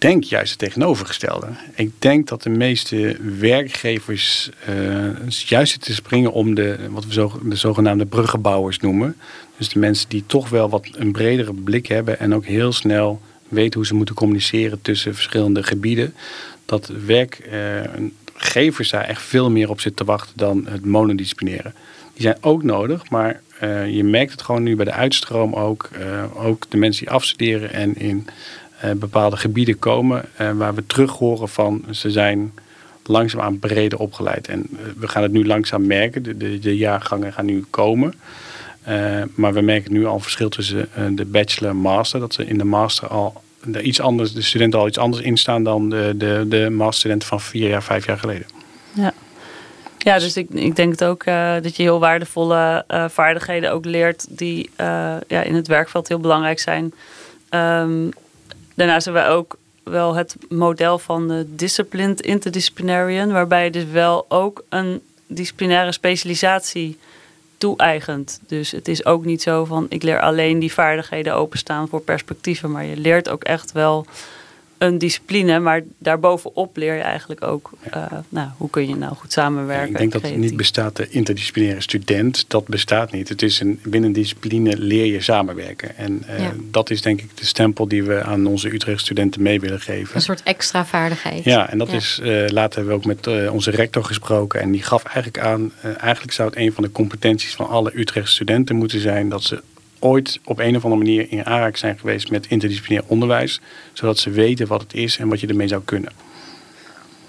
denk 0.05 0.25
juist 0.25 0.51
het 0.51 0.59
tegenovergestelde. 0.59 1.47
Ik 1.75 1.91
denk 1.99 2.29
dat 2.29 2.43
de 2.43 2.51
meeste 2.51 3.17
werkgevers 3.39 4.51
uh, 4.69 5.29
juist 5.29 5.73
zitten 5.73 5.95
springen 5.95 6.33
om 6.33 6.55
de, 6.55 6.79
wat 6.91 7.07
we 7.07 7.31
de 7.43 7.57
zogenaamde 7.57 8.07
bruggenbouwers 8.07 8.79
noemen. 8.79 9.17
Dus 9.57 9.69
de 9.69 9.79
mensen 9.79 10.09
die 10.09 10.25
toch 10.27 10.49
wel 10.49 10.69
wat 10.69 10.89
een 10.93 11.13
bredere 11.13 11.55
blik 11.55 11.87
hebben 11.87 12.19
en 12.19 12.35
ook 12.35 12.45
heel 12.45 12.73
snel 12.73 13.21
weten 13.49 13.75
hoe 13.75 13.87
ze 13.87 13.95
moeten 13.95 14.15
communiceren 14.15 14.83
tussen 14.83 15.15
verschillende 15.15 15.63
gebieden. 15.63 16.15
Dat 16.65 16.93
werkgevers 17.07 18.91
daar 18.91 19.05
echt 19.05 19.23
veel 19.23 19.51
meer 19.51 19.71
op 19.71 19.81
zitten 19.81 20.07
te 20.07 20.13
wachten 20.13 20.37
dan 20.37 20.67
het 20.69 20.85
monodisciplineren. 20.85 21.75
Die 22.13 22.23
zijn 22.23 22.37
ook 22.41 22.63
nodig, 22.63 23.11
maar 23.11 23.41
uh, 23.63 23.95
je 23.95 24.05
merkt 24.05 24.33
het 24.33 24.43
gewoon 24.43 24.63
nu 24.63 24.77
bij 24.77 24.85
de 24.85 24.93
uitstroom 24.93 25.55
ook. 25.55 25.91
Ook 26.35 26.65
de 26.69 26.77
mensen 26.77 27.05
die 27.05 27.15
afstuderen 27.15 27.73
en 27.73 27.97
in 27.97 28.27
bepaalde 28.97 29.37
gebieden 29.37 29.79
komen 29.79 30.25
uh, 30.41 30.51
waar 30.51 30.75
we 30.75 30.87
terug 30.87 31.13
horen 31.13 31.49
van 31.49 31.85
ze 31.91 32.11
zijn 32.11 32.53
langzaamaan 33.05 33.59
breder 33.59 33.99
opgeleid. 33.99 34.49
En 34.49 34.67
uh, 34.73 34.79
we 34.99 35.09
gaan 35.09 35.23
het 35.23 35.33
nu 35.33 35.47
langzaam 35.47 35.87
merken, 35.87 36.23
de, 36.23 36.37
de, 36.37 36.59
de 36.59 36.77
jaargangen 36.77 37.33
gaan 37.33 37.45
nu 37.45 37.65
komen. 37.71 38.15
maar 39.35 39.53
we 39.53 39.61
merken 39.61 39.93
nu 39.93 40.07
al 40.07 40.21
verschil 40.21 40.49
tussen 40.49 40.89
de 41.11 41.25
bachelor 41.25 41.71
en 41.71 41.77
master. 41.77 42.21
Dat 42.21 42.35
ze 42.35 42.47
in 42.47 42.59
de 42.59 42.65
master 42.65 43.09
al 43.09 43.43
iets 43.83 44.01
anders, 44.01 44.33
de 44.33 44.43
studenten 44.43 44.81
al 44.81 44.87
iets 44.87 44.99
anders 44.99 45.23
instaan 45.23 45.65
dan 45.65 45.89
de, 45.91 46.15
de, 46.17 46.45
de 46.49 46.71
masterstudenten 46.71 47.29
van 47.29 47.41
vier 47.41 47.69
jaar, 47.69 47.83
vijf 47.83 48.07
jaar 48.07 48.19
geleden. 48.19 48.47
Ja. 48.93 49.13
Ja, 49.99 50.19
dus 50.19 50.37
ik, 50.37 50.51
ik 50.51 50.77
denk 50.77 50.91
het 50.91 51.05
ook 51.05 51.25
dat 51.63 51.77
je 51.77 51.83
heel 51.83 52.01
waardevolle 52.01 52.85
vaardigheden 53.11 53.73
ook 53.73 53.85
leert 53.85 54.27
die 54.39 54.71
ja, 55.27 55.43
in 55.43 55.55
het 55.55 55.67
werkveld 55.67 56.09
heel 56.09 56.21
belangrijk 56.21 56.59
zijn. 56.59 56.95
Um, 57.51 58.11
Daarnaast 58.75 59.05
hebben 59.05 59.23
wij 59.23 59.33
ook 59.33 59.57
wel 59.83 60.15
het 60.15 60.37
model 60.49 60.99
van 60.99 61.29
de 61.29 61.47
disciplined 61.49 62.21
interdisciplinarian, 62.21 63.33
waarbij 63.33 63.65
je 63.65 63.71
dus 63.71 63.85
wel 63.85 64.27
ook 64.29 64.65
een 64.69 65.01
disciplinaire 65.27 65.93
specialisatie 65.93 66.99
toe-eigent. 67.59 68.41
Dus 68.47 68.71
het 68.71 68.89
is 68.89 69.05
ook 69.05 69.25
niet 69.25 69.43
zo 69.43 69.65
van 69.65 69.87
ik 69.89 70.03
leer 70.03 70.21
alleen 70.21 70.59
die 70.59 70.73
vaardigheden 70.73 71.35
openstaan 71.35 71.89
voor 71.89 72.01
perspectieven, 72.01 72.71
maar 72.71 72.85
je 72.85 72.97
leert 72.97 73.29
ook 73.29 73.45
echt 73.45 73.73
wel 73.73 74.07
een 74.79 74.99
discipline, 74.99 75.59
maar 75.59 75.83
daarbovenop 75.99 76.77
leer 76.77 76.95
je 76.95 77.01
eigenlijk 77.01 77.45
ook 77.45 77.71
uh, 77.97 78.07
nou, 78.29 78.49
hoe 78.57 78.71
kun 78.71 78.89
je 78.89 78.97
nou 78.97 79.15
goed 79.15 79.33
samenwerken. 79.33 79.91
ik 79.91 79.99
denk 79.99 80.13
dat 80.13 80.23
het 80.23 80.37
niet 80.37 80.57
bestaat, 80.57 80.97
de 80.97 81.09
interdisciplinaire 81.09 81.81
student, 81.81 82.45
dat 82.49 82.67
bestaat 82.67 83.13
niet. 83.13 83.29
Het 83.29 83.43
is 83.43 83.61
een, 83.61 83.81
binnen 83.83 84.03
een 84.05 84.13
discipline 84.13 84.77
leer 84.77 85.07
je 85.07 85.21
samenwerken. 85.21 85.97
En 85.97 86.25
uh, 86.39 86.49
dat 86.71 86.91
is 86.91 87.03
denk 87.03 87.21
ik 87.21 87.37
de 87.37 87.47
stempel 87.47 87.89
die 87.89 88.03
we 88.03 88.23
aan 88.23 88.47
onze 88.47 88.73
Utrecht 88.73 89.01
studenten 89.01 89.43
mee 89.43 89.61
willen 89.61 89.81
geven. 89.81 90.17
Een 90.17 90.23
soort 90.23 90.43
extra 90.43 90.87
vaardigheid. 90.87 91.45
Ja, 91.45 91.71
en 91.71 91.79
dat 91.79 91.93
is, 91.93 92.21
uh, 92.23 92.49
later 92.49 92.79
hebben 92.79 93.01
we 93.01 93.11
ook 93.11 93.25
met 93.25 93.51
onze 93.51 93.71
rector 93.71 94.05
gesproken 94.05 94.61
en 94.61 94.71
die 94.71 94.83
gaf 94.83 95.05
eigenlijk 95.05 95.39
aan, 95.39 95.73
eigenlijk 95.83 96.33
zou 96.33 96.49
het 96.49 96.59
een 96.59 96.73
van 96.73 96.85
de 96.85 96.93
competenties 96.93 97.55
van 97.55 97.69
alle 97.69 97.99
Utrecht 97.99 98.29
studenten 98.29 98.77
moeten 98.77 99.01
zijn 99.01 99.29
dat 99.29 99.43
ze 99.43 99.63
ooit 100.05 100.41
op 100.45 100.59
een 100.59 100.77
of 100.77 100.85
andere 100.85 101.03
manier 101.03 101.27
in 101.31 101.45
aanraking 101.45 101.79
zijn 101.79 101.99
geweest 101.99 102.31
met 102.31 102.47
interdisciplinair 102.47 103.05
onderwijs. 103.09 103.61
Zodat 103.93 104.19
ze 104.19 104.31
weten 104.31 104.67
wat 104.67 104.81
het 104.81 104.95
is 104.95 105.19
en 105.19 105.29
wat 105.29 105.41
je 105.41 105.47
ermee 105.47 105.69
zou 105.69 105.83
kunnen. 105.85 106.13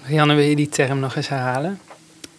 Janne, 0.08 0.34
wil 0.34 0.44
je 0.44 0.56
die 0.56 0.68
term 0.68 0.98
nog 0.98 1.16
eens 1.16 1.28
herhalen? 1.28 1.80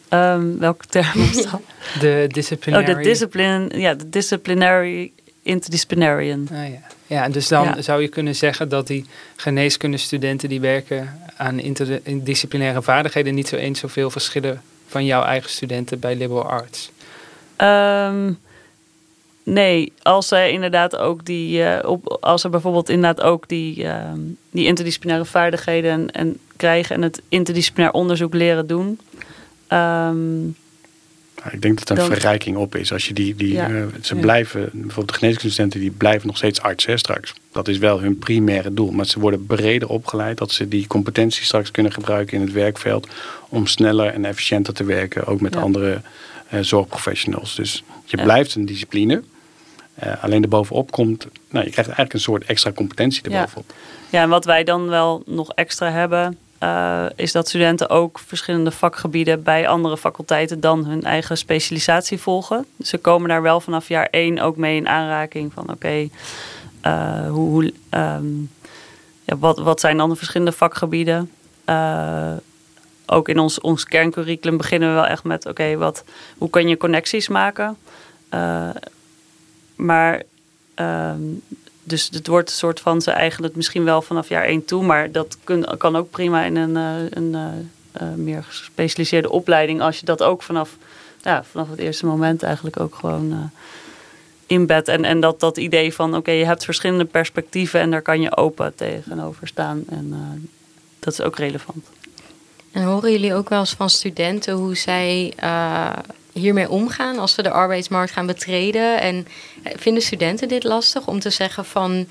Um, 0.10 0.60
welke 0.60 0.86
term 0.86 1.32
was 1.32 1.43
dat? 1.43 1.62
de 2.00 2.26
disciplinary... 2.28 2.89
Oh, 2.89 2.97
de 2.97 3.04
discipline, 3.04 3.80
ja, 3.80 3.93
de 3.93 4.10
disciplinary 4.10 5.12
interdisciplinarian. 5.41 6.47
Ah, 6.52 6.69
ja. 6.69 6.82
ja, 7.08 7.30
dus 7.30 7.47
dan 7.47 7.84
zou 7.84 8.02
je 8.02 8.08
kunnen 8.08 8.36
zeggen 8.36 8.69
dat 8.69 8.88
die 8.88 9.06
geneeskundestudenten 9.36 10.50
die 10.50 10.60
werken 10.60 11.19
aan 11.38 11.60
interdisciplinaire 11.60 12.82
vaardigheden 12.82 13.36
niet 13.36 13.47
zo 13.47 13.56
eens 13.56 13.80
zoveel 13.80 14.10
verschillen 14.10 14.62
van 14.88 15.06
jouw 15.06 15.23
eigen 15.23 15.50
studenten 15.50 16.00
bij 16.00 16.15
liberal 16.15 16.50
arts. 16.50 16.91
Um, 17.58 18.38
Nee, 19.49 19.93
als 20.01 20.27
ze 20.27 20.51
inderdaad 20.51 20.97
ook 20.97 21.25
die, 21.25 21.60
uh, 21.60 21.77
op, 21.86 22.17
als 22.21 22.41
ze 22.41 22.49
bijvoorbeeld 22.49 22.89
inderdaad 22.89 23.25
ook 23.25 23.47
die, 23.47 23.83
uh, 23.83 24.12
die 24.51 24.65
interdisciplinaire 24.65 25.25
vaardigheden 25.25 25.91
en, 25.91 26.12
en, 26.12 26.38
krijgen 26.55 26.95
en 26.95 27.01
het 27.01 27.21
interdisciplinair 27.29 27.93
onderzoek 27.93 28.33
leren 28.33 28.67
doen. 28.67 28.99
Um, 29.69 30.55
ik 31.51 31.62
denk 31.62 31.79
dat 31.79 31.89
het 31.89 31.97
een 31.97 32.13
verrijking 32.13 32.57
op 32.57 32.75
is. 32.75 32.91
Als 32.91 33.07
je 33.07 33.13
die, 33.13 33.36
die, 33.36 33.53
ja. 33.53 33.69
uh, 33.69 33.86
ze 34.01 34.15
ja. 34.15 34.21
blijven, 34.21 34.69
bijvoorbeeld 34.73 35.07
de 35.07 35.13
geneeskundestudenten, 35.13 35.79
die 35.79 35.91
blijven 35.91 36.27
nog 36.27 36.38
steeds 36.38 36.62
arts 36.62 36.86
hè, 36.86 36.97
straks. 36.97 37.33
Dat 37.51 37.67
is 37.67 37.77
wel 37.77 37.99
hun 37.99 38.17
primaire 38.17 38.73
doel. 38.73 38.91
Maar 38.91 39.05
ze 39.05 39.19
worden 39.19 39.45
breder 39.45 39.89
opgeleid, 39.89 40.38
dat 40.38 40.51
ze 40.51 40.67
die 40.67 40.88
competenties 40.88 41.45
straks 41.45 41.71
kunnen 41.71 41.91
gebruiken 41.91 42.38
in 42.38 42.43
het 42.43 42.53
werkveld. 42.53 43.07
Om 43.49 43.67
sneller 43.67 44.13
en 44.13 44.25
efficiënter 44.25 44.73
te 44.73 44.83
werken, 44.83 45.25
ook 45.25 45.41
met 45.41 45.55
andere 45.55 46.01
zorgprofessionals. 46.62 47.55
Dus 47.55 47.83
je 48.05 48.17
blijft 48.23 48.55
een 48.55 48.65
discipline. 48.65 49.23
Uh, 50.03 50.23
alleen 50.23 50.43
erbovenop 50.43 50.91
komt, 50.91 51.27
nou, 51.49 51.65
je 51.65 51.71
krijgt 51.71 51.77
eigenlijk 51.77 52.13
een 52.13 52.19
soort 52.19 52.45
extra 52.45 52.71
competentie 52.71 53.23
erbovenop. 53.23 53.65
Ja, 53.67 53.75
ja 54.10 54.21
en 54.23 54.29
wat 54.29 54.45
wij 54.45 54.63
dan 54.63 54.89
wel 54.89 55.23
nog 55.25 55.51
extra 55.51 55.91
hebben, 55.91 56.38
uh, 56.63 57.05
is 57.15 57.31
dat 57.31 57.47
studenten 57.47 57.89
ook 57.89 58.19
verschillende 58.19 58.71
vakgebieden 58.71 59.43
bij 59.43 59.67
andere 59.67 59.97
faculteiten 59.97 60.60
dan 60.60 60.86
hun 60.86 61.03
eigen 61.03 61.38
specialisatie 61.38 62.17
volgen. 62.17 62.65
Dus 62.75 62.89
ze 62.89 62.97
komen 62.97 63.29
daar 63.29 63.41
wel 63.41 63.62
vanaf 63.62 63.88
jaar 63.88 64.07
één 64.12 64.39
ook 64.39 64.57
mee 64.57 64.75
in 64.75 64.88
aanraking 64.88 65.53
van 65.53 65.63
oké, 65.63 65.71
okay, 65.71 66.12
uh, 66.86 67.29
hoe, 67.29 67.49
hoe 67.49 67.73
um, 67.89 68.51
ja, 69.23 69.38
wat, 69.38 69.57
wat 69.57 69.79
zijn 69.79 69.97
dan 69.97 70.10
de 70.10 70.15
verschillende 70.15 70.51
vakgebieden? 70.51 71.31
ook 73.10 73.29
in 73.29 73.39
ons, 73.39 73.60
ons 73.60 73.83
kerncurriculum 73.83 74.57
beginnen 74.57 74.89
we 74.89 74.95
wel 74.95 75.05
echt 75.05 75.23
met 75.23 75.45
oké, 75.45 75.77
wat 75.77 76.03
hoe 76.38 76.49
kan 76.49 76.67
je 76.67 76.77
connecties 76.77 77.27
maken? 77.27 77.77
Maar 79.77 80.23
um, 80.75 81.41
dus 81.87 82.09
het 82.11 82.27
wordt 82.27 82.49
een 82.49 82.55
soort 82.55 82.79
van 82.79 83.01
ze 83.01 83.11
eigenlijk 83.11 83.55
misschien 83.55 83.83
wel 83.83 84.01
vanaf 84.01 84.29
jaar 84.29 84.43
1 84.43 84.65
toe. 84.65 84.83
Maar 84.83 85.11
dat 85.11 85.37
kan 85.77 85.95
ook 85.95 86.09
prima 86.09 86.43
in 86.43 86.55
een, 86.55 86.75
uh, 86.75 87.09
een 87.09 87.35
uh, 88.01 88.13
meer 88.15 88.43
gespecialiseerde 88.43 89.29
opleiding. 89.29 89.81
Als 89.81 89.99
je 89.99 90.05
dat 90.05 90.23
ook 90.23 90.43
vanaf, 90.43 90.77
ja, 91.21 91.43
vanaf 91.43 91.69
het 91.69 91.79
eerste 91.79 92.05
moment 92.05 92.43
eigenlijk 92.43 92.79
ook 92.79 92.95
gewoon 92.95 93.31
uh, 93.31 93.37
inbedt. 94.45 94.87
En, 94.87 95.05
en 95.05 95.19
dat, 95.19 95.39
dat 95.39 95.57
idee 95.57 95.93
van 95.93 96.15
oké, 96.15 96.31
je 96.31 96.45
hebt 96.45 96.65
verschillende 96.65 97.05
perspectieven 97.05 97.79
en 97.79 97.91
daar 97.91 98.01
kan 98.01 98.21
je 98.21 98.37
open 98.37 98.75
tegenover 98.75 99.47
staan. 99.47 99.83
En 99.89 100.13
dat 100.99 101.13
is 101.13 101.21
ook 101.21 101.37
relevant. 101.37 101.85
En 102.71 102.83
horen 102.83 103.11
jullie 103.11 103.33
ook 103.33 103.49
wel 103.49 103.59
eens 103.59 103.73
van 103.73 103.89
studenten 103.89 104.53
hoe 104.53 104.75
zij 104.75 105.33
hiermee 106.38 106.69
omgaan 106.69 107.19
als 107.19 107.34
ze 107.34 107.41
de 107.41 107.52
arbeidsmarkt 107.52 108.12
gaan 108.12 108.26
betreden? 108.26 109.02
En 109.02 109.28
eh, 109.63 109.73
vinden 109.78 110.04
studenten 110.04 110.47
dit 110.47 110.63
lastig 110.63 111.08
om 111.08 111.19
te 111.19 111.30
zeggen 111.30 111.65
van 111.65 112.08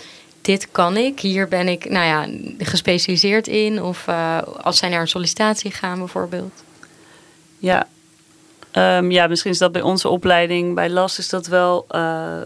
dit 0.47 0.69
kan 0.71 0.97
ik, 0.97 1.21
hier 1.21 1.49
ben 1.49 1.69
ik 1.69 1.91
nou 1.91 2.07
ja, 2.07 2.27
gespecialiseerd 2.59 3.47
in? 3.49 3.83
Of 3.83 4.07
uh, 4.09 4.39
als 4.63 4.79
zij 4.79 4.89
naar 4.89 5.01
een 5.01 5.09
sollicitatie 5.09 5.71
gaan 5.71 5.99
bijvoorbeeld? 5.99 6.63
Ja. 7.59 7.87
Um, 8.73 9.11
ja, 9.11 9.27
misschien 9.27 9.51
is 9.51 9.59
dat 9.59 9.73
bij 9.73 9.83
onze 9.83 10.09
opleiding, 10.09 10.75
bij 10.75 10.91
LAS 10.91 11.19
is 11.19 11.29
dat 11.29 11.47
wel... 11.47 11.87
Uh, 11.91 12.41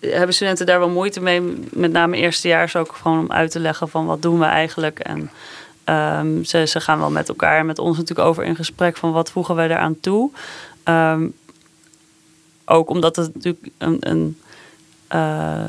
hebben 0.00 0.34
studenten 0.34 0.66
daar 0.66 0.78
wel 0.78 0.88
moeite 0.88 1.20
mee, 1.20 1.40
met 1.70 1.92
name 1.92 2.16
eerstejaars 2.16 2.76
ook 2.76 2.92
gewoon 2.92 3.18
om 3.18 3.32
uit 3.32 3.50
te 3.50 3.60
leggen 3.60 3.88
van 3.88 4.06
wat 4.06 4.22
doen 4.22 4.38
we 4.38 4.44
eigenlijk 4.44 4.98
en... 4.98 5.30
Um, 5.84 6.44
ze, 6.44 6.66
ze 6.66 6.80
gaan 6.80 6.98
wel 6.98 7.10
met 7.10 7.28
elkaar 7.28 7.58
en 7.58 7.66
met 7.66 7.78
ons 7.78 7.96
natuurlijk 7.96 8.28
over 8.28 8.44
in 8.44 8.56
gesprek 8.56 8.96
van 8.96 9.12
wat 9.12 9.30
voegen 9.30 9.54
wij 9.54 9.68
eraan 9.68 10.00
toe. 10.00 10.30
Um, 10.84 11.34
ook 12.64 12.90
omdat 12.90 13.16
het 13.16 13.34
natuurlijk 13.34 13.68
een, 13.78 13.96
een, 14.00 14.38
uh, 15.12 15.66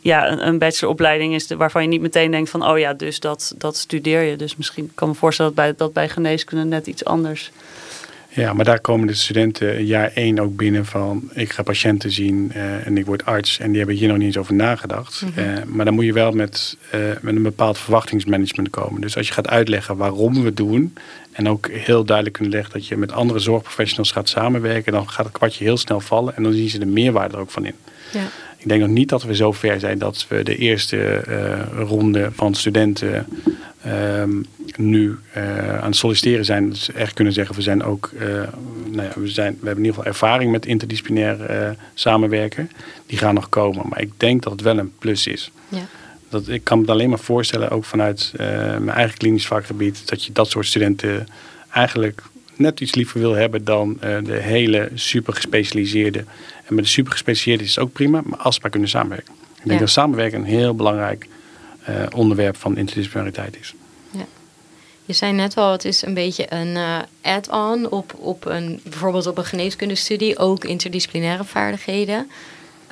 ja, 0.00 0.30
een, 0.30 0.58
bacheloropleiding 0.58 1.34
is 1.34 1.46
waarvan 1.46 1.82
je 1.82 1.88
niet 1.88 2.00
meteen 2.00 2.30
denkt 2.30 2.50
van 2.50 2.66
oh 2.66 2.78
ja, 2.78 2.94
dus 2.94 3.20
dat, 3.20 3.54
dat 3.56 3.76
studeer 3.76 4.22
je. 4.22 4.36
Dus 4.36 4.56
misschien 4.56 4.90
kan 4.94 5.08
me 5.08 5.14
voorstellen 5.14 5.54
dat 5.54 5.64
bij, 5.64 5.74
dat 5.76 5.92
bij 5.92 6.08
geneeskunde 6.08 6.64
net 6.64 6.86
iets 6.86 7.04
anders 7.04 7.50
ja, 8.28 8.52
maar 8.52 8.64
daar 8.64 8.80
komen 8.80 9.06
de 9.06 9.14
studenten 9.14 9.84
jaar 9.84 10.10
één 10.14 10.38
ook 10.38 10.56
binnen 10.56 10.86
van 10.86 11.30
ik 11.32 11.52
ga 11.52 11.62
patiënten 11.62 12.10
zien 12.10 12.52
uh, 12.56 12.86
en 12.86 12.96
ik 12.96 13.06
word 13.06 13.24
arts. 13.24 13.58
En 13.58 13.68
die 13.68 13.78
hebben 13.78 13.96
hier 13.96 14.08
nog 14.08 14.16
niet 14.16 14.26
eens 14.26 14.36
over 14.36 14.54
nagedacht. 14.54 15.22
Mm 15.22 15.32
-hmm. 15.34 15.44
uh, 15.44 15.62
maar 15.66 15.84
dan 15.84 15.94
moet 15.94 16.04
je 16.04 16.12
wel 16.12 16.32
met, 16.32 16.76
uh, 16.94 17.00
met 17.20 17.36
een 17.36 17.42
bepaald 17.42 17.78
verwachtingsmanagement 17.78 18.70
komen. 18.70 19.00
Dus 19.00 19.16
als 19.16 19.26
je 19.26 19.32
gaat 19.32 19.48
uitleggen 19.48 19.96
waarom 19.96 20.34
we 20.34 20.44
het 20.44 20.56
doen. 20.56 20.94
En 21.32 21.48
ook 21.48 21.68
heel 21.70 22.04
duidelijk 22.04 22.36
kunnen 22.36 22.54
leggen 22.54 22.72
dat 22.72 22.86
je 22.86 22.96
met 22.96 23.12
andere 23.12 23.38
zorgprofessionals 23.38 24.10
gaat 24.10 24.28
samenwerken. 24.28 24.92
Dan 24.92 25.10
gaat 25.10 25.24
het 25.24 25.34
kwartje 25.34 25.64
heel 25.64 25.76
snel 25.76 26.00
vallen 26.00 26.36
en 26.36 26.42
dan 26.42 26.52
zien 26.52 26.68
ze 26.68 26.78
de 26.78 26.86
meerwaarde 26.86 27.34
er 27.34 27.40
ook 27.40 27.50
van 27.50 27.64
in. 27.66 27.74
Ja. 28.12 28.24
Ik 28.58 28.68
denk 28.68 28.80
nog 28.80 28.90
niet 28.90 29.08
dat 29.08 29.22
we 29.22 29.34
zo 29.34 29.52
ver 29.52 29.80
zijn 29.80 29.98
dat 29.98 30.26
we 30.28 30.42
de 30.42 30.56
eerste 30.56 31.22
ronde 31.74 32.30
van 32.32 32.54
studenten 32.54 33.26
um, 33.86 34.46
nu 34.76 35.18
uh, 35.36 35.78
aan 35.78 35.86
het 35.86 35.96
solliciteren 35.96 36.44
zijn, 36.44 36.68
dus 36.68 36.92
echt 36.92 37.12
kunnen 37.12 37.32
zeggen, 37.32 37.54
we 37.54 37.62
zijn 37.62 37.82
ook, 37.82 38.10
uh, 38.14 38.20
nou 38.86 39.02
ja, 39.02 39.12
we, 39.14 39.28
zijn, 39.28 39.56
we 39.60 39.66
hebben 39.66 39.84
in 39.84 39.90
ieder 39.90 39.94
geval 39.94 40.04
ervaring 40.04 40.52
met 40.52 40.66
interdisciplinair 40.66 41.50
uh, 41.50 41.70
samenwerken. 41.94 42.70
Die 43.06 43.18
gaan 43.18 43.34
nog 43.34 43.48
komen, 43.48 43.88
maar 43.88 44.00
ik 44.00 44.12
denk 44.16 44.42
dat 44.42 44.52
het 44.52 44.62
wel 44.62 44.78
een 44.78 44.92
plus 44.98 45.26
is. 45.26 45.50
Ja. 45.68 45.86
Dat, 46.28 46.48
ik 46.48 46.64
kan 46.64 46.80
me 46.80 46.86
alleen 46.86 47.08
maar 47.08 47.18
voorstellen, 47.18 47.70
ook 47.70 47.84
vanuit 47.84 48.32
mijn 48.36 48.88
eigen 48.88 49.18
klinisch 49.18 49.46
vakgebied, 49.46 50.08
dat 50.08 50.24
je 50.24 50.32
dat 50.32 50.50
soort 50.50 50.66
studenten 50.66 51.28
eigenlijk 51.70 52.22
net 52.56 52.80
iets 52.80 52.94
liever 52.94 53.20
wil 53.20 53.34
hebben 53.34 53.64
dan 53.64 53.98
de 54.00 54.38
hele 54.40 54.90
super 54.94 55.32
gespecialiseerde. 55.32 56.24
En 56.64 56.74
met 56.74 56.84
de 56.84 56.90
super 56.90 57.12
gespecialiseerde 57.12 57.64
is 57.64 57.74
het 57.74 57.84
ook 57.84 57.92
prima, 57.92 58.20
maar 58.24 58.38
als 58.38 58.54
we 58.54 58.60
maar 58.62 58.70
kunnen 58.70 58.88
samenwerken. 58.88 59.34
Ik 59.34 59.64
denk 59.64 59.72
ja. 59.72 59.78
dat 59.78 59.90
samenwerken 59.90 60.38
een 60.38 60.44
heel 60.44 60.74
belangrijk 60.74 61.26
onderwerp 62.14 62.56
van 62.56 62.76
interdisciplinariteit 62.76 63.56
is. 63.60 63.74
Ja. 64.10 64.26
Je 65.04 65.12
zei 65.12 65.32
net 65.32 65.56
al, 65.56 65.72
het 65.72 65.84
is 65.84 66.02
een 66.02 66.14
beetje 66.14 66.52
een 66.52 66.76
uh, 66.76 66.98
add-on 67.22 67.90
op, 67.90 68.14
op 68.18 68.44
een, 68.44 68.80
bijvoorbeeld 68.82 69.26
op 69.26 69.38
een 69.38 69.44
geneeskundestudie, 69.44 70.38
ook 70.38 70.64
interdisciplinaire 70.64 71.44
vaardigheden. 71.44 72.30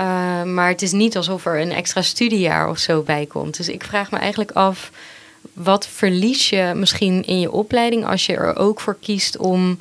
Uh, 0.01 0.43
maar 0.43 0.69
het 0.69 0.83
is 0.83 0.93
niet 0.93 1.17
alsof 1.17 1.47
er 1.47 1.61
een 1.61 1.73
extra 1.73 2.03
studiejaar 2.03 2.69
of 2.69 2.79
zo 2.79 3.03
bij 3.03 3.27
komt. 3.27 3.57
Dus 3.57 3.69
ik 3.69 3.85
vraag 3.85 4.11
me 4.11 4.19
eigenlijk 4.19 4.51
af, 4.51 4.91
wat 5.53 5.89
verlies 5.89 6.49
je 6.49 6.73
misschien 6.75 7.25
in 7.25 7.41
je 7.41 7.53
opleiding 7.53 8.07
als 8.07 8.27
je 8.27 8.37
er 8.37 8.57
ook 8.57 8.81
voor 8.81 8.97
kiest 9.01 9.37
om 9.37 9.77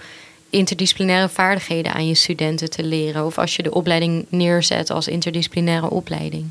interdisciplinaire 0.50 1.30
vaardigheden 1.30 1.94
aan 1.94 2.08
je 2.08 2.16
studenten 2.16 2.70
te 2.70 2.84
leren? 2.84 3.26
Of 3.26 3.38
als 3.38 3.56
je 3.56 3.64
de 3.64 3.74
opleiding 3.74 4.26
neerzet 4.30 4.90
als 4.90 5.08
interdisciplinaire 5.08 5.90
opleiding? 5.90 6.50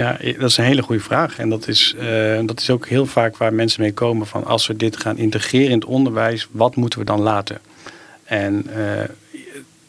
Ja, 0.00 0.16
dat 0.38 0.50
is 0.50 0.56
een 0.56 0.64
hele 0.64 0.82
goede 0.82 1.02
vraag. 1.02 1.38
En 1.38 1.48
dat 1.48 1.68
is, 1.68 1.94
uh, 2.00 2.40
dat 2.44 2.60
is 2.60 2.70
ook 2.70 2.88
heel 2.88 3.06
vaak 3.06 3.36
waar 3.36 3.54
mensen 3.54 3.80
mee 3.80 3.92
komen 3.92 4.26
van 4.26 4.44
als 4.44 4.66
we 4.66 4.76
dit 4.76 4.96
gaan 4.96 5.16
integreren 5.16 5.70
in 5.70 5.78
het 5.78 5.84
onderwijs, 5.84 6.48
wat 6.50 6.76
moeten 6.76 6.98
we 6.98 7.04
dan 7.04 7.20
laten? 7.20 7.58
En 8.24 8.66
uh, 8.76 9.02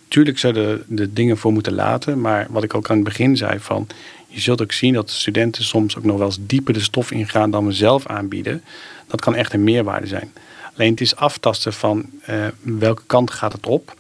tuurlijk 0.07 0.39
zouden 0.39 0.67
we 0.67 0.83
de 0.87 1.13
dingen 1.13 1.37
voor 1.37 1.51
moeten 1.51 1.73
laten, 1.73 2.21
maar 2.21 2.47
wat 2.49 2.63
ik 2.63 2.73
ook 2.73 2.89
aan 2.89 2.95
het 2.95 3.05
begin 3.05 3.37
zei 3.37 3.59
van 3.59 3.87
je 4.27 4.39
zult 4.39 4.61
ook 4.61 4.71
zien 4.71 4.93
dat 4.93 5.07
de 5.07 5.13
studenten 5.13 5.63
soms 5.63 5.97
ook 5.97 6.03
nog 6.03 6.17
wel 6.17 6.25
eens 6.25 6.39
dieper 6.41 6.73
de 6.73 6.79
stof 6.79 7.11
ingaan 7.11 7.51
dan 7.51 7.65
we 7.65 7.71
zelf 7.71 8.07
aanbieden. 8.07 8.63
Dat 9.07 9.21
kan 9.21 9.35
echt 9.35 9.53
een 9.53 9.63
meerwaarde 9.63 10.07
zijn. 10.07 10.33
Alleen 10.75 10.91
het 10.91 11.01
is 11.01 11.15
aftasten 11.15 11.73
van 11.73 12.05
uh, 12.29 12.47
welke 12.61 13.03
kant 13.05 13.31
gaat 13.31 13.53
het 13.53 13.65
op. 13.65 13.95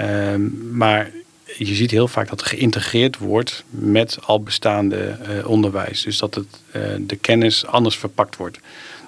Uh, 0.00 0.34
maar 0.72 1.10
je 1.54 1.74
ziet 1.74 1.90
heel 1.90 2.08
vaak 2.08 2.28
dat 2.28 2.40
er 2.40 2.46
geïntegreerd 2.46 3.18
wordt 3.18 3.64
met 3.68 4.18
al 4.22 4.42
bestaande 4.42 4.96
eh, 4.96 5.48
onderwijs. 5.48 6.02
Dus 6.02 6.18
dat 6.18 6.34
het, 6.34 6.46
eh, 6.70 6.82
de 7.00 7.16
kennis 7.16 7.66
anders 7.66 7.96
verpakt 7.96 8.36
wordt. 8.36 8.58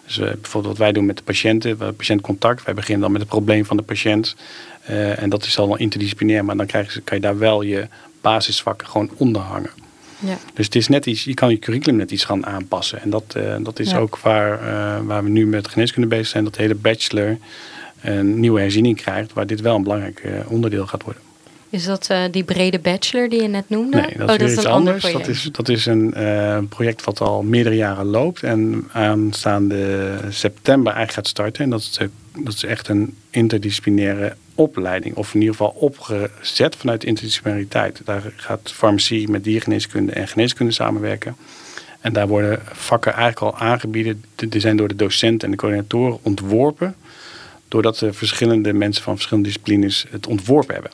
Dus 0.06 0.18
eh, 0.18 0.24
bijvoorbeeld 0.24 0.66
wat 0.66 0.78
wij 0.78 0.92
doen 0.92 1.06
met 1.06 1.16
de 1.16 1.22
patiënten, 1.22 1.76
patiëntcontact. 1.96 2.64
Wij 2.64 2.74
beginnen 2.74 3.00
dan 3.00 3.12
met 3.12 3.20
het 3.20 3.30
probleem 3.30 3.64
van 3.64 3.76
de 3.76 3.82
patiënt. 3.82 4.36
En 5.16 5.30
dat 5.30 5.44
is 5.44 5.58
al 5.58 5.76
interdisciplinair, 5.76 6.44
maar 6.44 6.56
dan 6.56 6.66
krijg 6.66 6.94
je, 6.94 7.00
kan 7.00 7.16
je 7.16 7.22
daar 7.22 7.38
wel 7.38 7.62
je 7.62 7.88
basisvakken 8.20 8.88
gewoon 8.88 9.10
onder 9.16 9.42
hangen. 9.42 9.70
Ja. 10.18 10.38
Dus 10.54 10.64
het 10.64 10.74
is 10.74 10.88
net 10.88 11.06
iets, 11.06 11.24
je 11.24 11.34
kan 11.34 11.50
je 11.50 11.58
curriculum 11.58 11.96
net 11.96 12.10
iets 12.10 12.24
gaan 12.24 12.46
aanpassen. 12.46 13.00
En 13.02 13.10
dat, 13.10 13.36
dat 13.60 13.78
is 13.78 13.90
Ja. 13.90 13.98
ook 13.98 14.18
waar, 14.18 14.60
waar 15.06 15.24
we 15.24 15.30
nu 15.30 15.46
met 15.46 15.68
geneeskunde 15.68 16.08
bezig 16.08 16.26
zijn. 16.26 16.44
Dat 16.44 16.54
de 16.54 16.62
hele 16.62 16.74
bachelor 16.74 17.38
een 18.00 18.40
nieuwe 18.40 18.60
herziening 18.60 18.96
krijgt, 18.96 19.32
waar 19.32 19.46
dit 19.46 19.60
wel 19.60 19.76
een 19.76 19.82
belangrijk 19.82 20.22
onderdeel 20.46 20.86
gaat 20.86 21.02
worden. 21.02 21.22
Is 21.70 21.84
dat 21.84 22.06
eh, 22.10 22.22
die 22.30 22.44
brede 22.44 22.78
bachelor 22.78 23.28
die 23.28 23.42
je 23.42 23.48
net 23.48 23.68
noemde? 23.68 23.96
Nee, 24.00 24.26
dat 24.26 24.40
is 24.40 24.46
oh, 24.46 24.52
iets 24.52 24.64
een 24.64 24.70
ander 24.70 24.92
anders. 24.92 25.02
Dat 25.02 25.12
project. 25.12 25.28
is, 25.28 25.48
dat 25.52 25.68
is 25.68 25.86
een 25.86 26.14
eh, 26.14 26.58
project 26.68 27.04
wat 27.04 27.20
al 27.20 27.42
meerdere 27.42 27.76
jaren 27.76 28.06
loopt 28.06 28.42
en 28.42 28.88
aanstaande 28.92 30.10
september 30.28 30.92
eigenlijk 30.92 31.12
gaat 31.12 31.26
starten. 31.28 31.64
En 31.64 31.70
dat 31.70 31.80
is, 31.80 31.92
de- 31.92 32.10
dat 32.44 32.54
is 32.54 32.64
echt 32.64 32.88
een 32.88 33.14
interdisciplinaire 33.30 34.36
opleiding, 34.54 35.14
of 35.14 35.34
in 35.34 35.40
ieder 35.40 35.54
geval 35.56 35.74
opgezet 35.78 36.76
vanuit 36.76 37.04
interdisciplinariteit. 37.04 38.00
Daar 38.04 38.22
gaat 38.36 38.72
farmacie 38.74 39.30
met 39.30 39.44
diergeneeskunde 39.44 40.12
en 40.12 40.28
geneeskunde 40.28 40.72
samenwerken. 40.72 41.36
En 42.00 42.12
daar 42.12 42.28
worden 42.28 42.60
vakken 42.72 43.12
eigenlijk 43.12 43.40
al 43.54 43.60
aangebieden. 43.66 44.24
Die 44.34 44.60
zijn 44.60 44.76
door 44.76 44.88
de 44.88 44.96
docenten 44.96 45.48
en 45.48 45.50
de 45.50 45.60
coördinatoren 45.60 46.18
ontworpen. 46.22 46.94
Doordat 47.68 47.98
de 47.98 48.12
verschillende 48.12 48.72
mensen 48.72 49.02
van 49.02 49.14
verschillende 49.14 49.48
disciplines 49.48 50.06
het 50.10 50.26
ontworpen 50.26 50.74
hebben. 50.74 50.92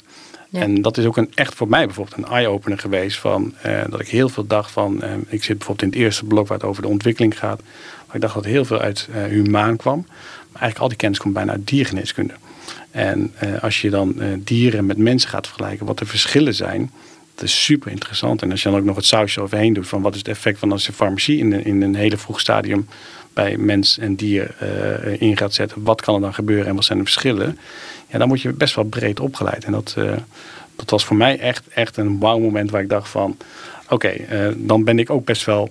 En 0.60 0.82
dat 0.82 0.96
is 0.96 1.04
ook 1.04 1.16
een, 1.16 1.30
echt 1.34 1.54
voor 1.54 1.68
mij 1.68 1.86
bijvoorbeeld 1.86 2.16
een 2.16 2.32
eye-opener 2.32 2.78
geweest. 2.78 3.18
Van, 3.18 3.54
eh, 3.62 3.80
dat 3.88 4.00
ik 4.00 4.08
heel 4.08 4.28
veel 4.28 4.46
dacht 4.46 4.70
van. 4.70 5.02
eh, 5.02 5.10
ik 5.26 5.44
zit 5.44 5.58
bijvoorbeeld 5.58 5.82
in 5.82 5.88
het 5.88 6.06
eerste 6.06 6.24
blok 6.24 6.48
waar 6.48 6.58
het 6.58 6.66
over 6.66 6.82
de 6.82 6.88
ontwikkeling 6.88 7.38
gaat. 7.38 7.60
Maar 8.06 8.14
ik 8.16 8.20
dacht 8.20 8.34
dat 8.34 8.44
heel 8.44 8.64
veel 8.64 8.80
uit 8.80 9.08
eh, 9.12 9.24
humaan 9.24 9.76
kwam. 9.76 10.06
Maar 10.06 10.62
eigenlijk 10.62 10.78
al 10.78 10.88
die 10.88 10.96
kennis 10.96 11.18
komt 11.18 11.34
bijna 11.34 11.52
uit 11.52 11.66
diergeneeskunde. 11.66 12.34
En 12.90 13.34
als 13.60 13.80
je 13.80 13.90
dan 13.90 14.14
dieren 14.38 14.86
met 14.86 14.96
mensen 14.96 15.30
gaat 15.30 15.46
vergelijken, 15.46 15.86
wat 15.86 15.98
de 15.98 16.06
verschillen 16.06 16.54
zijn. 16.54 16.90
Dat 17.34 17.44
is 17.44 17.64
super 17.64 17.90
interessant. 17.90 18.42
En 18.42 18.50
als 18.50 18.62
je 18.62 18.68
dan 18.70 18.78
ook 18.78 18.84
nog 18.84 18.96
het 18.96 19.04
sausje 19.04 19.40
overheen 19.40 19.72
doet 19.72 19.88
van 19.88 20.02
wat 20.02 20.12
is 20.12 20.18
het 20.18 20.28
effect 20.28 20.58
van 20.58 20.72
als 20.72 20.86
je 20.86 20.92
farmacie 20.92 21.38
in, 21.38 21.64
in 21.64 21.82
een 21.82 21.94
hele 21.94 22.16
vroeg 22.16 22.40
stadium 22.40 22.86
bij 23.34 23.56
mens 23.56 23.98
en 23.98 24.14
dier 24.14 24.54
eh, 24.58 25.20
in 25.20 25.36
gaat 25.36 25.54
zetten. 25.54 25.82
Wat 25.82 26.00
kan 26.00 26.14
er 26.14 26.20
dan 26.20 26.34
gebeuren 26.34 26.66
en 26.66 26.74
wat 26.74 26.84
zijn 26.84 26.98
de 26.98 27.04
verschillen? 27.04 27.58
Ja, 28.06 28.18
dan 28.18 28.28
word 28.28 28.40
je 28.40 28.52
best 28.52 28.74
wel 28.74 28.84
breed 28.84 29.20
opgeleid. 29.20 29.64
En 29.64 29.72
dat, 29.72 29.94
eh, 29.98 30.12
dat 30.76 30.90
was 30.90 31.04
voor 31.04 31.16
mij 31.16 31.38
echt, 31.38 31.68
echt 31.68 31.96
een 31.96 32.18
wauw 32.18 32.38
moment 32.38 32.70
waar 32.70 32.82
ik 32.82 32.88
dacht 32.88 33.08
van... 33.08 33.36
Oké, 33.88 34.08
eh, 34.08 34.48
dan 34.56 34.84
ben 34.84 34.98
ik 34.98 35.10
ook 35.10 35.24
best 35.24 35.44
wel, 35.44 35.68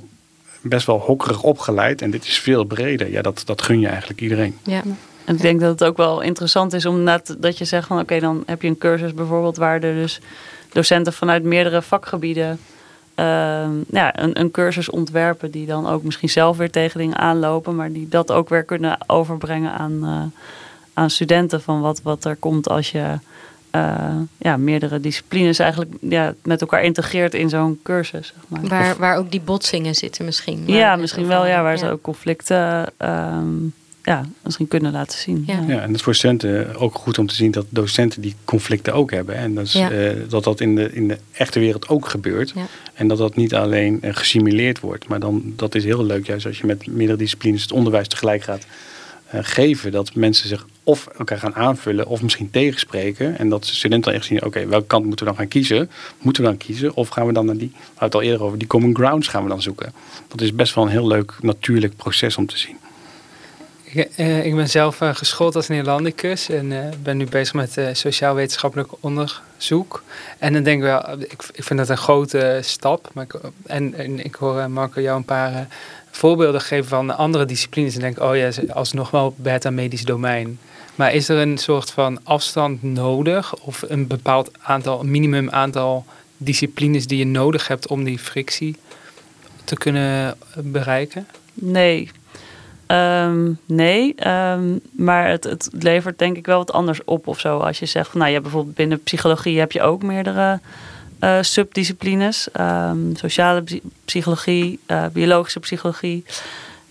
best 0.62 0.86
wel 0.86 1.00
hokkerig 1.00 1.44
opgeleid. 1.44 2.02
En 2.02 2.12
dit 2.12 2.26
is 2.26 2.38
veel 2.38 2.64
breder. 2.64 3.12
Ja, 3.12 3.22
dat, 3.22 3.42
dat 3.46 3.62
gun 3.62 3.80
je 3.80 3.88
eigenlijk 3.88 4.22
iedereen. 4.22 4.58
Ja. 4.64 4.82
En 5.26 5.36
ik 5.36 5.42
denk 5.42 5.60
dat 5.60 5.70
het 5.70 5.84
ook 5.84 5.98
wel 5.98 6.22
interessant 6.22 6.74
is 6.74 6.86
om 6.86 7.04
net 7.04 7.36
dat 7.40 7.58
je 7.58 7.66
zegt 7.66 7.88
van 7.88 8.00
oké, 8.00 8.20
dan 8.20 8.44
heb 8.46 8.62
je 8.62 8.68
een 8.68 8.78
cursus 8.78 9.14
bijvoorbeeld 9.14 9.58
waar 9.58 9.84
er 9.84 9.94
dus 9.94 10.20
docenten 10.72 11.14
vanuit 11.14 11.44
meerdere 11.44 11.82
vakgebieden 11.82 12.60
ja, 13.16 14.20
een, 14.20 14.40
een 14.40 14.52
cursus 14.52 14.90
ontwerpen 14.90 15.52
die 15.52 15.66
dan 15.66 15.88
ook 15.88 16.04
misschien 16.04 16.30
zelf 16.30 16.58
weer 16.58 16.72
tegen 16.72 17.00
dingen 17.00 17.18
aanlopen, 17.18 17.76
maar 17.76 17.92
die 17.92 18.10
dat 18.10 18.32
ook 18.32 18.50
weer 18.50 18.64
kunnen 18.64 18.98
overbrengen 19.08 19.72
aan, 19.72 20.00
eh, 20.04 20.40
aan 20.94 21.10
studenten 21.10 21.62
van 21.62 21.82
wat, 21.82 22.02
wat 22.02 22.26
er 22.26 22.36
komt 22.36 22.70
als 22.70 22.92
je 22.92 23.20
eh, 23.72 24.16
ja, 24.38 24.58
meerdere 24.58 25.00
disciplines 25.00 25.60
eigenlijk 25.60 25.92
ja, 26.00 26.34
met 26.44 26.62
elkaar 26.62 26.84
integreert 26.84 27.34
in 27.34 27.50
zo'n 27.50 27.80
cursus. 27.84 28.28
Zeg 28.28 28.44
maar. 28.48 28.70
Waar, 28.70 28.96
waar 28.98 29.18
ook 29.18 29.32
die 29.32 29.42
botsingen 29.42 29.96
zitten 29.96 30.26
misschien. 30.26 30.64
ja, 30.66 30.96
misschien 30.96 31.28
wel, 31.28 31.46
ja, 31.46 31.62
waar 31.62 31.78
ze 31.78 31.90
ook 31.90 32.02
conflicten 32.02 32.86
ehm, 32.98 33.56
ja, 34.04 34.26
misschien 34.42 34.68
kunnen 34.68 34.92
laten 34.92 35.20
zien. 35.20 35.44
Ja. 35.48 35.54
Ja, 35.68 35.80
en 35.82 35.88
het 35.88 35.96
is 35.96 36.02
voor 36.02 36.16
studenten 36.16 36.76
ook 36.76 36.96
goed 36.96 37.18
om 37.18 37.28
te 37.28 37.36
zien 37.36 37.52
dat 37.52 37.66
docenten 37.70 38.22
die 38.22 38.36
conflicten 38.46 38.94
ook 38.94 39.12
hebben. 39.12 39.36
En 39.36 39.56
dat 39.56 39.66
is, 39.66 39.74
Ja. 39.74 39.92
eh, 39.92 40.16
dat, 40.30 40.44
dat 40.44 40.60
in 40.60 40.76
de, 40.76 40.94
in 40.94 41.08
de 41.08 41.18
echte 41.32 41.60
wereld 41.60 41.88
ook 41.88 42.08
gebeurt. 42.08 42.52
Ja. 42.56 42.66
En 42.94 43.08
dat 43.08 43.18
dat 43.18 43.36
niet 43.36 43.54
alleen 43.56 44.02
eh, 44.02 44.16
gesimuleerd 44.16 44.80
wordt. 44.80 45.08
Maar 45.08 45.20
dan, 45.20 45.54
dat 45.56 45.76
is 45.76 45.84
heel 45.84 46.04
leuk 46.06 46.26
juist 46.28 46.46
als 46.46 46.58
je 46.58 46.66
met 46.66 46.88
meerdere 46.88 47.18
disciplines 47.18 47.62
het 47.62 47.72
onderwijs 47.72 48.08
tegelijk 48.08 48.44
gaat 48.44 48.66
eh, 49.28 49.40
geven. 49.44 49.92
Dat 49.92 50.16
mensen 50.16 50.48
zich 50.48 50.66
of 50.84 51.08
elkaar 51.18 51.38
gaan 51.40 51.56
aanvullen 51.56 52.08
of 52.08 52.22
misschien 52.22 52.50
tegenspreken. 52.52 53.38
En 53.38 53.50
dat 53.50 53.66
studenten 53.66 54.12
dan 54.12 54.20
echt 54.20 54.30
zien, 54.30 54.46
oké, 54.46 54.68
welke 54.68 54.88
kant 54.88 55.06
moeten 55.06 55.26
we 55.26 55.32
dan 55.32 55.40
gaan 55.40 55.50
kiezen? 55.50 55.90
Moeten 56.22 56.44
we 56.44 56.50
dan 56.50 56.58
kiezen? 56.58 56.94
Of 56.96 57.10
gaan 57.10 57.28
we 57.28 57.34
dan 57.34 57.46
naar 57.46 57.58
die, 57.58 57.72
we 57.74 57.78
hadden 57.86 58.04
het 58.06 58.16
al 58.16 58.22
eerder 58.22 58.44
over, 58.44 58.58
die 58.58 58.68
common 58.68 58.96
grounds 58.96 59.28
gaan 59.28 59.44
we 59.44 59.50
dan 59.50 59.62
zoeken? 59.62 59.94
Dat 60.28 60.42
is 60.42 60.54
best 60.56 60.76
wel 60.76 60.84
een 60.84 60.90
heel 60.90 61.08
leuk 61.08 61.34
natuurlijk 61.42 61.96
proces 61.96 62.38
om 62.38 62.46
te 62.46 62.58
zien. 62.58 62.78
Ik, 63.94 64.10
eh, 64.16 64.46
ik 64.46 64.56
ben 64.56 64.70
zelf 64.70 65.02
eh, 65.02 65.16
geschoold 65.16 65.56
als 65.56 65.68
Nederlandicus 65.68 66.50
en 66.50 66.72
eh, 66.72 66.94
ben 67.04 67.18
nu 67.18 67.26
bezig 67.26 67.54
met 67.54 67.78
sociaal-wetenschappelijk 67.92 68.90
onderzoek. 69.00 70.04
En 70.38 70.54
dan 70.54 70.64
denk 70.64 70.78
ik 70.78 70.84
wel, 70.84 71.20
ik, 71.20 71.44
ik 71.54 71.64
vind 71.64 71.80
dat 71.80 71.90
een 71.90 71.98
grote 71.98 72.60
stap. 72.64 73.10
Maar 73.14 73.28
en, 73.66 73.94
en 73.94 74.26
ik 74.26 74.36
hoor 74.36 74.70
Marco 74.70 75.02
jou 75.02 75.18
een 75.18 75.26
paar 75.26 75.68
voorbeelden 76.12 76.62
geven 76.62 76.90
van 76.90 77.18
andere 77.18 77.46
disciplines. 77.46 77.96
En 77.96 78.02
denk, 78.02 78.20
oh 78.20 78.36
ja, 78.36 78.50
alsnog 78.70 79.12
wel 79.12 79.34
beta 79.38 79.70
medisch 79.70 80.06
domein. 80.06 80.60
Maar 80.96 81.14
is 81.14 81.30
er 81.30 81.38
een 81.38 81.58
soort 81.58 81.92
van 81.92 82.20
afstand 82.24 82.84
nodig 82.84 83.56
of 83.56 83.84
een 83.88 84.08
bepaald 84.08 84.52
aantal, 84.62 85.04
minimum 85.04 85.50
aantal 85.50 86.06
disciplines 86.38 87.08
die 87.08 87.18
je 87.18 87.26
nodig 87.26 87.68
hebt 87.68 87.88
om 87.88 88.04
die 88.04 88.20
frictie 88.20 88.76
te 89.64 89.76
kunnen 89.76 90.38
bereiken? 90.56 91.28
Nee. 91.54 92.10
Ehm, 92.86 93.52
nee, 93.66 94.16
ehm, 94.16 94.78
maar 94.92 95.30
het, 95.30 95.44
het 95.44 95.70
levert 95.80 96.20
denk 96.20 96.38
ik 96.38 96.46
wel 96.46 96.58
wat 96.58 96.72
anders 96.72 97.04
op 97.04 97.28
of 97.28 97.40
zo. 97.40 97.58
Als 97.58 97.80
je 97.80 97.86
zegt, 97.86 98.14
nou, 98.14 98.26
je 98.26 98.32
hebt 98.32 98.44
bijvoorbeeld 98.44 98.76
binnen 98.76 99.04
psychologie 99.04 99.60
heb 99.60 99.72
je 99.72 99.82
ook 99.82 100.04
meerdere 100.04 100.60
eh, 101.24 101.38
subdisciplines. 101.42 102.52
Ehm, 102.52 103.16
sociale 103.16 103.62
psy- 103.62 103.82
psychologie, 104.06 104.80
eh, 104.86 105.06
biologische 105.14 105.60
psychologie. 105.60 106.26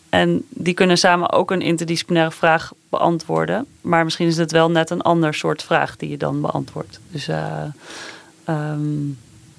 En 0.08 0.44
die 0.48 0.74
kunnen 0.74 0.98
samen 0.98 1.32
ook 1.32 1.50
een 1.50 1.62
interdisciplinaire 1.62 2.32
vraag 2.34 2.72
beantwoorden. 2.88 3.66
Maar 3.80 4.04
misschien 4.04 4.26
is 4.26 4.36
het 4.36 4.52
wel 4.52 4.70
net 4.70 4.90
een 4.90 5.00
ander 5.00 5.34
soort 5.34 5.62
vraag 5.62 5.96
die 5.96 6.08
je 6.08 6.16
dan 6.16 6.40
beantwoordt. 6.40 7.00
Dus 7.10 7.28
eh, 7.28 7.64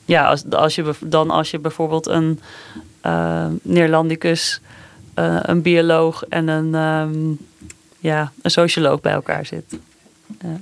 ja, 0.05 0.27
als, 0.27 0.49
als 0.49 0.75
je, 0.75 0.93
dan 0.99 1.29
als 1.29 1.51
je 1.51 1.59
bijvoorbeeld 1.59 2.07
een 2.07 2.39
Neerlandicus, 3.61 4.61
eh, 5.13 5.37
een 5.41 5.61
bioloog 5.61 6.23
en 6.29 6.47
een, 6.47 6.75
ehm, 6.75 7.31
ja, 7.99 8.31
een 8.41 8.51
socioloog 8.51 9.01
bij 9.01 9.13
elkaar 9.13 9.45
zit. 9.45 9.63
Maar 10.41 10.59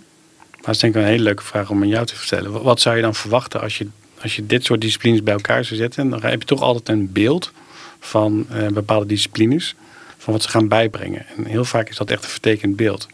dat 0.62 0.76
is 0.76 0.80
denk 0.82 0.96
ik 0.96 1.02
een 1.02 1.08
hele 1.08 1.24
leuke 1.24 1.44
vraag 1.44 1.70
om 1.70 1.82
aan 1.82 1.88
jou 1.88 2.06
te 2.06 2.16
vertellen. 2.16 2.64
Wat- 2.64 2.82
zou 2.82 2.96
je 2.96 3.02
dan 3.02 3.16
verwachten 3.16 3.62
als 3.62 3.78
je, 3.78 3.88
als 4.22 4.36
je 4.36 4.46
dit 4.46 4.66
soort 4.66 4.82
disciplines 4.82 5.24
bij 5.24 5.34
elkaar 5.34 5.66
zou 5.66 5.80
zetten? 5.80 6.10
Dan 6.10 6.22
heb 6.24 6.40
je 6.42 6.48
toch 6.48 6.62
altijd 6.62 6.90
een 6.90 7.12
beeld 7.12 7.52
van 8.00 8.46
eh, 8.50 8.68
bepaalde 8.68 9.06
disciplines, 9.06 9.76
van 10.18 10.34
wat 10.34 10.44
ze 10.44 10.50
gaan 10.50 10.68
bijbrengen. 10.68 11.26
En 11.38 11.46
heel 11.46 11.66
vaak 11.66 11.90
is 11.90 11.98
dat 11.98 12.10
echt 12.12 12.24
een 12.24 12.30
vertekend 12.30 12.76
beeld. 12.76 13.08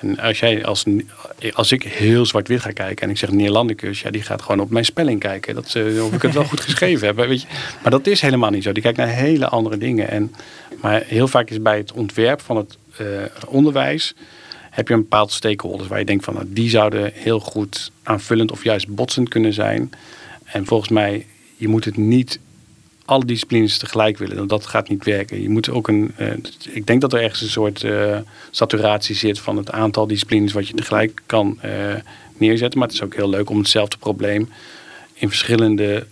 En 0.00 0.18
als, 0.18 0.38
jij 0.38 0.64
als, 0.64 0.84
als 1.52 1.72
ik 1.72 1.82
heel 1.82 2.26
zwart-wit 2.26 2.60
ga 2.60 2.70
kijken 2.70 3.04
en 3.04 3.10
ik 3.10 3.18
zeg 3.18 3.30
Neerlandicus, 3.30 4.00
ja, 4.00 4.10
die 4.10 4.22
gaat 4.22 4.42
gewoon 4.42 4.60
op 4.60 4.70
mijn 4.70 4.84
spelling 4.84 5.20
kijken. 5.20 5.54
Dat 5.54 5.68
ze, 5.68 6.02
of 6.06 6.12
ik 6.12 6.22
het 6.22 6.34
wel 6.34 6.44
goed 6.44 6.60
geschreven 6.70 7.06
heb. 7.06 7.16
Weet 7.16 7.40
je. 7.42 7.46
Maar 7.82 7.90
dat 7.90 8.06
is 8.06 8.20
helemaal 8.20 8.50
niet 8.50 8.62
zo. 8.62 8.72
Die 8.72 8.82
kijkt 8.82 8.98
naar 8.98 9.08
hele 9.08 9.48
andere 9.48 9.78
dingen. 9.78 10.08
En, 10.08 10.34
maar 10.80 11.02
heel 11.06 11.28
vaak 11.28 11.50
is 11.50 11.62
bij 11.62 11.76
het 11.76 11.92
ontwerp 11.92 12.40
van 12.40 12.56
het 12.56 12.78
eh, 12.96 13.06
onderwijs 13.46 14.14
heb 14.70 14.88
je 14.88 14.94
een 14.94 15.00
bepaald 15.00 15.32
stakeholders 15.32 15.88
waar 15.88 15.98
je 15.98 16.04
denkt 16.04 16.24
van 16.24 16.34
nou, 16.34 16.46
die 16.48 16.68
zouden 16.70 17.10
heel 17.14 17.40
goed 17.40 17.90
aanvullend 18.02 18.52
of 18.52 18.64
juist 18.64 18.88
botsend 18.88 19.28
kunnen 19.28 19.52
zijn. 19.52 19.90
En 20.44 20.66
volgens 20.66 20.90
mij, 20.90 21.26
je 21.56 21.68
moet 21.68 21.84
het 21.84 21.96
niet 21.96 22.40
alle 23.04 23.24
disciplines 23.24 23.78
tegelijk 23.78 24.18
willen. 24.18 24.46
Dat 24.46 24.66
gaat 24.66 24.88
niet 24.88 25.04
werken. 25.04 25.42
Je 25.42 25.48
moet 25.48 25.70
ook 25.70 25.88
een. 25.88 26.12
eh, 26.16 26.32
ik 26.70 26.86
denk 26.86 27.00
dat 27.00 27.12
er 27.12 27.22
ergens 27.22 27.40
een 27.40 27.48
soort 27.48 27.84
eh, 27.84 28.18
saturatie 28.50 29.14
zit 29.14 29.38
van 29.38 29.56
het 29.56 29.70
aantal 29.70 30.06
disciplines 30.06 30.52
wat 30.52 30.68
je 30.68 30.74
tegelijk 30.74 31.22
kan 31.26 31.58
neerzetten. 32.36 32.78
Maar 32.78 32.88
het 32.88 32.96
is 32.96 33.02
ook 33.02 33.14
heel 33.14 33.28
leuk 33.28 33.50
om 33.50 33.58
hetzelfde 33.58 33.96
probleem 33.96 34.48
in 35.14 35.28
verschillende 35.28 36.06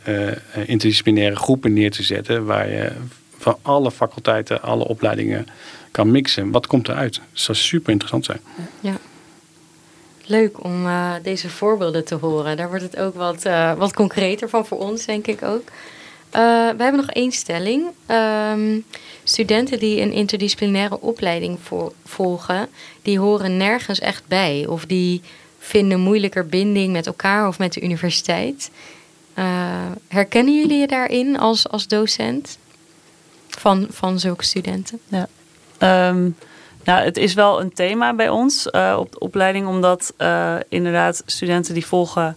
interdisciplinaire 0.66 1.36
groepen 1.36 1.72
neer 1.72 1.90
te 1.90 2.02
zetten. 2.02 2.44
Waar 2.44 2.70
je 2.70 2.92
van 3.44 3.58
alle 3.62 3.90
faculteiten, 3.90 4.62
alle 4.62 4.84
opleidingen 4.88 5.46
kan 5.90 6.10
mixen. 6.10 6.50
Wat 6.50 6.66
komt 6.66 6.88
eruit? 6.88 7.14
Dat 7.14 7.24
zou 7.32 7.56
super 7.56 7.90
interessant 7.90 8.24
zijn. 8.24 8.40
Ja. 8.80 8.96
Leuk 10.26 10.64
om 10.64 10.86
eh, 10.86 11.12
deze 11.22 11.48
voorbeelden 11.50 12.04
te 12.04 12.14
horen. 12.14 12.56
Daar 12.56 12.68
wordt 12.68 12.82
het 12.82 12.96
ook 12.96 13.14
wat, 13.14 13.44
eh, 13.44 13.72
wat 13.74 13.94
concreter 13.94 14.48
van 14.48 14.66
voor 14.66 14.78
ons, 14.78 15.04
denk 15.04 15.26
ik 15.26 15.42
ook. 15.42 15.68
Eh, 16.30 16.40
we 16.76 16.82
hebben 16.82 16.96
nog 16.96 17.10
één 17.10 17.32
stelling. 17.32 17.84
Ehm, 18.06 18.78
studenten 19.24 19.78
die 19.78 20.00
een 20.00 20.12
interdisciplinaire 20.12 21.00
opleiding 21.00 21.58
vo- 21.62 21.92
volgen, 22.04 22.68
die 23.02 23.18
horen 23.18 23.56
nergens 23.56 23.98
echt 23.98 24.22
bij. 24.28 24.66
Of 24.68 24.84
die 24.84 25.20
vinden 25.58 26.00
moeilijker 26.00 26.46
binding 26.46 26.92
met 26.92 27.06
elkaar 27.06 27.48
of 27.48 27.58
met 27.58 27.72
de 27.72 27.80
universiteit. 27.82 28.70
Herkennen 30.08 30.54
jullie 30.54 30.78
je 30.78 30.86
daarin 30.86 31.38
als, 31.38 31.68
als 31.68 31.86
docent 31.88 32.58
van, 33.48 33.86
van 33.90 34.18
zulke 34.18 34.44
studenten? 34.44 35.00
Ja. 35.08 35.28
Um, 36.08 36.36
nou, 36.84 37.04
het 37.04 37.16
is 37.16 37.34
wel 37.34 37.60
een 37.60 37.72
thema 37.72 38.14
bij 38.14 38.28
ons 38.28 38.68
uh, 38.72 38.96
op 38.98 39.12
de 39.12 39.18
opleiding, 39.18 39.66
omdat 39.66 40.14
uh, 40.18 40.56
inderdaad 40.68 41.22
studenten 41.26 41.74
die 41.74 41.86
volgen 41.86 42.36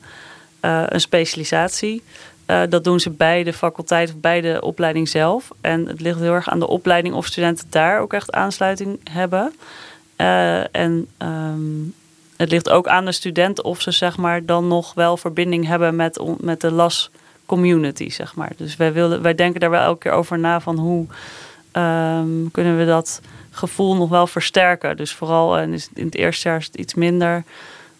een 0.61 1.01
specialisatie. 1.01 2.03
dat 2.45 2.83
doen 2.83 2.99
ze 2.99 3.09
bij 3.09 3.43
de 3.43 3.53
faculteit 3.53 4.09
of 4.09 4.15
bij 4.15 4.41
de 4.41 4.61
opleiding 4.61 5.09
zelf. 5.09 5.49
En 5.61 5.85
het 5.85 6.01
ligt 6.01 6.19
heel 6.19 6.33
erg 6.33 6.49
aan 6.49 6.59
de 6.59 6.67
opleiding 6.67 7.15
of 7.15 7.25
studenten 7.25 7.67
daar 7.69 7.99
ook 7.99 8.13
echt 8.13 8.31
aansluiting 8.31 8.99
hebben. 9.11 9.53
en 10.71 11.07
um, 11.17 11.93
het 12.37 12.51
ligt 12.51 12.69
ook 12.69 12.87
aan 12.87 13.05
de 13.05 13.11
student 13.11 13.61
of 13.61 13.81
ze 13.81 13.91
zeg 13.91 14.17
maar, 14.17 14.45
dan 14.45 14.67
nog 14.67 14.93
wel 14.93 15.17
verbinding 15.17 15.67
hebben 15.67 15.95
met, 15.95 16.21
met 16.39 16.61
de 16.61 16.71
LAS 16.71 17.11
community. 17.47 18.09
Zeg 18.09 18.35
maar. 18.35 18.51
Dus 18.57 18.75
wij, 18.75 18.93
willen, 18.93 19.21
wij 19.21 19.35
denken 19.35 19.59
daar 19.59 19.69
wel 19.69 19.83
elke 19.83 19.99
keer 19.99 20.11
over 20.11 20.39
na 20.39 20.59
van 20.59 20.77
hoe 20.77 21.05
um, 21.73 22.51
kunnen 22.51 22.77
we 22.77 22.85
dat 22.85 23.21
gevoel 23.51 23.95
nog 23.95 24.09
wel 24.09 24.27
versterken. 24.27 24.97
Dus 24.97 25.13
vooral 25.13 25.59
in 25.59 25.71
het 25.93 26.15
eerste 26.15 26.47
jaar 26.47 26.57
is 26.57 26.65
het 26.65 26.75
iets 26.75 26.93
minder 26.93 27.43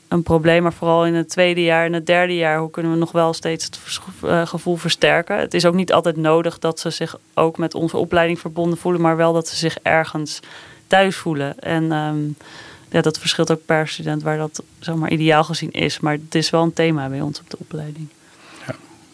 een 0.08 0.24
probleem, 0.24 0.64
maar 0.64 0.74
vooral 0.74 1.06
in 1.06 1.14
het 1.14 1.30
tweede 1.30 1.64
jaar 1.64 1.86
en 1.86 1.94
het 1.94 2.06
derde 2.06 2.36
jaar, 2.36 2.60
hoe 2.60 2.70
kunnen 2.70 2.92
we 2.92 2.98
nog 2.98 3.12
wel 3.12 3.34
steeds 3.34 3.66
het 3.66 3.80
eh, 4.22 4.48
gevoel 4.48 4.76
versterken? 4.76 5.38
Het 5.38 5.54
is 5.54 5.66
ook 5.66 5.74
niet 5.74 5.94
altijd 5.94 6.18
nodig 6.18 6.60
dat 6.60 6.80
ze 6.80 6.90
zich 6.90 7.18
ook 7.34 7.58
met 7.58 7.76
onze 7.76 7.98
opleiding 7.98 8.40
verbonden 8.40 8.78
voelen, 8.78 9.02
maar 9.02 9.18
wel 9.18 9.34
dat 9.34 9.48
ze 9.48 9.56
zich 9.56 9.78
ergens 9.82 10.40
thuis 10.88 11.16
voelen. 11.16 11.60
En 11.60 11.92
um, 11.92 12.36
ja, 12.90 13.02
dat 13.02 13.20
verschilt 13.20 13.52
ook 13.52 13.66
per 13.66 13.88
student 13.88 14.24
waar 14.24 14.38
dat 14.38 14.64
zeg 14.80 14.96
maar, 14.96 15.12
ideaal 15.12 15.44
gezien 15.44 15.72
is. 15.72 16.00
Maar 16.00 16.14
het 16.14 16.36
is 16.36 16.50
wel 16.50 16.64
een 16.64 16.74
thema 16.74 17.10
bij 17.10 17.22
ons 17.22 17.40
op 17.40 17.50
de 17.50 17.58
opleiding. 17.60 18.08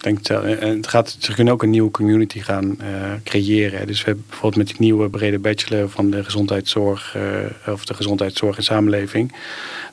Denk 0.04 0.28
het, 0.28 0.88
gaat, 0.88 1.18
ze 1.20 1.34
kunnen 1.34 1.54
ook 1.54 1.64
een 1.64 1.70
nieuwe 1.70 1.92
community 1.92 2.40
gaan 2.40 2.78
uh, 2.82 3.14
creëren. 3.24 3.88
Dus 3.88 4.00
we 4.00 4.06
hebben 4.06 4.24
bijvoorbeeld 4.28 4.58
met 4.58 4.68
die 4.68 4.86
nieuwe 4.86 5.10
brede 5.10 5.40
bachelor 5.40 5.90
van 5.90 6.10
de 6.10 6.24
gezondheidszorg 6.24 7.16
uh, 7.18 7.74
of 7.74 7.86
de 7.86 7.94
gezondheidszorg 7.94 8.58
en 8.58 8.64
samenleving. 8.64 9.36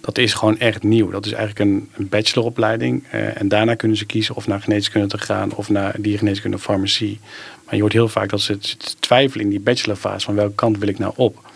Dat 0.00 0.18
is 0.18 0.34
gewoon 0.34 0.58
echt 0.58 0.82
nieuw. 0.82 1.10
Dat 1.10 1.26
is 1.26 1.32
eigenlijk 1.32 1.70
een, 1.70 1.88
een 1.96 2.08
bacheloropleiding. 2.08 3.04
Uh, 3.14 3.40
en 3.40 3.48
daarna 3.48 3.74
kunnen 3.74 3.96
ze 3.96 4.06
kiezen 4.06 4.34
of 4.34 4.46
naar 4.46 4.60
geneeskunde 4.60 5.06
te 5.06 5.18
gaan 5.18 5.54
of 5.54 5.68
naar 5.68 5.94
diergeneeskunde 5.98 6.56
of 6.56 6.62
farmacie. 6.62 7.20
Maar 7.64 7.74
je 7.74 7.80
hoort 7.80 7.92
heel 7.92 8.08
vaak 8.08 8.28
dat 8.28 8.40
ze 8.40 8.58
twijfelen 9.00 9.44
in 9.44 9.50
die 9.50 9.60
bachelorfase 9.60 10.26
van 10.26 10.34
welke 10.34 10.54
kant 10.54 10.78
wil 10.78 10.88
ik 10.88 10.98
nou 10.98 11.12
op 11.16 11.48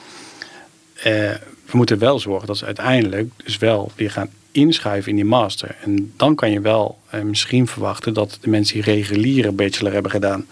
we 1.70 1.76
moeten 1.76 1.98
wel 1.98 2.18
zorgen 2.18 2.46
dat 2.46 2.59
ze 2.59 2.64
uiteindelijk 2.64 3.30
dus 3.44 3.59
wel 3.59 3.92
weer 3.96 4.11
gaan 4.11 4.30
inschrijven 4.55 5.11
in 5.11 5.16
die 5.16 5.24
master. 5.24 5.76
En 5.82 6.12
dan 6.16 6.34
kan 6.34 6.50
je 6.50 6.61
wel 6.61 6.98
eh, 7.11 7.22
misschien 7.22 7.66
verwachten 7.66 8.14
dat 8.14 8.38
de 8.40 8.50
mensen 8.50 8.74
die 8.74 8.84
reguliere 8.84 9.52
bachelor 9.52 9.92
hebben 9.92 10.11
gedaan, 10.11 10.46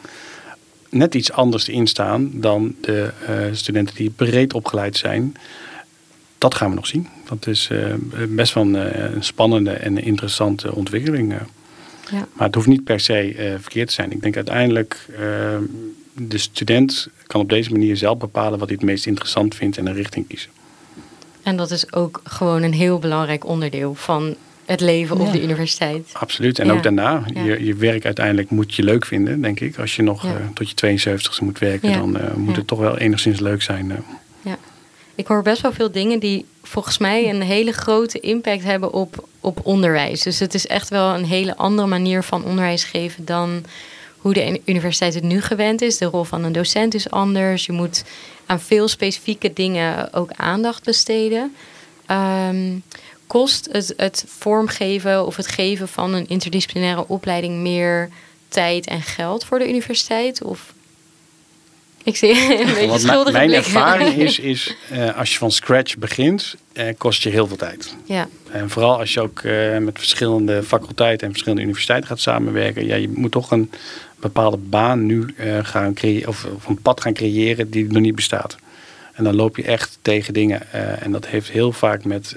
net 0.89 1.15
iets 1.15 1.33
anders 1.33 1.67
erin 1.67 1.87
staan 1.87 2.31
dan 2.35 2.75
de 2.81 3.11
uh, 3.29 3.37
studenten 3.53 3.95
die 3.95 4.11
breed 4.11 4.55
opgeleid 4.55 4.97
zijn. 4.97 5.37
Dat 6.39 6.55
gaan 6.55 6.69
we 6.69 6.75
nog 6.75 6.87
zien. 6.87 7.09
Dat 7.29 7.47
is 7.47 7.69
uh, 7.73 7.95
best 8.29 8.55
wel 8.55 8.65
een, 8.65 9.15
een, 9.15 9.25
spannende 9.25 9.71
en 9.71 9.99
interessante 9.99 10.75
ontwikkeling. 10.75 11.33
Ja. 12.11 12.27
Maar 12.33 12.47
het 12.47 12.55
hoeft 12.55 12.67
niet 12.67 12.85
per 12.85 13.01
se 13.01 13.57
verkeerd 13.61 13.89
te 13.89 13.95
zijn. 13.95 14.11
Ik 14.11 14.23
denk 14.23 14.37
uiteindelijk, 14.37 15.07
de 16.13 16.39
student 16.39 17.09
kan 17.27 17.41
op 17.41 17.49
deze 17.49 17.71
manier 17.71 17.97
zelf 17.97 18.19
bepalen 18.19 18.59
wat 18.59 18.69
hij 18.69 18.77
het 18.77 18.87
meest 18.87 19.07
interessant 19.07 19.55
vindt 19.55 19.79
en 19.79 19.87
een 19.87 19.95
richting 19.95 20.27
kiezen. 20.27 20.51
En 21.43 21.57
dat 21.57 21.71
is 21.71 21.93
ook 21.93 22.21
gewoon 22.25 22.63
een 22.63 22.73
heel 22.73 22.99
belangrijk 22.99 23.47
onderdeel 23.47 23.95
van 23.95 24.37
het 24.65 24.81
leven 24.81 25.21
op 25.21 25.33
de 25.33 25.43
universiteit. 25.43 26.11
Absoluut. 26.13 26.59
En 26.59 26.71
ook 26.71 26.83
daarna, 26.83 27.25
je, 27.35 27.65
je 27.65 27.75
werk 27.75 28.05
uiteindelijk 28.05 28.51
moet 28.51 28.75
je 28.75 28.83
leuk 28.83 29.05
vinden, 29.05 29.41
denk 29.41 29.61
ik. 29.61 29.79
Als 29.79 29.97
je 29.97 30.03
nog 30.03 30.25
uh, 30.25 30.31
tot 30.55 30.69
je 30.69 30.75
72 30.75 31.41
moet 31.41 31.59
werken, 31.59 31.93
dan 31.93 32.17
uh, 32.17 32.35
moet 32.35 32.57
het 32.57 32.67
toch 32.67 32.79
wel 32.79 32.99
enigszins 32.99 33.41
leuk 33.41 33.63
zijn. 33.63 33.91
Uh. 33.91 33.97
Ja. 34.41 34.59
Ik 35.15 35.27
hoor 35.27 35.43
best 35.43 35.63
wel 35.63 35.73
veel 35.73 35.91
dingen 35.91 36.19
die 36.19 36.45
volgens 36.63 36.99
mij 36.99 37.31
een 37.31 37.43
hele 37.43 37.73
grote 37.73 38.21
impact 38.21 38.63
hebben 38.63 38.93
op, 38.93 39.29
op 39.41 39.61
onderwijs. 39.63 40.23
Dus 40.23 40.39
het 40.39 40.55
is 40.55 40.67
echt 40.67 40.89
wel 40.89 41.15
een 41.15 41.25
hele 41.25 41.57
andere 41.57 41.89
manier 41.89 42.23
van 42.23 42.45
onderwijs 42.45 42.85
geven 42.85 43.25
dan 43.25 43.65
hoe 44.23 44.33
de 44.33 44.61
universiteit 44.65 45.15
het 45.15 45.23
nu 45.23 45.41
gewend 45.41 45.83
is. 45.83 45.99
De 45.99 46.05
rol 46.05 46.25
van 46.25 46.45
een 46.45 46.53
docent 46.53 46.95
is 46.95 47.11
anders. 47.11 47.67
Je 47.67 47.73
moet 47.73 48.05
aan 48.47 48.61
veel 48.61 48.89
specifieke 48.89 49.53
dingen 49.53 50.13
ook 50.13 50.31
aandacht 50.37 50.85
besteden. 50.85 51.55
Ehm, 52.07 52.79
kost 53.27 53.69
het, 53.73 53.95
het 53.97 54.25
vormgeven 54.29 55.27
of 55.27 55.37
het 55.37 55.47
geven 55.47 55.89
van 55.89 56.15
een 56.15 56.29
interdisciplinaire 56.29 57.09
opleiding 57.09 57.59
meer 57.59 58.09
tijd 58.49 58.87
en 58.87 59.03
geld 59.03 59.45
voor 59.45 59.59
de 59.59 59.69
universiteit? 59.69 60.43
Of 60.43 60.75
ik 62.05 62.17
zie 62.17 62.31
een 62.61 62.75
beetje 62.75 62.99
schuldige 62.99 63.37
Mijn 63.37 63.53
ervaring 63.53 64.15
is, 64.27 64.39
is 64.39 64.77
uh, 64.93 65.19
als 65.19 65.33
je 65.33 65.39
van 65.39 65.51
scratch 65.51 65.97
begint, 65.97 66.55
uh, 66.73 66.85
kost 66.99 67.23
je 67.23 67.29
heel 67.29 67.47
veel 67.47 67.57
tijd. 67.57 67.97
Ja. 68.05 68.29
En 68.51 68.71
vooral 68.71 68.99
als 68.99 69.15
je 69.15 69.21
ook 69.21 69.43
uh, 69.43 69.79
met 69.79 69.99
verschillende 69.99 70.63
faculteiten 70.63 71.27
en 71.27 71.33
verschillende 71.33 71.63
universiteiten 71.63 72.09
gaat 72.09 72.21
samenwerken. 72.21 72.87
Ja, 72.87 72.97
je 72.97 73.09
moet 73.09 73.33
toch 73.33 73.51
een 73.51 73.71
bepaalde 74.17 74.57
baan 74.57 75.07
nu 75.07 75.35
gaan 75.63 75.95
creëren, 75.95 76.29
of, 76.29 76.47
of, 76.55 76.67
een 76.67 76.83
pad 76.83 77.01
gaan 77.01 77.13
creëren 77.13 77.71
die 77.71 77.93
nog 77.93 78.03
niet 78.03 78.15
bestaat. 78.15 78.57
En 79.13 79.25
dan 79.25 79.35
loop 79.35 79.57
je 79.57 79.63
echt 79.63 79.99
tegen 80.03 80.35
dingen. 80.35 80.73
en 81.01 81.13
dat 81.13 81.27
heeft 81.27 81.51
heel 81.51 81.73
vaak 81.73 82.05
met 82.05 82.37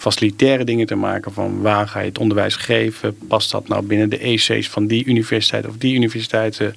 facilitaire 0.00 0.64
dingen 0.64 0.86
te 0.86 0.94
maken. 0.94 1.32
Van 1.32 1.60
waar 1.60 1.88
ga 1.88 2.00
je 2.00 2.08
het 2.08 2.18
onderwijs 2.18 2.56
geven? 2.56 3.18
Past 3.28 3.50
dat 3.50 3.68
nou 3.68 3.82
binnen 3.82 4.08
de 4.08 4.18
EC's 4.18 4.68
van 4.68 4.86
die 4.86 5.04
universiteit 5.04 5.66
of 5.66 5.76
die 5.76 5.94
universiteiten? 5.94 6.74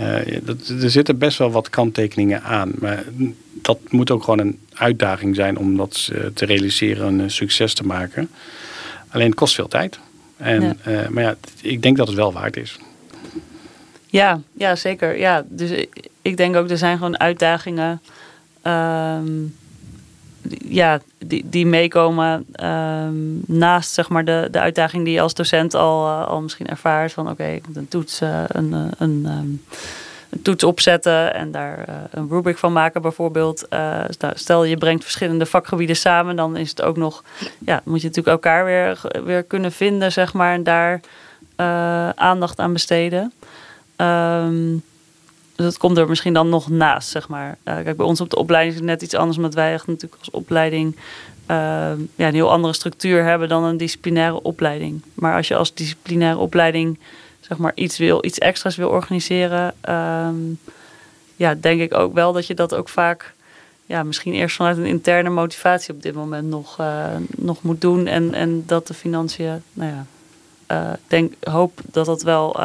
Uh, 0.00 0.38
dat, 0.42 0.68
er 0.68 0.90
zitten 0.90 1.18
best 1.18 1.38
wel 1.38 1.50
wat 1.50 1.70
kanttekeningen 1.70 2.42
aan. 2.42 2.72
Maar 2.78 3.04
dat 3.52 3.78
moet 3.90 4.10
ook 4.10 4.24
gewoon 4.24 4.38
een 4.38 4.58
uitdaging 4.74 5.34
zijn 5.34 5.58
om 5.58 5.76
dat 5.76 6.10
uh, 6.12 6.26
te 6.34 6.44
realiseren, 6.44 7.18
een 7.18 7.30
succes 7.30 7.74
te 7.74 7.86
maken. 7.86 8.30
Alleen 9.08 9.26
het 9.26 9.34
kost 9.34 9.54
veel 9.54 9.68
tijd. 9.68 9.98
En, 10.36 10.62
ja. 10.62 11.02
Uh, 11.02 11.08
maar 11.08 11.22
ja, 11.22 11.36
ik 11.60 11.82
denk 11.82 11.96
dat 11.96 12.06
het 12.06 12.16
wel 12.16 12.32
waard 12.32 12.56
is. 12.56 12.78
Ja, 14.06 14.40
ja 14.52 14.76
zeker. 14.76 15.18
Ja, 15.18 15.44
dus 15.48 15.86
ik 16.22 16.36
denk 16.36 16.56
ook, 16.56 16.70
er 16.70 16.78
zijn 16.78 16.96
gewoon 16.96 17.18
uitdagingen. 17.18 18.00
Ehm, 18.62 19.26
ja, 20.68 21.00
die, 21.18 21.48
die 21.48 21.66
meekomen 21.66 22.46
um, 22.64 23.42
naast 23.46 23.92
zeg 23.92 24.08
maar, 24.08 24.24
de, 24.24 24.48
de 24.50 24.60
uitdaging 24.60 25.04
die 25.04 25.14
je 25.14 25.20
als 25.20 25.34
docent 25.34 25.74
al, 25.74 26.06
uh, 26.06 26.26
al 26.26 26.40
misschien 26.40 26.66
ervaart. 26.66 27.12
Van 27.12 27.30
oké, 27.30 27.44
ik 27.44 27.66
moet 27.66 27.76
een 27.76 27.88
toets, 27.88 28.20
uh, 28.20 28.44
een, 28.46 28.72
een, 28.72 29.26
um, 29.26 29.62
een, 30.30 30.42
toets 30.42 30.64
opzetten 30.64 31.34
en 31.34 31.50
daar 31.50 31.84
een 32.10 32.28
rubric 32.28 32.58
van 32.58 32.72
maken 32.72 33.02
bijvoorbeeld. 33.02 33.68
stel 34.34 34.64
je 34.64 34.76
brengt 34.76 35.02
verschillende 35.02 35.46
vakgebieden 35.46 35.96
samen, 35.96 36.36
dan 36.36 36.56
is 36.56 36.70
het 36.70 36.82
ook 36.82 36.96
nog, 36.96 37.22
ja, 37.58 37.80
moet 37.84 38.00
je 38.00 38.06
natuurlijk 38.06 38.44
elkaar 38.44 38.64
weer, 38.64 39.00
weer 39.24 39.42
kunnen 39.42 39.72
vinden, 39.72 40.12
zeg 40.12 40.32
maar, 40.32 40.54
en 40.54 40.62
daar 40.62 41.00
aandacht 42.14 42.58
aan 42.58 42.72
besteden. 42.72 43.32
Um, 43.96 44.82
dat 45.56 45.78
komt 45.78 45.98
er 45.98 46.08
misschien 46.08 46.32
dan 46.32 46.48
nog 46.48 46.68
naast, 46.68 47.08
zeg 47.08 47.28
maar. 47.28 47.48
Uh, 47.48 47.74
kijk, 47.74 47.96
bij 47.96 48.06
ons 48.06 48.20
op 48.20 48.30
de 48.30 48.36
opleiding 48.36 48.74
is 48.74 48.80
het 48.80 48.90
net 48.90 49.02
iets 49.02 49.14
anders, 49.14 49.36
omdat 49.36 49.54
wij 49.54 49.72
echt 49.72 49.86
natuurlijk 49.86 50.20
als 50.20 50.30
opleiding 50.30 50.96
uh, 51.50 51.56
ja, 52.14 52.26
een 52.26 52.34
heel 52.34 52.50
andere 52.50 52.72
structuur 52.72 53.24
hebben 53.24 53.48
dan 53.48 53.64
een 53.64 53.76
disciplinaire 53.76 54.42
opleiding. 54.42 55.02
Maar 55.14 55.36
als 55.36 55.48
je 55.48 55.56
als 55.56 55.74
disciplinaire 55.74 56.38
opleiding 56.38 56.98
zeg 57.40 57.58
maar 57.58 57.72
iets 57.74 57.98
wil, 57.98 58.24
iets 58.24 58.38
extra's 58.38 58.76
wil 58.76 58.88
organiseren, 58.88 59.74
um, 59.88 60.58
ja, 61.36 61.54
denk 61.54 61.80
ik 61.80 61.94
ook 61.94 62.14
wel 62.14 62.32
dat 62.32 62.46
je 62.46 62.54
dat 62.54 62.74
ook 62.74 62.88
vaak 62.88 63.34
ja, 63.86 64.02
misschien 64.02 64.32
eerst 64.32 64.56
vanuit 64.56 64.76
een 64.76 64.84
interne 64.84 65.30
motivatie 65.30 65.94
op 65.94 66.02
dit 66.02 66.14
moment 66.14 66.48
nog, 66.48 66.80
uh, 66.80 67.06
nog 67.36 67.62
moet 67.62 67.80
doen. 67.80 68.06
En, 68.06 68.34
en 68.34 68.62
dat 68.66 68.86
de 68.86 68.94
financiën, 68.94 69.62
nou 69.72 69.92
ja, 69.92 70.98
denk, 71.06 71.32
hoop 71.40 71.80
dat 71.90 72.06
dat 72.06 72.22
wel 72.22 72.56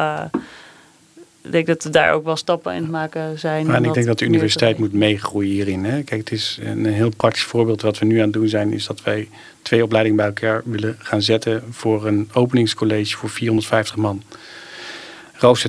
ik 1.42 1.52
denk 1.52 1.66
dat 1.66 1.82
we 1.82 1.90
daar 1.90 2.12
ook 2.12 2.24
wel 2.24 2.36
stappen 2.36 2.74
in 2.74 2.90
maken 2.90 3.38
zijn. 3.38 3.66
Maar 3.66 3.76
en 3.76 3.84
ik 3.84 3.94
denk 3.94 4.06
dat 4.06 4.18
de 4.18 4.24
universiteit 4.24 4.78
moet 4.78 4.92
meegroeien 4.92 5.50
hierin. 5.50 5.84
Hè? 5.84 6.02
Kijk, 6.02 6.20
het 6.20 6.32
is 6.32 6.58
een 6.62 6.86
heel 6.86 7.10
praktisch 7.16 7.42
voorbeeld 7.42 7.82
wat 7.82 7.98
we 7.98 8.04
nu 8.04 8.16
aan 8.16 8.24
het 8.24 8.32
doen 8.32 8.48
zijn, 8.48 8.72
is 8.72 8.86
dat 8.86 9.02
wij 9.02 9.28
twee 9.62 9.82
opleidingen 9.82 10.16
bij 10.16 10.26
elkaar 10.26 10.62
willen 10.64 10.96
gaan 10.98 11.22
zetten 11.22 11.62
voor 11.70 12.06
een 12.06 12.28
openingscollege 12.32 13.16
voor 13.16 13.30
450 13.30 13.96
man. 13.96 14.22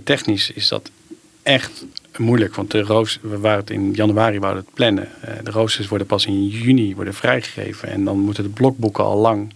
technisch 0.04 0.52
is 0.52 0.68
dat 0.68 0.92
echt 1.44 1.86
moeilijk, 2.18 2.56
want 2.56 2.72
de 2.72 2.82
roos, 2.82 3.20
we 3.22 3.40
waren 3.40 3.60
het 3.60 3.70
in 3.70 3.92
januari 3.92 4.40
wouden 4.40 4.64
het 4.64 4.74
plannen. 4.74 5.10
Eh, 5.22 5.34
de 5.44 5.52
roosters 5.52 5.88
worden 5.88 6.08
pas 6.08 6.26
in 6.26 6.48
juni 6.48 6.96
worden 6.96 7.14
vrijgegeven 7.14 7.90
en 7.90 8.04
dan 8.04 8.20
moeten 8.20 8.44
de 8.44 8.50
blokboeken 8.50 9.04
al 9.04 9.18
lang 9.18 9.54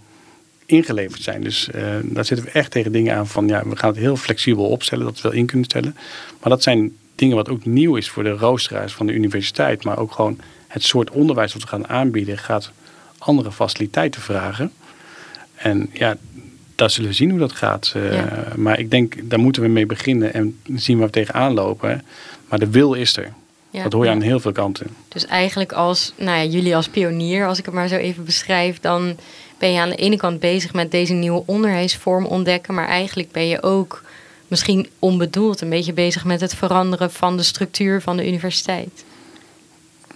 ingeleverd 0.66 1.22
zijn. 1.22 1.41
Dus 1.41 1.70
uh, 1.76 1.82
daar 2.03 2.26
zitten 2.26 2.45
we 2.45 2.51
echt 2.51 2.72
tegen 2.72 2.91
dingen 2.91 3.16
aan 3.16 3.28
van 3.28 3.47
ja, 3.47 3.63
we 3.68 3.76
gaan 3.76 3.89
het 3.89 3.99
heel 3.99 4.16
flexibel 4.16 4.66
opstellen, 4.66 5.05
dat 5.05 5.16
we 5.16 5.22
wel 5.22 5.38
in 5.38 5.45
kunnen 5.45 5.66
stellen. 5.66 5.95
Maar 6.41 6.49
dat 6.49 6.63
zijn 6.63 6.95
dingen 7.16 7.36
wat 7.36 7.49
ook 7.49 7.66
nieuw 7.66 7.95
is 7.95 8.09
voor 8.09 8.24
de 8.24 8.30
roosteraars 8.30 8.93
van 8.93 9.05
de 9.05 9.13
universiteit, 9.13 9.84
maar 9.84 9.97
ook 9.97 10.11
gewoon 10.11 10.39
het 10.68 10.84
soort 10.84 11.09
onderwijs 11.09 11.53
wat 11.53 11.61
we 11.61 11.68
gaan 11.68 11.88
aanbieden 11.88 12.38
gaat 12.38 12.72
andere 13.18 13.51
faciliteiten 13.51 14.22
vragen. 14.22 14.72
En 15.55 15.89
ja, 15.93 16.18
daar 16.76 16.89
zullen 16.89 17.09
we 17.09 17.16
zien 17.16 17.30
hoe 17.30 17.39
dat 17.39 17.51
gaat. 17.51 17.93
Uh, 17.97 18.22
Maar 18.55 18.80
ik 18.80 18.91
denk, 18.91 19.16
daar 19.24 19.39
moeten 19.39 19.61
we 19.61 19.68
mee 19.68 19.86
beginnen 19.86 20.34
en 20.34 20.59
zien 20.76 20.97
waar 20.97 21.05
we 21.05 21.13
tegenaan 21.13 21.53
lopen. 21.53 22.03
Maar 22.49 22.59
de 22.59 22.70
wil 22.70 22.93
is 22.93 23.18
er. 23.18 23.34
Ja. 23.70 23.84
Dat 23.84 23.93
hoor 23.93 24.05
je 24.05 24.11
aan 24.11 24.22
heel 24.22 24.39
veel 24.39 24.51
kanten. 24.51 24.88
Dus 25.07 25.26
eigenlijk 25.26 25.72
als, 25.72 26.13
nou 26.18 26.38
ja, 26.38 26.43
jullie 26.51 26.76
als 26.76 26.88
pionier, 26.88 27.47
als 27.47 27.59
ik 27.59 27.66
het 27.66 27.74
maar 27.74 27.88
zo 27.88 27.95
even 27.95 28.26
beschrijf, 28.26 28.80
dan 28.80 29.18
ben 29.66 29.74
je 29.74 29.80
aan 29.80 29.89
de 29.89 29.95
ene 29.95 30.18
kant 30.18 30.39
bezig 30.39 30.74
met 30.74 30.91
deze 30.91 31.13
nieuwe 31.13 31.43
onderwijsvorm 31.45 32.26
ontdekken, 32.26 32.74
maar 32.74 32.88
eigenlijk 32.88 33.32
ben 33.32 33.47
je 33.47 33.63
ook 33.63 34.03
misschien 34.47 34.89
onbedoeld 34.99 35.61
een 35.61 35.70
beetje 35.70 35.93
bezig 35.93 36.26
met 36.26 36.41
het 36.41 36.55
veranderen 36.55 37.11
van 37.11 37.38
de 37.38 37.43
structuur 37.43 38.01
van 38.01 38.18
de 38.18 38.28
universiteit. 38.28 39.05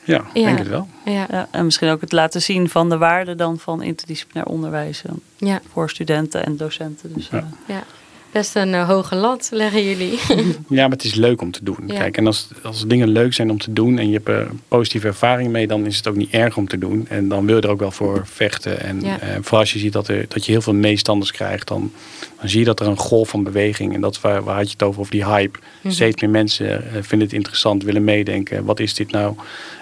Ja, 0.03 0.25
ja. 0.33 0.45
denk 0.45 0.57
het 0.57 0.67
wel. 0.67 0.87
Ja. 1.05 1.27
ja. 1.31 1.47
en 1.51 1.65
misschien 1.65 1.89
ook 1.89 2.01
het 2.01 2.11
laten 2.11 2.41
zien 2.41 2.69
van 2.69 2.89
de 2.89 2.97
waarde 2.97 3.35
dan 3.35 3.59
van 3.59 3.81
interdisciplinair 3.81 4.47
onderwijs 4.51 5.01
ja. 5.37 5.61
voor 5.71 5.89
studenten 5.89 6.45
en 6.45 6.57
docenten. 6.57 7.13
Dus, 7.13 7.27
ja. 7.31 7.49
ja 7.65 7.83
best 8.31 8.55
een 8.55 8.73
uh, 8.73 8.87
hoge 8.87 9.15
lat 9.15 9.49
leggen 9.53 9.83
jullie. 9.83 10.19
ja, 10.69 10.81
maar 10.81 10.89
het 10.89 11.03
is 11.03 11.15
leuk 11.15 11.41
om 11.41 11.51
te 11.51 11.63
doen. 11.63 11.87
Kijk, 11.87 12.17
en 12.17 12.25
als, 12.25 12.47
als 12.63 12.87
dingen 12.87 13.07
leuk 13.07 13.33
zijn 13.33 13.51
om 13.51 13.57
te 13.57 13.73
doen 13.73 13.97
en 13.97 14.07
je 14.07 14.13
hebt 14.13 14.27
er 14.27 14.47
positieve 14.67 15.07
ervaring 15.07 15.51
mee, 15.51 15.67
dan 15.67 15.85
is 15.85 15.97
het 15.97 16.07
ook 16.07 16.15
niet 16.15 16.31
erg 16.31 16.57
om 16.57 16.67
te 16.67 16.77
doen. 16.77 17.05
En 17.07 17.27
dan 17.27 17.45
wil 17.45 17.55
je 17.55 17.61
er 17.61 17.69
ook 17.69 17.79
wel 17.79 17.91
voor 17.91 18.21
vechten. 18.27 18.81
En 18.81 19.05
uh, 19.05 19.13
vooral 19.41 19.59
als 19.59 19.73
je 19.73 19.79
ziet 19.79 19.93
dat, 19.93 20.07
er, 20.07 20.25
dat 20.27 20.45
je 20.45 20.51
heel 20.51 20.61
veel 20.61 20.73
meestanders 20.73 21.31
krijgt, 21.31 21.67
dan, 21.67 21.91
dan 22.39 22.49
zie 22.49 22.59
je 22.59 22.65
dat 22.65 22.79
er 22.79 22.87
een 22.87 22.97
golf 22.97 23.29
van 23.29 23.43
beweging. 23.43 23.93
En 23.93 24.01
dat 24.01 24.21
waar, 24.21 24.43
waar 24.43 24.55
had 24.55 24.65
je 24.65 24.71
het 24.71 24.83
over, 24.83 24.99
over 24.99 25.11
die 25.11 25.25
hype. 25.25 25.59
Mm 25.81 25.91
Steeds 25.91 26.21
meer 26.21 26.29
mensen 26.29 26.65
uh, 26.65 26.91
vinden 27.01 27.27
het 27.27 27.33
interessant, 27.35 27.83
willen 27.83 28.03
meedenken. 28.03 28.65
Wat 28.65 28.79
is 28.79 28.93
dit 28.93 29.11
nou? 29.11 29.35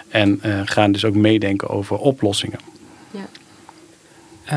En 0.07 0.41
gaan 0.65 0.91
dus 0.91 1.05
ook 1.05 1.15
meedenken 1.15 1.69
over 1.69 1.97
oplossingen. 1.97 2.59
Ja. 3.11 3.27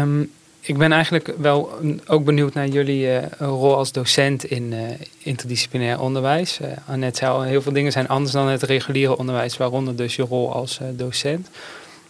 Um, 0.01 0.31
ik 0.61 0.79
ben 0.79 0.93
eigenlijk 0.93 1.35
wel 1.39 1.71
ook 2.07 2.25
benieuwd 2.25 2.55
naar 2.55 2.67
jullie 2.67 3.07
uh, 3.07 3.23
rol 3.39 3.77
als 3.77 3.93
docent 3.93 4.45
in 4.45 4.73
uh, 4.73 4.81
interdisciplinair 5.19 6.01
onderwijs. 6.01 6.59
Uh, 6.63 6.69
Annette 6.87 7.19
zei 7.19 7.31
al, 7.31 7.43
heel 7.43 7.63
veel 7.63 7.73
dingen 7.73 7.93
zijn 7.93 8.09
anders 8.09 8.33
dan 8.33 8.49
het 8.49 8.63
reguliere 8.63 9.17
onderwijs, 9.17 9.57
waaronder 9.57 9.97
dus 9.97 10.17
je 10.17 10.23
rol 10.23 10.53
als 10.53 10.81
docent. 10.93 11.49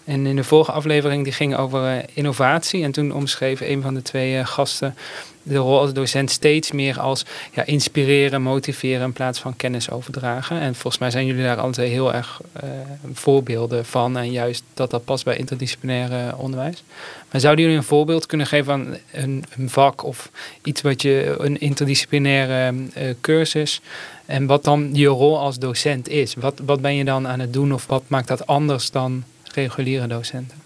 En 0.05 0.27
in 0.27 0.37
de 0.37 0.45
vorige 0.45 0.73
aflevering 0.73 1.25
die 1.25 1.33
ging 1.33 1.57
over 1.57 2.05
innovatie. 2.13 2.83
En 2.83 2.93
toen 2.93 3.13
omschreef 3.13 3.61
een 3.61 3.83
van 3.83 3.95
de 3.95 4.03
twee 4.03 4.45
gasten 4.45 4.95
de 5.43 5.57
rol 5.57 5.79
als 5.79 5.93
docent 5.93 6.31
steeds 6.31 6.73
meer 6.73 7.01
als 7.01 7.25
ja, 7.53 7.65
inspireren, 7.65 8.43
motiveren 8.43 9.05
in 9.05 9.13
plaats 9.13 9.39
van 9.39 9.57
kennis 9.57 9.91
overdragen. 9.91 10.61
En 10.61 10.75
volgens 10.75 10.99
mij 10.99 11.11
zijn 11.11 11.27
jullie 11.27 11.43
daar 11.43 11.57
altijd 11.57 11.91
heel 11.91 12.15
erg 12.15 12.41
uh, 12.65 12.71
voorbeelden 13.13 13.87
van. 13.87 14.17
En 14.17 14.31
juist 14.31 14.63
dat 14.75 14.91
dat 14.91 15.05
past 15.05 15.25
bij 15.25 15.37
interdisciplinaire 15.37 16.37
onderwijs. 16.37 16.83
Maar 17.31 17.41
zouden 17.41 17.65
jullie 17.65 17.79
een 17.79 17.85
voorbeeld 17.85 18.27
kunnen 18.27 18.47
geven 18.47 18.65
van 18.65 18.97
een, 19.13 19.45
een 19.57 19.71
vak 19.71 20.05
of 20.05 20.31
iets 20.63 20.81
wat 20.81 21.03
je, 21.03 21.35
een 21.39 21.61
interdisciplinaire 21.61 22.75
cursus. 23.21 23.81
En 24.27 24.47
wat 24.47 24.65
dan 24.65 24.91
je 24.93 25.07
rol 25.07 25.39
als 25.39 25.59
docent 25.59 26.09
is? 26.09 26.35
Wat, 26.35 26.61
wat 26.65 26.81
ben 26.81 26.95
je 26.95 27.05
dan 27.05 27.29
aan 27.29 27.41
het 27.41 27.53
doen 27.53 27.73
of 27.73 27.87
wat 27.87 28.03
maakt 28.07 28.29
dat 28.29 28.47
anders 28.47 28.91
dan 28.91 29.25
reguliere 29.55 30.07
docenten? 30.07 30.63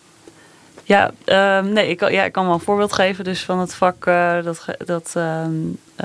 Ja, 0.85 1.11
uh, 1.27 1.73
nee, 1.73 1.89
ik, 1.89 2.11
ja, 2.11 2.25
ik 2.25 2.33
kan 2.33 2.45
wel 2.45 2.55
een 2.55 2.61
voorbeeld 2.61 2.93
geven 2.93 3.25
dus 3.25 3.43
van 3.45 3.59
het 3.59 3.75
vak 3.75 4.07
uh, 4.07 4.43
dat, 4.43 4.65
dat 4.85 5.15
uh, 5.17 5.47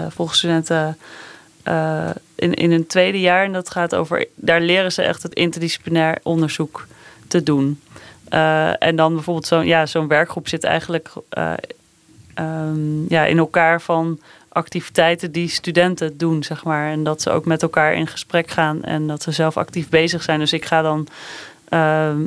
volgens 0.09 0.37
studenten 0.37 0.97
uh, 1.67 2.09
in, 2.35 2.53
in 2.53 2.71
een 2.71 2.87
tweede 2.87 3.19
jaar. 3.19 3.43
En 3.43 3.53
dat 3.53 3.69
gaat 3.69 3.95
over, 3.95 4.27
daar 4.35 4.61
leren 4.61 4.91
ze 4.91 5.01
echt 5.01 5.23
het 5.23 5.33
interdisciplinair 5.33 6.17
onderzoek 6.23 6.87
te 7.27 7.43
doen. 7.43 7.81
en 8.79 8.95
dan 8.95 9.13
bijvoorbeeld 9.13 9.47
zo'n 9.47 9.65
ja, 9.65 9.85
zo'n 9.85 10.07
werkgroep 10.07 10.47
zit 10.47 10.63
eigenlijk 10.63 11.11
um, 12.35 13.05
ja, 13.09 13.25
in 13.25 13.37
elkaar 13.37 13.81
van 13.81 14.19
activiteiten 14.49 15.31
die 15.31 15.49
studenten 15.49 16.17
doen, 16.17 16.43
zeg 16.43 16.63
maar. 16.63 16.91
En 16.91 17.03
dat 17.03 17.21
ze 17.21 17.29
ook 17.29 17.45
met 17.45 17.61
elkaar 17.61 17.93
in 17.93 18.07
gesprek 18.07 18.49
gaan 18.49 18.83
en 18.83 19.07
dat 19.07 19.23
ze 19.23 19.31
zelf 19.31 19.57
actief 19.57 19.89
bezig 19.89 20.23
zijn. 20.23 20.39
Dus 20.39 20.53
ik 20.53 20.65
ga 20.65 20.81
dan 20.81 21.07
Ehm, 21.58 21.58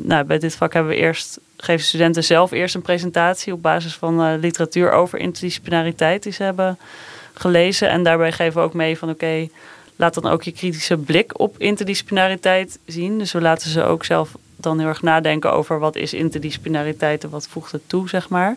nou, 0.02 0.24
bij 0.24 0.38
dit 0.38 0.54
vak 0.54 0.72
hebben 0.72 0.92
we 0.92 0.98
eerst, 0.98 1.40
geven 1.56 1.84
studenten 1.84 2.24
zelf 2.24 2.50
eerst 2.50 2.74
een 2.74 2.82
presentatie 2.82 3.52
op 3.52 3.62
basis 3.62 3.94
van 3.94 4.20
uh, 4.20 4.32
literatuur 4.40 4.92
over 4.92 5.18
interdisciplinariteit 5.18 6.22
die 6.22 6.32
ze 6.32 6.42
hebben 6.42 6.78
gelezen. 7.34 7.88
En 7.88 8.02
daarbij 8.02 8.32
geven 8.32 8.60
we 8.60 8.66
ook 8.66 8.74
mee 8.74 8.98
van 8.98 9.10
oké, 9.10 9.48
laat 9.96 10.14
dan 10.14 10.26
ook 10.26 10.42
je 10.42 10.52
kritische 10.52 10.96
blik 10.96 11.40
op 11.40 11.58
interdisciplinariteit 11.58 12.78
zien. 12.86 13.18
Dus 13.18 13.32
we 13.32 13.40
laten 13.40 13.70
ze 13.70 13.84
ook 13.84 14.04
zelf 14.04 14.30
dan 14.56 14.78
heel 14.78 14.88
erg 14.88 15.02
nadenken 15.02 15.52
over 15.52 15.78
wat 15.78 15.96
is 15.96 16.14
interdisciplinariteit 16.14 17.24
en 17.24 17.30
wat 17.30 17.48
voegt 17.48 17.72
het 17.72 17.82
toe, 17.86 18.08
zeg 18.08 18.28
maar. 18.28 18.56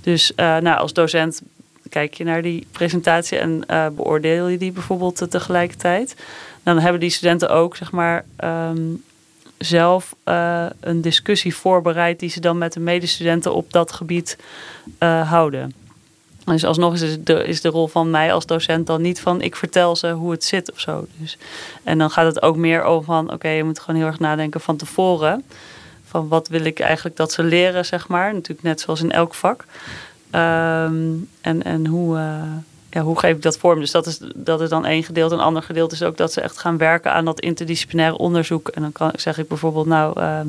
Dus 0.00 0.32
uh, 0.36 0.56
nou, 0.56 0.78
als 0.78 0.92
docent 0.92 1.42
kijk 1.88 2.14
je 2.14 2.24
naar 2.24 2.42
die 2.42 2.66
presentatie 2.72 3.38
en 3.38 3.64
uh, 3.70 3.86
beoordeel 3.88 4.48
je 4.48 4.58
die 4.58 4.72
bijvoorbeeld 4.72 5.30
tegelijkertijd. 5.30 6.16
Dan 6.62 6.78
hebben 6.78 7.00
die 7.00 7.10
studenten 7.10 7.50
ook, 7.50 7.76
zeg 7.76 7.90
maar, 7.90 8.24
um, 8.44 9.02
zelf 9.64 10.14
uh, 10.24 10.66
een 10.80 11.00
discussie 11.00 11.54
voorbereid 11.54 12.20
die 12.20 12.30
ze 12.30 12.40
dan 12.40 12.58
met 12.58 12.72
de 12.72 12.80
medestudenten 12.80 13.54
op 13.54 13.72
dat 13.72 13.92
gebied 13.92 14.38
uh, 15.00 15.30
houden. 15.30 15.74
Dus 16.44 16.64
alsnog 16.64 16.94
is 16.94 17.22
de, 17.24 17.44
is 17.44 17.60
de 17.60 17.68
rol 17.68 17.86
van 17.86 18.10
mij 18.10 18.32
als 18.32 18.46
docent 18.46 18.86
dan 18.86 19.02
niet 19.02 19.20
van 19.20 19.40
ik 19.40 19.56
vertel 19.56 19.96
ze 19.96 20.10
hoe 20.10 20.30
het 20.30 20.44
zit 20.44 20.72
of 20.72 20.80
zo. 20.80 21.06
Dus, 21.16 21.38
en 21.84 21.98
dan 21.98 22.10
gaat 22.10 22.26
het 22.26 22.42
ook 22.42 22.56
meer 22.56 22.82
over 22.82 23.04
van 23.04 23.32
oké, 23.32 23.48
je 23.48 23.64
moet 23.64 23.80
gewoon 23.80 24.00
heel 24.00 24.08
erg 24.08 24.18
nadenken 24.18 24.60
van 24.60 24.76
tevoren. 24.76 25.44
Van 26.04 26.28
wat 26.28 26.48
wil 26.48 26.64
ik 26.64 26.80
eigenlijk 26.80 27.16
dat 27.16 27.32
ze 27.32 27.42
leren, 27.42 27.84
zeg 27.84 28.08
maar. 28.08 28.34
Natuurlijk 28.34 28.62
net 28.62 28.80
zoals 28.80 29.02
in 29.02 29.12
elk 29.12 29.34
vak. 29.34 29.64
Um, 30.30 31.28
en, 31.40 31.62
en 31.62 31.86
hoe, 31.86 32.16
uh, 32.16 32.42
hoe 33.02 33.18
geef 33.18 33.36
ik 33.36 33.42
dat 33.42 33.58
vorm? 33.58 33.80
Dus 33.80 33.90
dat 33.90 34.06
is, 34.06 34.20
dat 34.34 34.60
is 34.60 34.68
dan 34.68 34.86
één 34.86 35.02
gedeelte. 35.02 35.34
Een 35.34 35.40
ander 35.40 35.62
gedeelte 35.62 35.94
is 35.94 36.02
ook 36.02 36.16
dat 36.16 36.32
ze 36.32 36.40
echt 36.40 36.58
gaan 36.58 36.78
werken 36.78 37.12
aan 37.12 37.24
dat 37.24 37.40
interdisciplinaire 37.40 38.18
onderzoek. 38.18 38.68
En 38.68 38.82
dan 38.82 38.92
kan, 38.92 39.10
zeg 39.14 39.38
ik 39.38 39.48
bijvoorbeeld, 39.48 39.86
nou, 39.86 40.20
uh, 40.20 40.40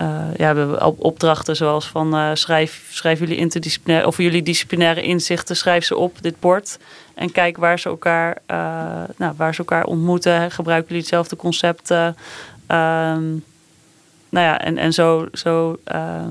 uh, 0.00 0.34
ja, 0.36 0.54
we 0.54 0.94
opdrachten 0.96 1.56
zoals 1.56 1.88
van 1.88 2.14
uh, 2.14 2.30
schrijf, 2.34 2.88
schrijf 2.90 3.18
jullie 3.18 3.36
interdisciplinaire 3.36 4.08
of 4.08 4.16
jullie 4.16 4.42
disciplinaire 4.42 5.02
inzichten, 5.02 5.56
schrijf 5.56 5.84
ze 5.84 5.96
op 5.96 6.22
dit 6.22 6.40
bord. 6.40 6.78
En 7.14 7.32
kijk 7.32 7.56
waar 7.56 7.78
ze 7.78 7.88
elkaar, 7.88 8.38
uh, 8.46 8.56
nou, 9.16 9.34
waar 9.36 9.54
ze 9.54 9.58
elkaar 9.58 9.84
ontmoeten. 9.84 10.50
Gebruiken 10.50 10.88
jullie 10.88 11.02
hetzelfde 11.02 11.36
concepten? 11.36 12.16
Ehm, 12.66 13.28
nou 14.28 14.46
ja, 14.46 14.60
en, 14.60 14.78
en 14.78 14.92
zo. 14.92 15.28
zo 15.32 15.78
ehm, 15.84 16.30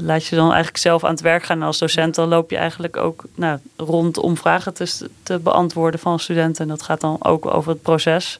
laat 0.00 0.26
je 0.26 0.36
dan 0.36 0.46
eigenlijk 0.46 0.76
zelf 0.76 1.04
aan 1.04 1.10
het 1.10 1.20
werk 1.20 1.44
gaan. 1.44 1.60
En 1.60 1.66
als 1.66 1.78
docent 1.78 2.14
dan 2.14 2.28
loop 2.28 2.50
je 2.50 2.56
eigenlijk 2.56 2.96
ook 2.96 3.24
nou, 3.34 3.58
rond 3.76 4.18
om 4.18 4.36
vragen 4.36 4.74
te, 4.74 5.08
te 5.22 5.38
beantwoorden 5.38 6.00
van 6.00 6.18
studenten. 6.18 6.62
En 6.62 6.68
dat 6.68 6.82
gaat 6.82 7.00
dan 7.00 7.16
ook 7.20 7.46
over 7.46 7.70
het 7.72 7.82
proces. 7.82 8.38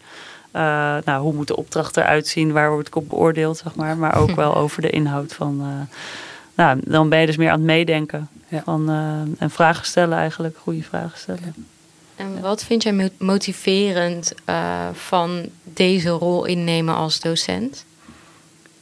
Uh, 0.52 0.62
nou, 1.04 1.22
hoe 1.22 1.32
moet 1.32 1.46
de 1.46 1.56
opdracht 1.56 1.96
eruit 1.96 2.26
zien? 2.26 2.52
Waar 2.52 2.70
word 2.70 2.86
ik 2.86 2.96
op 2.96 3.08
beoordeeld, 3.08 3.56
zeg 3.56 3.74
maar. 3.74 3.96
Maar 3.96 4.16
ook 4.16 4.30
wel 4.30 4.56
over 4.62 4.82
de 4.82 4.90
inhoud 4.90 5.34
van... 5.34 5.60
Uh, 5.60 5.96
nou, 6.54 6.80
dan 6.84 7.08
ben 7.08 7.20
je 7.20 7.26
dus 7.26 7.36
meer 7.36 7.50
aan 7.50 7.58
het 7.58 7.66
meedenken. 7.66 8.28
Ja. 8.48 8.62
Van, 8.64 8.90
en 9.38 9.50
vragen 9.50 9.86
stellen 9.86 10.18
eigenlijk, 10.18 10.56
goede 10.58 10.82
vragen 10.82 11.18
stellen. 11.18 11.54
En 12.16 12.40
wat 12.40 12.64
vind 12.64 12.82
jij 12.82 13.10
motiverend 13.18 14.32
van 14.92 15.46
deze 15.62 16.08
rol 16.08 16.44
innemen 16.44 16.94
als 16.94 17.20
docent? 17.20 17.85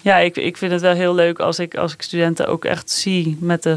Ja, 0.04 0.18
ik, 0.18 0.36
ik 0.36 0.56
vind 0.56 0.72
het 0.72 0.80
wel 0.80 0.94
heel 0.94 1.14
leuk 1.14 1.38
als 1.38 1.58
ik, 1.58 1.76
als 1.76 1.92
ik 1.92 2.02
studenten 2.02 2.46
ook 2.46 2.64
echt 2.64 2.90
zie 2.90 3.36
met 3.40 3.62
de 3.62 3.76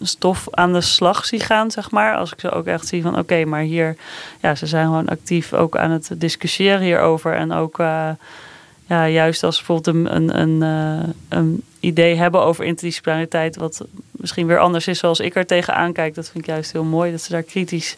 stof 0.00 0.48
aan 0.50 0.72
de 0.72 0.80
slag 0.80 1.24
zie 1.24 1.40
gaan, 1.40 1.70
zeg 1.70 1.90
maar. 1.90 2.16
Als 2.16 2.32
ik 2.32 2.40
ze 2.40 2.50
ook 2.50 2.66
echt 2.66 2.86
zie 2.86 3.02
van 3.02 3.18
oké, 3.18 3.44
maar 3.44 3.60
hier, 3.60 3.96
ja, 4.40 4.54
ze 4.54 4.66
zijn 4.66 4.86
gewoon 4.86 5.08
actief 5.08 5.52
ook 5.52 5.76
aan 5.76 5.90
het 5.90 6.10
discussiëren 6.14 6.80
hierover. 6.80 7.34
En 7.34 7.52
ook 7.52 7.78
uh, 7.78 8.08
ja, 8.86 9.08
juist 9.08 9.42
als 9.42 9.56
bijvoorbeeld 9.56 10.10
een, 10.10 10.40
een, 10.40 10.62
uh, 10.62 11.08
een 11.28 11.62
idee 11.80 12.14
hebben 12.16 12.42
over 12.42 12.64
interdisciplinariteit, 12.64 13.56
wat 13.56 13.84
misschien 14.10 14.46
weer 14.46 14.58
anders 14.58 14.86
is 14.86 14.98
zoals 14.98 15.20
ik 15.20 15.34
er 15.34 15.46
tegenaan 15.46 15.92
kijk. 15.92 16.14
Dat 16.14 16.30
vind 16.30 16.44
ik 16.44 16.50
juist 16.50 16.72
heel 16.72 16.84
mooi, 16.84 17.10
dat 17.10 17.22
ze 17.22 17.32
daar 17.32 17.42
kritisch, 17.42 17.94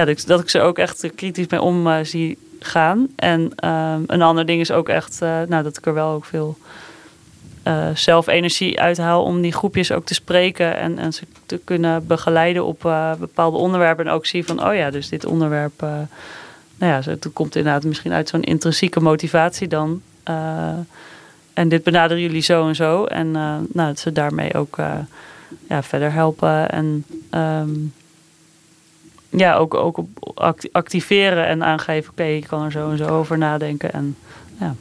ja, 0.00 0.14
dat 0.26 0.40
ik, 0.40 0.50
ze 0.50 0.60
ook 0.60 0.78
echt 0.78 1.10
kritisch 1.14 1.46
mee 1.46 1.62
om 1.62 1.86
uh, 1.86 1.96
zie 2.02 2.38
gaan. 2.60 3.08
En 3.16 3.40
um, 3.40 4.04
een 4.06 4.22
ander 4.22 4.46
ding 4.46 4.60
is 4.60 4.70
ook 4.70 4.88
echt, 4.88 5.18
uh, 5.22 5.28
nou, 5.48 5.62
dat 5.62 5.76
ik 5.76 5.86
er 5.86 5.94
wel 5.94 6.10
ook 6.10 6.24
veel 6.24 6.56
zelf 7.94 8.26
energie 8.26 8.80
uithaal 8.80 9.22
om 9.22 9.40
die 9.40 9.52
groepjes 9.52 9.92
ook 9.92 10.04
te 10.04 10.14
spreken 10.14 10.76
en, 10.76 10.98
en 10.98 11.12
ze 11.12 11.24
te 11.46 11.60
kunnen 11.64 12.06
begeleiden 12.06 12.64
op 12.64 12.80
bepaalde 13.18 13.56
onderwerpen. 13.56 14.06
En 14.06 14.12
ook 14.12 14.26
zie 14.26 14.44
van, 14.44 14.66
oh 14.66 14.74
ja, 14.74 14.90
dus 14.90 15.08
dit 15.08 15.24
onderwerp, 15.24 15.80
nou 15.80 16.06
ja, 16.78 17.00
het 17.04 17.26
komt 17.32 17.56
inderdaad 17.56 17.84
misschien 17.84 18.12
uit 18.12 18.28
zo'n 18.28 18.42
intrinsieke 18.42 19.00
motivatie 19.00 19.68
dan. 19.68 20.02
en 21.52 21.68
dit 21.68 21.82
benaderen 21.82 22.22
jullie 22.22 22.42
zo 22.42 22.68
en 22.68 22.76
zo. 22.76 23.04
En 23.04 23.30
nou, 23.30 23.68
dat 23.72 23.98
ze 23.98 24.12
daarmee 24.12 24.54
ook 24.54 24.76
ja, 25.68 25.82
verder 25.82 26.12
helpen 26.12 26.70
en 26.70 27.04
um, 27.30 27.92
ja, 29.30 29.54
ook, 29.54 29.74
ook 29.74 29.98
activeren 30.72 31.46
en 31.46 31.64
aangeven, 31.64 32.10
oké, 32.10 32.22
okay, 32.22 32.36
ik 32.36 32.46
kan 32.46 32.64
er 32.64 32.70
zo 32.70 32.90
en 32.90 32.96
zo 32.96 33.06
over 33.06 33.38
nadenken. 33.38 33.92
En, 33.92 34.16
ja. 34.60 34.74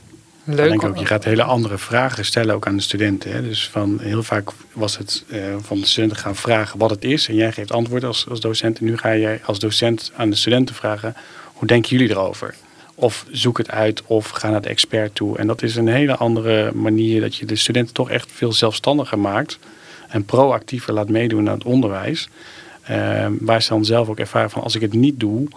Leuk. 0.44 0.74
Ik 0.74 0.80
denk 0.80 0.84
ook, 0.84 0.98
je 0.98 1.06
gaat 1.06 1.24
hele 1.24 1.44
andere 1.44 1.78
vragen 1.78 2.26
stellen 2.26 2.56
ook 2.56 2.68
aan 2.68 2.76
de 2.76 2.82
studenten. 2.82 3.32
Hè. 3.32 3.42
Dus 3.42 3.70
van 3.70 4.00
heel 4.02 4.24
vaak 4.24 4.50
was 4.74 4.98
het 4.98 5.24
uh, 5.28 5.40
van 5.62 5.80
de 5.80 5.86
studenten 5.86 6.18
gaan 6.18 6.36
vragen 6.36 6.80
wat 6.80 6.90
het 6.90 7.04
is. 7.04 7.28
En 7.28 7.36
jij 7.36 7.52
geeft 7.52 7.72
antwoord 7.72 8.04
als, 8.04 8.30
als 8.30 8.40
docent. 8.40 8.80
En 8.80 8.86
nu 8.86 8.98
ga 8.98 9.16
jij 9.16 9.40
als 9.46 9.60
docent 9.60 10.12
aan 10.16 10.30
de 10.30 10.36
studenten 10.36 10.76
vragen, 10.76 11.16
hoe 11.54 11.68
denken 11.68 11.90
jullie 11.98 12.10
erover? 12.10 12.56
Of 12.96 13.26
zoek 13.32 13.58
het 13.58 13.72
uit 13.72 14.04
of 14.06 14.30
ga 14.30 14.50
naar 14.50 14.62
de 14.62 14.70
expert 14.70 15.16
toe. 15.16 15.38
En 15.38 15.48
dat 15.48 15.62
is 15.62 15.76
een 15.76 15.88
hele 15.88 16.16
andere 16.16 16.72
manier 16.74 17.22
dat 17.22 17.36
je 17.36 17.46
de 17.46 17.56
studenten 17.56 17.94
toch 17.94 18.10
echt 18.10 18.32
veel 18.32 18.54
zelfstandiger 18.54 19.20
maakt. 19.20 19.60
En 20.08 20.26
proactiever 20.26 20.94
laat 20.94 21.10
meedoen 21.10 21.50
aan 21.50 21.58
het 21.58 21.64
onderwijs. 21.64 22.30
Uh, 22.90 23.26
waar 23.40 23.62
ze 23.62 23.70
dan 23.70 23.86
zelf 23.86 24.10
ook 24.10 24.20
ervaren 24.20 24.50
van 24.50 24.64
als 24.64 24.76
ik 24.76 24.82
het 24.82 24.94
niet 24.94 25.20
doe, 25.20 25.48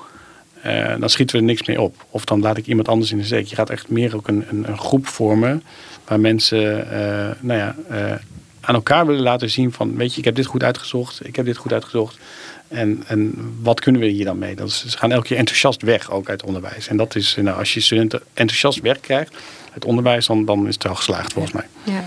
uh, 0.66 0.94
dan 0.98 1.10
schieten 1.10 1.36
we 1.36 1.42
er 1.42 1.48
niks 1.48 1.66
mee 1.66 1.80
op. 1.80 2.04
Of 2.10 2.24
dan 2.24 2.40
laat 2.40 2.56
ik 2.56 2.66
iemand 2.66 2.88
anders 2.88 3.12
in 3.12 3.18
de 3.18 3.24
steek. 3.24 3.46
Je 3.46 3.56
gaat 3.56 3.70
echt 3.70 3.88
meer 3.88 4.16
ook 4.16 4.28
een, 4.28 4.44
een, 4.50 4.68
een 4.68 4.78
groep 4.78 5.06
vormen 5.06 5.62
waar 6.04 6.20
mensen 6.20 6.86
uh, 6.92 7.30
nou 7.40 7.58
ja, 7.58 7.76
uh, 7.90 8.12
aan 8.60 8.74
elkaar 8.74 9.06
willen 9.06 9.22
laten 9.22 9.50
zien 9.50 9.72
van 9.72 9.96
weet 9.96 10.12
je, 10.12 10.18
ik 10.18 10.24
heb 10.24 10.34
dit 10.34 10.46
goed 10.46 10.62
uitgezocht, 10.62 11.26
ik 11.26 11.36
heb 11.36 11.44
dit 11.44 11.56
goed 11.56 11.72
uitgezocht. 11.72 12.18
En, 12.68 13.02
en 13.06 13.34
wat 13.62 13.80
kunnen 13.80 14.00
we 14.00 14.06
hier 14.06 14.24
dan 14.24 14.38
mee? 14.38 14.54
Dat 14.54 14.72
ze 14.72 14.98
gaan 14.98 15.12
elke 15.12 15.26
keer 15.26 15.36
enthousiast 15.36 15.82
weg 15.82 16.10
ook 16.10 16.28
uit 16.28 16.42
onderwijs. 16.42 16.88
En 16.88 16.96
dat 16.96 17.14
is, 17.14 17.36
nou, 17.40 17.58
als 17.58 17.74
je 17.74 17.80
studenten 17.80 18.20
enthousiast 18.34 18.80
wegkrijgt 18.80 19.34
uit 19.72 19.84
onderwijs, 19.84 20.26
dan, 20.26 20.44
dan 20.44 20.66
is 20.66 20.74
het 20.74 20.82
wel 20.82 20.94
geslaagd 20.94 21.32
volgens 21.32 21.54
mij. 21.54 21.66
Ja. 21.82 22.04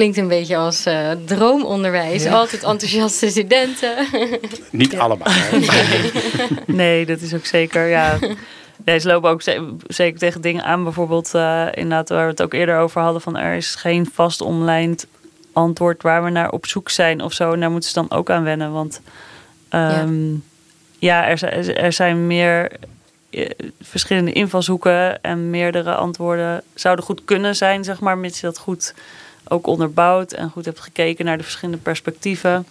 Klinkt 0.00 0.18
een 0.18 0.28
beetje 0.28 0.56
als 0.56 0.86
uh, 0.86 1.10
droomonderwijs. 1.24 2.22
Ja. 2.22 2.32
Altijd 2.32 2.62
enthousiaste 2.62 3.30
studenten. 3.30 4.06
Niet 4.70 4.92
ja. 4.92 4.98
allemaal. 4.98 5.32
Nee. 5.50 6.12
nee, 6.82 7.06
dat 7.06 7.20
is 7.20 7.34
ook 7.34 7.44
zeker. 7.44 7.86
Ja. 7.86 8.18
Nee, 8.84 8.98
ze 8.98 9.08
lopen 9.08 9.30
ook 9.30 9.42
zeker 9.86 10.18
tegen 10.18 10.40
dingen 10.40 10.64
aan. 10.64 10.84
Bijvoorbeeld, 10.84 11.34
uh, 11.34 11.66
inderdaad, 11.74 12.08
waar 12.08 12.24
we 12.24 12.30
het 12.30 12.42
ook 12.42 12.52
eerder 12.52 12.78
over 12.78 13.00
hadden: 13.00 13.20
van 13.20 13.36
er 13.36 13.56
is 13.56 13.74
geen 13.74 14.10
vast 14.12 14.40
online 14.40 14.96
antwoord 15.52 16.02
waar 16.02 16.24
we 16.24 16.30
naar 16.30 16.50
op 16.50 16.66
zoek 16.66 16.90
zijn 16.90 17.22
of 17.22 17.32
zo. 17.32 17.52
En 17.52 17.60
daar 17.60 17.70
moeten 17.70 17.88
ze 17.90 17.94
dan 17.94 18.10
ook 18.10 18.30
aan 18.30 18.44
wennen. 18.44 18.72
Want 18.72 19.00
um, 19.70 20.44
ja, 20.98 21.28
ja 21.28 21.28
er, 21.28 21.76
er 21.76 21.92
zijn 21.92 22.26
meer 22.26 22.72
eh, 23.30 23.50
verschillende 23.80 24.32
invalshoeken 24.32 25.22
en 25.22 25.50
meerdere 25.50 25.94
antwoorden 25.94 26.62
zouden 26.74 27.04
goed 27.04 27.24
kunnen 27.24 27.56
zijn, 27.56 27.84
zeg 27.84 28.00
maar, 28.00 28.18
mits 28.18 28.40
je 28.40 28.46
dat 28.46 28.58
goed 28.58 28.94
ook 29.50 29.66
onderbouwd 29.66 30.32
en 30.32 30.50
goed 30.50 30.64
hebt 30.64 30.80
gekeken 30.80 31.24
naar 31.24 31.36
de 31.36 31.42
verschillende 31.42 31.80
perspectieven. 31.80 32.66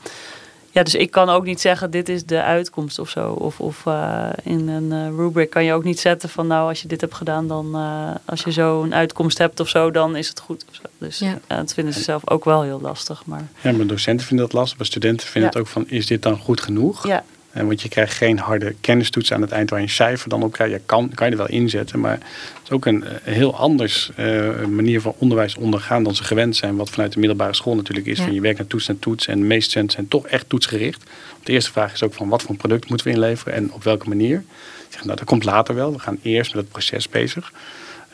Ja, 0.72 0.84
dus 0.84 0.96
ik 0.96 1.12
kan 1.12 1.30
ook 1.30 1.46
niet 1.46 1.62
zeggen, 1.62 1.92
dit 1.92 2.10
is 2.10 2.26
de 2.26 2.42
uitkomst 2.42 3.00
of 3.00 3.10
zo. 3.10 3.32
Of, 3.32 3.60
of 3.60 3.86
uh, 3.88 4.30
in 4.44 4.68
een 4.68 4.92
uh, 4.92 5.18
rubric 5.18 5.50
kan 5.50 5.64
je 5.64 5.74
ook 5.74 5.84
niet 5.84 6.00
zetten 6.00 6.30
van, 6.30 6.48
nou, 6.48 6.70
als 6.70 6.82
je 6.82 6.88
dit 6.88 7.02
hebt 7.02 7.14
gedaan, 7.14 7.48
dan 7.48 7.76
uh, 7.76 8.12
als 8.26 8.44
je 8.44 8.52
zo 8.52 8.84
een 8.84 8.94
uitkomst 8.94 9.38
hebt 9.38 9.60
of 9.60 9.70
zo, 9.70 9.92
dan 9.92 10.16
is 10.16 10.28
het 10.28 10.40
goed. 10.40 10.66
Of 10.70 10.76
zo. 10.76 10.82
Dus 10.98 11.20
ja. 11.20 11.40
dat 11.48 11.74
vinden 11.74 11.94
ze 11.94 12.02
zelf 12.02 12.30
ook 12.30 12.46
wel 12.46 12.62
heel 12.62 12.82
lastig. 12.82 13.26
Maar... 13.26 13.48
Ja, 13.62 13.72
maar 13.72 13.88
docenten 13.88 14.26
vinden 14.26 14.46
dat 14.46 14.56
lastig, 14.56 14.78
maar 14.78 14.88
studenten 14.88 15.28
vinden 15.28 15.52
ja. 15.52 15.58
het 15.58 15.68
ook 15.68 15.74
van, 15.74 15.90
is 15.90 16.08
dit 16.08 16.22
dan 16.22 16.38
goed 16.38 16.62
genoeg? 16.62 17.08
Ja. 17.08 17.24
En 17.52 17.68
want 17.68 17.82
je 17.82 17.90
krijgt 17.90 18.14
geen 18.14 18.40
harde 18.40 18.76
kennistoets 18.82 19.34
aan 19.34 19.42
het 19.42 19.52
eind 19.52 19.70
waar 19.70 19.80
je 19.80 19.86
een 19.86 19.92
cijfer 19.92 20.30
dan 20.30 20.44
op 20.44 20.52
krijgt. 20.52 20.74
Je 20.74 20.82
kan, 20.86 21.12
kan 21.14 21.26
je 21.26 21.32
er 21.32 21.38
wel 21.38 21.50
inzetten, 21.50 22.00
maar 22.00 22.14
het 22.14 22.64
is 22.64 22.72
ook 22.72 22.86
een, 22.86 23.06
een 23.24 23.34
heel 23.34 23.56
anders 23.56 24.12
uh, 24.20 24.66
manier 24.66 25.02
van 25.02 25.14
onderwijs 25.18 25.56
ondergaan 25.56 26.04
dan 26.04 26.16
ze 26.16 26.24
gewend 26.24 26.56
zijn. 26.56 26.76
Wat 26.76 26.90
vanuit 26.90 27.14
de 27.14 27.20
middelbare 27.20 27.54
school 27.54 27.76
natuurlijk 27.76 28.08
is. 28.08 28.18
Ja. 28.18 28.24
Van 28.24 28.34
je 28.34 28.42
werkt 28.42 28.58
naar 28.58 28.68
toets 28.68 28.88
en 28.88 29.00
toets. 29.00 29.28
En 29.28 29.40
de 29.40 29.46
meeste 29.46 29.70
studenten 29.70 29.96
zijn 29.96 30.08
toch 30.08 30.28
echt 30.28 30.50
toetsgericht. 30.50 31.04
De 31.44 31.52
eerste 31.52 31.72
vraag 31.72 31.94
is 31.94 32.04
ook 32.04 32.14
van 32.14 32.30
wat 32.30 32.42
voor 32.42 32.52
een 32.52 32.58
product 32.58 32.90
moeten 32.90 33.08
we 33.08 33.14
inleveren 33.14 33.54
en 33.54 33.74
op 33.74 33.84
welke 33.84 34.10
manier. 34.10 34.44
Zeg, 34.90 35.04
nou, 35.04 35.18
dat 35.18 35.28
komt 35.28 35.44
later 35.44 35.76
wel. 35.76 35.92
We 35.92 36.00
gaan 36.00 36.20
eerst 36.22 36.54
met 36.54 36.64
het 36.64 36.72
proces 36.72 37.10
bezig. 37.10 37.52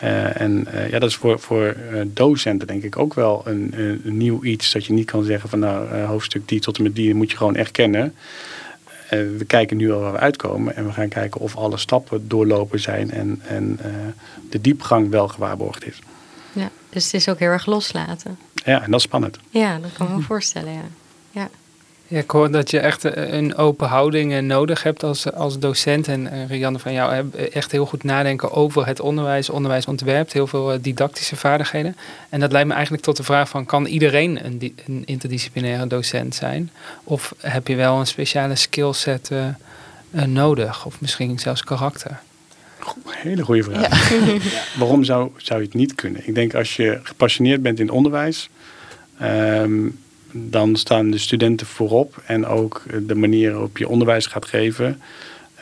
Uh, 0.04 0.42
en 0.42 0.68
uh, 0.74 0.90
ja, 0.90 1.00
dat 1.00 1.10
is 1.10 1.16
voor, 1.16 1.40
voor 1.40 1.76
uh, 1.92 2.02
docenten 2.06 2.68
denk 2.68 2.84
ik 2.84 2.98
ook 2.98 3.14
wel 3.14 3.42
een, 3.46 3.74
een, 3.76 4.18
nieuw 4.18 4.44
iets. 4.44 4.72
Dat 4.72 4.86
je 4.86 4.94
niet 4.94 5.12
kan 5.12 5.24
zeggen 5.24 5.50
van 5.50 5.60
nou, 5.60 5.96
hoofdstuk 5.96 6.48
die 6.48 6.60
tot 6.60 6.78
en 6.78 6.84
met 6.84 6.96
die 6.96 7.16
moet 7.16 7.32
je 7.32 7.38
gewoon 7.38 7.56
echt 7.56 7.72
kennen. 7.72 8.16
We 9.38 9.46
kijken 9.48 9.78
nu 9.78 9.92
al 9.92 10.00
waar 10.00 10.12
we 10.12 10.20
uitkomen 10.20 10.76
en 10.76 10.86
we 10.86 10.92
gaan 10.92 11.10
kijken 11.10 11.42
of 11.42 11.56
alle 11.56 11.78
stappen 11.78 12.28
doorlopen 12.28 12.80
zijn 12.80 13.12
en, 13.12 13.42
en 13.48 13.80
uh, 13.86 13.92
de 14.50 14.62
diepgang 14.62 15.10
wel 15.10 15.28
gewaarborgd 15.28 15.86
is. 15.86 16.00
Ja, 16.54 16.70
dus 16.90 17.04
het 17.04 17.14
is 17.14 17.30
ook 17.30 17.40
heel 17.40 17.50
erg 17.50 17.66
loslaten. 17.66 18.38
Ja, 18.54 18.84
en 18.84 18.92
dat 18.92 19.00
is 19.00 19.06
spannend. 19.06 19.40
Ja, 19.50 19.80
dat 19.80 19.94
kan 19.94 20.08
ik 20.08 20.16
me 20.16 20.22
voorstellen, 20.22 20.74
ja. 20.74 20.86
ja. 21.32 21.50
Ja, 22.16 22.22
ik 22.22 22.32
hoor 22.32 22.52
dat 22.52 22.72
je 22.72 22.80
echt 22.80 23.04
een 23.04 23.56
open 23.56 23.88
houding 23.88 24.42
nodig 24.42 24.84
hebt 24.84 25.04
als, 25.04 25.32
als 25.34 25.60
docent. 25.60 26.08
En 26.08 26.22
uh, 26.22 26.48
Rianne 26.48 26.80
van 26.80 26.94
jou 26.94 27.30
echt 27.52 27.72
heel 27.72 27.86
goed 27.86 28.04
nadenken 28.04 28.52
over 28.52 28.86
het 28.86 29.00
onderwijs, 29.00 29.50
onderwijsontwerp, 29.50 30.32
heel 30.32 30.48
veel 30.48 30.82
didactische 30.82 31.36
vaardigheden. 31.36 31.96
En 32.30 32.40
dat 32.40 32.52
leidt 32.52 32.68
me 32.68 32.74
eigenlijk 32.74 33.04
tot 33.04 33.18
de 33.18 33.24
vraag 33.24 33.50
van, 33.50 33.66
kan 33.66 33.86
iedereen 33.86 34.46
een, 34.46 34.76
een 34.86 35.04
interdisciplinaire 35.06 35.88
docent 35.88 36.36
zijn? 36.36 36.72
Of 37.04 37.36
heb 37.40 37.68
je 37.68 37.76
wel 37.76 38.00
een 38.00 38.08
speciale 38.08 38.56
skillset 38.56 39.30
uh, 39.32 39.48
uh, 40.12 40.24
nodig? 40.24 40.86
Of 40.86 41.02
misschien 41.02 41.40
zelfs 41.40 41.64
karakter? 41.64 42.20
Hele 43.08 43.44
goede 43.44 43.64
vraag. 43.64 44.10
Ja. 44.10 44.18
ja. 44.34 44.64
Waarom 44.78 45.04
zou, 45.04 45.32
zou 45.38 45.60
je 45.60 45.66
het 45.66 45.76
niet 45.76 45.96
kunnen? 45.96 46.28
Ik 46.28 46.36
denk 46.36 46.54
als 46.54 46.76
je 46.76 47.00
gepassioneerd 47.04 47.62
bent 47.62 47.80
in 47.80 47.90
onderwijs... 47.90 48.50
Um, 49.22 50.04
dan 50.38 50.76
staan 50.76 51.12
de 51.12 51.18
studenten 51.18 51.68
voorop 51.68 52.22
en 52.26 52.46
ook 52.46 52.84
de 53.02 53.16
manier 53.16 53.52
waarop 53.52 53.78
je 53.78 53.90
onderwijs 53.90 54.26
gaat 54.26 54.46
geven, 54.46 55.02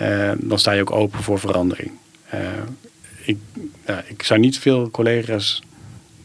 uh, 0.02 0.32
dan 0.38 0.60
sta 0.60 0.72
je 0.72 0.82
ook 0.82 0.92
open 0.92 1.24
voor 1.24 1.40
verandering. 1.40 1.92
Uh, 2.34 2.40
ik, 3.26 3.38
ik 4.08 4.24
zou 4.24 4.40
niet 4.40 4.60
veel 4.60 4.92
collega's 4.92 5.62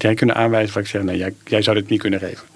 jij 0.02 0.14
kunnen 0.14 0.36
aanwijzen 0.36 0.74
waar 0.74 0.82
ik 0.82 0.88
zeg, 0.88 1.02
nee, 1.02 1.16
jij, 1.16 1.34
jij 1.44 1.62
zou 1.62 1.76
dit 1.76 1.88
niet 1.88 2.00
kunnen 2.00 2.18
geven. 2.18 2.46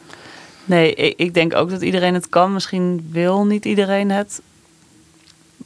Nee, 0.65 0.95
ik, 0.95 1.15
ik 1.17 1.35
denk 1.35 1.55
ook 1.55 1.71
dat 1.71 1.83
iedereen 1.83 2.15
het 2.15 2.29
kan. 2.29 2.53
Misschien 2.53 3.09
wil 3.11 3.47
niet 3.47 3.65
iedereen 3.65 4.11
het. 4.11 4.41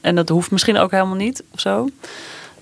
En 0.01 0.15
dat 0.15 0.29
hoeft 0.29 0.51
misschien 0.51 0.77
ook 0.77 0.91
helemaal 0.91 1.15
niet 1.15 1.43
of 1.51 1.61
zo. 1.61 1.89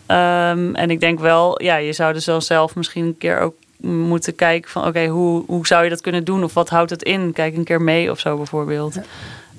Um, 0.06 0.74
en 0.74 0.90
ik 0.90 1.00
denk 1.00 1.20
wel, 1.20 1.62
ja, 1.62 1.76
je 1.76 1.92
zou 1.92 2.12
dus 2.12 2.26
wel 2.26 2.40
zelf 2.40 2.74
misschien 2.74 3.04
een 3.04 3.18
keer 3.18 3.38
ook 3.38 3.54
moeten 3.84 4.34
kijken 4.34 4.70
van 4.70 4.80
oké, 4.82 4.90
okay, 4.90 5.08
hoe, 5.08 5.44
hoe 5.46 5.66
zou 5.66 5.84
je 5.84 5.90
dat 5.90 6.00
kunnen 6.00 6.24
doen? 6.24 6.44
Of 6.44 6.54
wat 6.54 6.68
houdt 6.68 6.90
het 6.90 7.02
in? 7.02 7.32
Kijk 7.32 7.56
een 7.56 7.64
keer 7.64 7.82
mee 7.82 8.10
of 8.10 8.18
zo 8.20 8.36
bijvoorbeeld. 8.36 8.94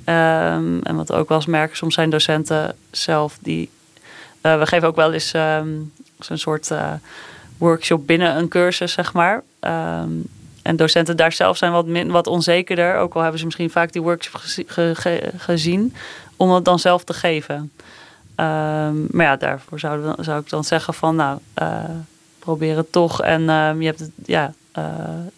Ja. 0.06 0.56
Um, 0.56 0.80
en 0.84 0.96
wat 0.96 1.12
ook 1.12 1.30
wel 1.30 1.38
eens 1.38 1.48
merken, 1.48 1.78
soms 1.78 1.94
zijn 1.94 2.10
docenten 2.10 2.76
zelf 2.92 3.38
die... 3.42 3.70
Uh, 4.42 4.60
we 4.60 4.66
geven 4.66 4.88
ook 4.88 4.96
wel 4.96 5.14
eens 5.14 5.34
um, 5.34 5.92
zo'n 6.20 6.38
soort 6.38 6.70
uh, 6.70 6.92
workshop 7.58 8.08
binnen 8.08 8.38
een 8.38 8.48
cursus, 8.48 8.92
zeg 8.92 9.14
maar. 9.14 9.44
Um, 9.60 10.24
en 10.62 10.76
docenten 10.76 11.18
daar 11.18 11.32
zelf 11.32 11.58
zijn 11.58 11.72
wat, 11.72 11.86
min, 11.86 12.12
wat 12.12 12.28
onzekerder. 12.28 12.98
Ook 12.98 13.14
al 13.14 13.22
hebben 13.22 13.40
ze 13.40 13.46
misschien 13.46 13.70
vaak 13.70 13.92
die 13.92 14.02
workshop 14.02 14.36
gezi 14.36 14.64
ge 14.68 14.92
ge 14.94 15.32
gezien. 15.38 15.96
Om 16.36 16.52
het 16.52 16.66
dan 16.66 16.80
zelf 16.80 17.04
te 17.04 17.14
geven. 17.14 17.72
Maar 18.36 19.26
ja, 19.26 19.36
daarvoor 19.36 19.80
zou, 19.80 20.16
zou 20.20 20.42
ik 20.42 20.50
dan 20.50 20.64
zeggen 20.64 20.94
van 20.94 21.16
nou... 21.16 21.40
Uh, 21.62 21.84
probeer 22.46 22.78
het 22.78 22.92
toch. 22.92 23.22
En 23.22 23.42
uh, 23.42 23.72
je, 23.80 23.86
hebt 23.86 24.00
het, 24.00 24.12
ja, 24.26 24.54
uh, 24.78 24.84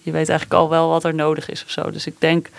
je 0.02 0.12
weet 0.12 0.30
eigenlijk 0.30 0.60
al 0.60 0.70
wel 0.70 0.90
wat 0.90 1.04
er 1.04 1.14
nodig 1.14 1.50
is 1.50 1.64
of 1.64 1.72
zo. 1.72 1.92
Dus 1.92 2.08
ik 2.08 2.16
denk 2.20 2.50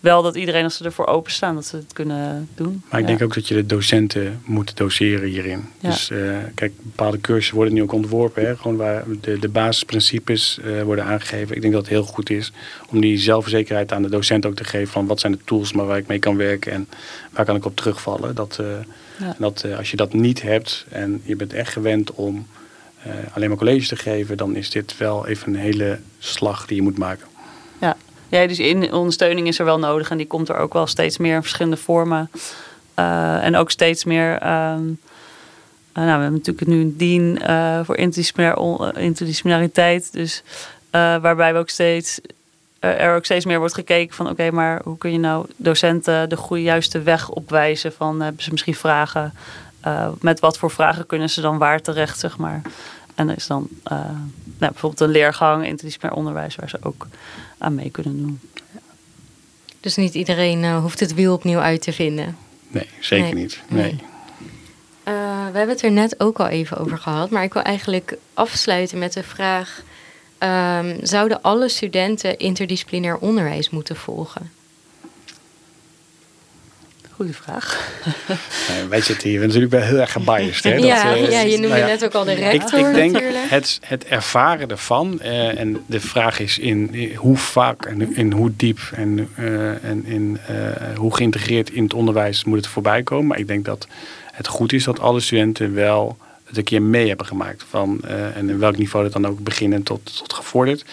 wel 0.00 0.22
dat 0.22 0.36
iedereen, 0.36 0.64
als 0.64 0.76
ze 0.76 0.84
ervoor 0.84 1.06
openstaan, 1.06 1.54
dat 1.54 1.64
ze 1.64 1.76
het 1.76 1.92
kunnen 1.92 2.48
doen. 2.54 2.82
Maar 2.90 3.00
ik 3.00 3.08
ja. 3.08 3.12
denk 3.12 3.22
ook 3.22 3.34
dat 3.34 3.48
je 3.48 3.54
de 3.54 3.66
docenten 3.66 4.40
moet 4.44 4.76
doseren 4.76 5.28
hierin. 5.28 5.68
Ja. 5.80 5.88
Dus 5.88 6.10
uh, 6.10 6.36
kijk, 6.54 6.72
bepaalde 6.82 7.20
cursussen 7.20 7.54
worden 7.54 7.74
nu 7.74 7.82
ook 7.82 7.92
ontworpen. 7.92 8.46
Hè? 8.46 8.56
Gewoon 8.56 8.76
waar 8.76 9.04
de, 9.20 9.38
de 9.38 9.48
basisprincipes 9.48 10.60
worden 10.84 11.04
aangegeven. 11.04 11.56
Ik 11.56 11.60
denk 11.60 11.72
dat 11.72 11.82
het 11.82 11.92
heel 11.92 12.02
goed 12.04 12.30
is 12.30 12.52
om 12.90 13.00
die 13.00 13.18
zelfverzekerheid 13.18 13.92
aan 13.92 14.02
de 14.02 14.10
docent 14.10 14.46
ook 14.46 14.56
te 14.56 14.64
geven. 14.64 14.92
Van 14.92 15.06
wat 15.06 15.20
zijn 15.20 15.32
de 15.32 15.38
tools 15.44 15.72
maar 15.72 15.86
waar 15.86 15.98
ik 15.98 16.06
mee 16.06 16.18
kan 16.18 16.36
werken 16.36 16.72
en 16.72 16.88
waar 17.30 17.44
kan 17.44 17.56
ik 17.56 17.64
op 17.64 17.76
terugvallen. 17.76 18.34
Dat, 18.34 18.60
ja. 19.18 19.36
dat 19.38 19.66
als 19.76 19.90
je 19.90 19.96
dat 19.96 20.12
niet 20.12 20.42
hebt 20.42 20.86
en 20.88 21.22
je 21.24 21.36
bent 21.36 21.52
echt 21.52 21.72
gewend 21.72 22.12
om 22.12 22.46
uh, 23.06 23.12
alleen 23.32 23.48
maar 23.48 23.58
college 23.58 23.88
te 23.88 23.96
geven, 23.96 24.36
dan 24.36 24.56
is 24.56 24.70
dit 24.70 24.96
wel 24.96 25.26
even 25.26 25.54
een 25.54 25.60
hele 25.60 25.98
slag 26.18 26.66
die 26.66 26.76
je 26.76 26.82
moet 26.82 26.98
maken. 26.98 27.26
Ja, 27.80 27.96
ja 28.28 28.46
dus 28.46 28.58
in 28.58 28.92
ondersteuning 28.92 29.46
is 29.46 29.58
er 29.58 29.64
wel 29.64 29.78
nodig 29.78 30.10
en 30.10 30.16
die 30.16 30.26
komt 30.26 30.48
er 30.48 30.56
ook 30.56 30.72
wel 30.72 30.86
steeds 30.86 31.18
meer 31.18 31.34
in 31.34 31.42
verschillende 31.42 31.76
vormen. 31.76 32.30
Uh, 32.98 33.44
en 33.44 33.56
ook 33.56 33.70
steeds 33.70 34.04
meer. 34.04 34.32
Um, 34.32 34.40
uh, 34.42 36.04
nou, 36.04 36.16
we 36.16 36.22
hebben 36.22 36.32
natuurlijk 36.32 36.66
nu 36.66 36.94
een 36.98 37.38
uh, 37.50 37.80
voor 37.84 37.96
interdisciplinariteit. 37.96 40.12
Dus 40.12 40.42
waarbij 40.90 41.52
we 41.52 41.58
ook 41.58 41.68
steeds 41.68 42.20
er 42.78 43.14
ook 43.14 43.24
steeds 43.24 43.44
meer 43.44 43.58
wordt 43.58 43.74
gekeken 43.74 44.14
van 44.14 44.30
oké, 44.30 44.50
maar 44.50 44.80
hoe 44.84 44.98
kun 44.98 45.12
je 45.12 45.18
nou 45.18 45.46
docenten 45.56 46.28
de 46.28 46.36
goede 46.36 46.62
juiste 46.62 47.02
weg 47.02 47.28
opwijzen? 47.28 47.92
Van 47.92 48.20
hebben 48.20 48.42
ze 48.42 48.50
misschien 48.50 48.74
vragen? 48.74 49.34
Met 50.20 50.40
wat 50.40 50.58
voor 50.58 50.70
vragen 50.70 51.06
kunnen 51.06 51.30
ze 51.30 51.40
dan 51.40 51.58
waar 51.58 51.80
terecht, 51.80 52.18
zeg 52.18 52.36
maar. 52.36 52.62
En 53.16 53.28
er 53.28 53.36
is 53.36 53.46
dan 53.46 53.68
uh, 53.92 53.98
nou, 54.58 54.72
bijvoorbeeld 54.72 55.00
een 55.00 55.08
leergang 55.08 55.66
interdisciplinair 55.66 56.18
onderwijs 56.18 56.56
waar 56.56 56.68
ze 56.68 56.78
ook 56.80 57.06
aan 57.58 57.74
mee 57.74 57.90
kunnen 57.90 58.16
doen. 58.16 58.40
Dus 59.80 59.96
niet 59.96 60.14
iedereen 60.14 60.62
uh, 60.62 60.78
hoeft 60.78 61.00
het 61.00 61.14
wiel 61.14 61.34
opnieuw 61.34 61.58
uit 61.58 61.82
te 61.82 61.92
vinden? 61.92 62.36
Nee, 62.68 62.88
zeker 63.00 63.34
nee. 63.34 63.42
niet. 63.42 63.62
Nee. 63.68 63.82
nee. 63.82 64.00
Uh, 65.08 65.14
we 65.52 65.58
hebben 65.58 65.68
het 65.68 65.82
er 65.82 65.90
net 65.90 66.20
ook 66.20 66.40
al 66.40 66.46
even 66.46 66.76
over 66.76 66.98
gehad, 66.98 67.30
maar 67.30 67.42
ik 67.42 67.52
wil 67.52 67.62
eigenlijk 67.62 68.16
afsluiten 68.34 68.98
met 68.98 69.12
de 69.12 69.22
vraag: 69.22 69.82
ehm, 70.38 70.98
zouden 71.02 71.42
alle 71.42 71.68
studenten 71.68 72.38
interdisciplinair 72.38 73.18
onderwijs 73.18 73.70
moeten 73.70 73.96
volgen? 73.96 74.50
Goeie 77.16 77.34
vraag. 77.34 77.78
Nee, 78.68 78.84
wij 78.88 79.00
zitten 79.00 79.28
hier 79.28 79.40
natuurlijk 79.40 79.72
wel 79.72 79.80
heel 79.80 79.98
erg 79.98 80.12
gebiased. 80.12 80.64
Hè? 80.64 80.74
ja, 80.74 81.14
eh, 81.14 81.30
ja, 81.30 81.40
je 81.40 81.50
noemde 81.50 81.68
nou 81.68 81.80
ja, 81.80 81.86
net 81.86 82.04
ook 82.04 82.14
al 82.14 82.24
de 82.24 82.32
ik, 82.32 82.38
rector 82.38 82.78
ik 82.78 82.94
denk 82.94 83.12
natuurlijk. 83.12 83.50
het, 83.50 83.78
het 83.82 84.04
ervaren 84.04 84.68
ervan. 84.68 85.20
eh, 85.20 85.58
en 85.58 85.84
de 85.86 86.00
vraag 86.00 86.40
is 86.40 86.58
in, 86.58 86.94
in 86.94 87.14
hoe 87.14 87.36
vaak 87.36 87.84
en 87.84 88.16
in 88.16 88.32
hoe 88.32 88.52
diep 88.56 88.78
en, 88.94 89.28
eh, 89.34 89.84
en 89.84 90.04
in 90.04 90.38
eh, 90.46 90.56
hoe 90.96 91.16
geïntegreerd 91.16 91.70
in 91.70 91.82
het 91.82 91.94
onderwijs 91.94 92.44
moet 92.44 92.56
het 92.56 92.66
voorbij 92.66 93.02
komen. 93.02 93.26
Maar 93.26 93.38
ik 93.38 93.46
denk 93.46 93.64
dat 93.64 93.86
het 94.32 94.46
goed 94.46 94.72
is 94.72 94.84
dat 94.84 95.00
alle 95.00 95.20
studenten 95.20 95.74
wel 95.74 96.16
het 96.46 96.56
een 96.56 96.64
keer 96.64 96.82
mee 96.82 97.08
hebben 97.08 97.26
gemaakt. 97.26 97.64
Van, 97.68 98.00
eh, 98.04 98.36
en 98.36 98.48
in 98.48 98.58
welk 98.58 98.76
niveau 98.76 99.04
dat 99.04 99.12
dan 99.12 99.26
ook 99.26 99.40
beginnen 99.40 99.82
tot, 99.82 100.16
tot 100.18 100.32
gevorderd. 100.32 100.84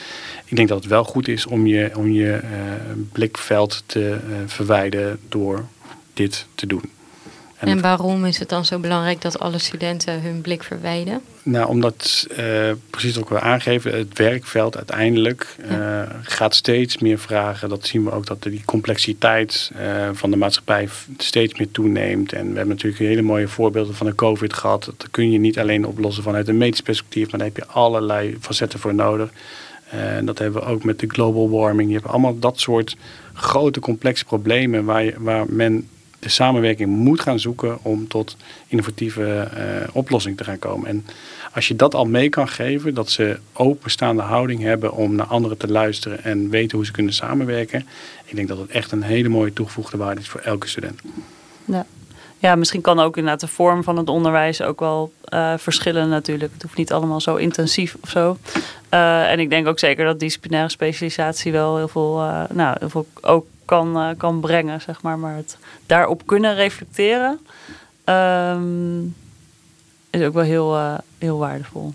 Ik 0.46 0.56
denk 0.56 0.68
dat 0.68 0.78
het 0.78 0.88
wel 0.88 1.04
goed 1.04 1.28
is 1.28 1.46
om 1.46 1.68
je, 1.68 1.92
om 1.96 2.12
je 2.12 2.34
eh, 2.34 2.50
blikveld 3.12 3.84
te 3.86 4.10
eh, 4.10 4.36
verwijden 4.46 5.20
door 5.30 5.66
dit 6.14 6.46
te 6.56 6.68
doen. 6.68 6.92
En 7.70 7.82
waarom 7.82 8.26
is 8.26 8.40
het 8.40 8.50
dan 8.50 8.66
zo 8.66 8.80
belangrijk 8.80 9.22
dat 9.22 9.40
alle 9.40 9.58
studenten 9.58 10.22
hun 10.22 10.42
blik 10.42 10.64
verwijden? 10.64 11.22
Nou, 11.44 11.68
omdat 11.68 12.28
eh, 12.36 12.72
precies 12.90 13.16
wat 13.16 13.30
we 13.30 13.40
aangeven, 13.40 13.98
het 13.98 14.18
werkveld 14.18 14.78
uiteindelijk 14.78 15.56
eh, 15.70 16.02
gaat 16.22 16.56
steeds 16.56 16.98
meer 16.98 17.20
vragen. 17.20 17.70
Dat 17.70 17.88
zien 17.88 18.04
we 18.04 18.12
ook 18.12 18.26
dat 18.26 18.44
die 18.44 18.62
complexiteit 18.66 19.72
eh, 19.76 20.10
van 20.14 20.32
de 20.32 20.38
maatschappij 20.38 20.90
steeds 21.18 21.58
meer 21.58 21.72
toeneemt. 21.72 22.34
En 22.34 22.50
we 22.50 22.58
hebben 22.58 22.76
natuurlijk 22.76 23.04
hele 23.04 23.22
mooie 23.22 23.48
voorbeelden 23.48 23.96
van 23.96 24.08
de 24.08 24.16
COVID 24.16 24.54
gehad. 24.54 24.86
Dat 24.86 25.08
kun 25.12 25.32
je 25.32 25.40
niet 25.40 25.60
alleen 25.60 25.88
oplossen 25.88 26.24
vanuit 26.24 26.48
een 26.48 26.58
medisch 26.58 26.82
perspectief, 26.82 27.32
maar 27.32 27.40
daar 27.40 27.50
heb 27.54 27.58
je 27.58 27.66
allerlei 27.66 28.38
facetten 28.40 28.80
voor 28.80 28.96
nodig. 28.96 29.30
En 29.90 30.26
dat 30.26 30.38
hebben 30.38 30.62
we 30.62 30.68
ook 30.68 30.84
met 30.84 31.00
de 31.00 31.08
global 31.08 31.50
warming. 31.50 31.90
Je 31.90 31.96
hebt 31.96 32.08
allemaal 32.08 32.40
dat 32.40 32.60
soort 32.60 32.96
grote 33.34 33.80
complexe 33.80 34.26
problemen 34.26 34.86
waar, 34.86 35.04
je, 35.04 35.14
waar 35.18 35.46
men 35.50 35.88
de 36.24 36.30
samenwerking 36.30 36.90
moet 36.90 37.20
gaan 37.20 37.40
zoeken 37.40 37.78
om 37.82 38.08
tot 38.08 38.38
innovatieve 38.68 39.40
eh, 39.40 39.66
oplossingen 39.92 40.38
te 40.38 40.44
gaan 40.44 40.60
komen. 40.60 40.90
En 40.90 41.06
als 41.54 41.68
je 41.68 41.76
dat 41.76 41.96
al 41.96 42.06
mee 42.06 42.30
kan 42.30 42.48
geven, 42.48 42.94
dat 42.94 43.10
ze 43.10 43.40
openstaande 43.54 44.22
houding 44.22 44.62
hebben 44.62 44.94
om 44.94 45.16
naar 45.16 45.26
anderen 45.26 45.58
te 45.58 45.68
luisteren 45.68 46.24
en 46.24 46.50
weten 46.50 46.78
hoe 46.78 46.86
ze 46.86 46.92
kunnen 46.92 47.14
samenwerken. 47.14 47.88
Ik 48.26 48.36
denk 48.36 48.48
dat 48.48 48.58
het 48.58 48.70
echt 48.70 48.92
een 48.92 49.04
hele 49.04 49.30
mooie 49.30 49.54
toegevoegde 49.54 49.98
waarde 49.98 50.22
is 50.22 50.30
voor 50.30 50.40
elke 50.40 50.68
student. 50.68 51.02
Ja. 51.66 51.86
ja, 52.38 52.56
misschien 52.56 52.82
kan 52.82 53.00
ook 53.00 53.18
inderdaad 53.18 53.40
de 53.40 53.48
vorm 53.48 53.84
van 53.84 53.98
het 53.98 54.10
onderwijs 54.10 54.62
ook 54.62 54.80
wel 54.80 55.12
eh, 55.24 55.54
verschillen 55.58 56.10
natuurlijk. 56.10 56.54
Het 56.54 56.62
hoeft 56.62 56.78
niet 56.78 56.94
allemaal 56.94 57.22
zo 57.22 57.36
intensief 57.36 57.96
of 58.02 58.10
zo. 58.10 58.38
Eh, 58.90 59.32
en 59.32 59.40
ik 59.40 59.50
denk 59.50 59.68
ook 59.68 59.80
zeker 59.80 60.06
dat 60.06 60.20
disciplinaire 60.20 60.70
specialisatie 60.70 61.52
wel 61.52 61.78
heel 61.78 61.88
veel, 61.88 62.16
nou, 62.54 62.76
heel 62.80 62.90
veel 62.90 63.08
ook 63.22 63.46
kan, 63.66 63.98
eh, 63.98 64.10
kan 64.18 64.40
brengen, 64.40 64.82
zeg 64.82 65.02
maar. 65.02 65.20
Maar 65.20 65.36
het 65.36 65.58
daarop 65.86 66.26
kunnen 66.26 66.56
reflecteren 66.56 67.40
ehm, 68.04 69.04
is 70.10 70.22
ook 70.22 70.34
wel 70.34 70.44
heel, 70.44 70.76
eh, 70.76 70.98
heel 71.18 71.38
waardevol. 71.38 71.94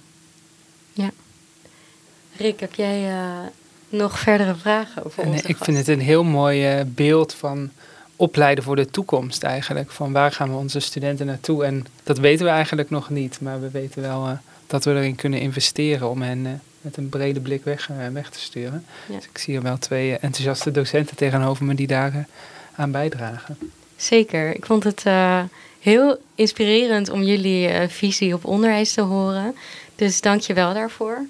Rick, 2.37 2.61
heb 2.61 2.75
jij 2.75 3.11
eh, 3.11 3.47
nog 3.89 4.19
verdere 4.19 4.55
vragen 4.55 5.05
over 5.05 5.23
eh, 5.23 5.35
ik 5.45 5.57
vind 5.57 5.77
het 5.77 5.89
een 5.89 6.01
heel 6.01 6.25
mooi 6.25 6.85
beeld 6.85 7.35
van 7.35 7.71
opleiden 8.17 8.65
voor 8.65 8.77
de 8.77 8.91
toekomst 8.91 9.43
eigenlijk. 9.43 9.91
Van 9.91 10.13
waar 10.13 10.33
gaan 10.33 10.51
we 10.51 10.57
onze 10.57 10.81
studenten 10.81 11.27
naartoe? 11.27 11.65
En 11.65 11.87
dat 12.03 12.19
weten 12.19 12.45
we 12.45 12.51
eigenlijk 12.51 12.91
nog 12.91 13.11
niet. 13.11 13.41
Maar 13.41 13.61
we 13.61 13.71
weten 13.71 14.03
wel 14.03 14.27
eh, 14.27 14.33
dat 14.67 14.85
we 14.85 14.91
erin 14.91 15.15
kunnen 15.15 15.41
investeren 15.41 16.11
om 16.11 16.23
hen 16.23 16.47
eh, 16.47 16.53
met 16.89 16.97
een 16.97 17.09
brede 17.09 17.41
blik 17.41 17.65
weg, 17.65 17.91
eh, 17.91 17.97
weg 18.13 18.31
te 18.31 18.41
sturen. 18.41 18.85
Ja. 19.09 19.15
Dus 19.15 19.25
ik 19.25 19.39
zie 19.39 19.57
er 19.57 19.63
wel 19.63 19.79
twee 19.79 20.09
eh, 20.09 20.25
enthousiaste 20.25 20.71
docenten 20.71 21.17
tegenover 21.17 21.65
me 21.65 21.75
die 21.75 21.87
daar 21.87 22.15
eh, 22.15 22.21
aan 22.75 22.91
bijdragen. 22.91 23.59
Zeker. 23.97 24.55
Ik 24.55 24.67
vond 24.67 24.85
het 24.85 25.05
heel 25.81 26.19
inspirerend 26.35 27.11
om 27.11 27.23
jullie 27.23 27.89
visie 27.89 28.35
op 28.35 28.45
onderwijs 28.45 28.93
te 28.93 29.01
horen. 29.01 29.57
Dus 29.97 30.21
dank 30.21 30.41
je 30.41 30.55
wel 30.55 30.75
daarvoor. 30.75 31.27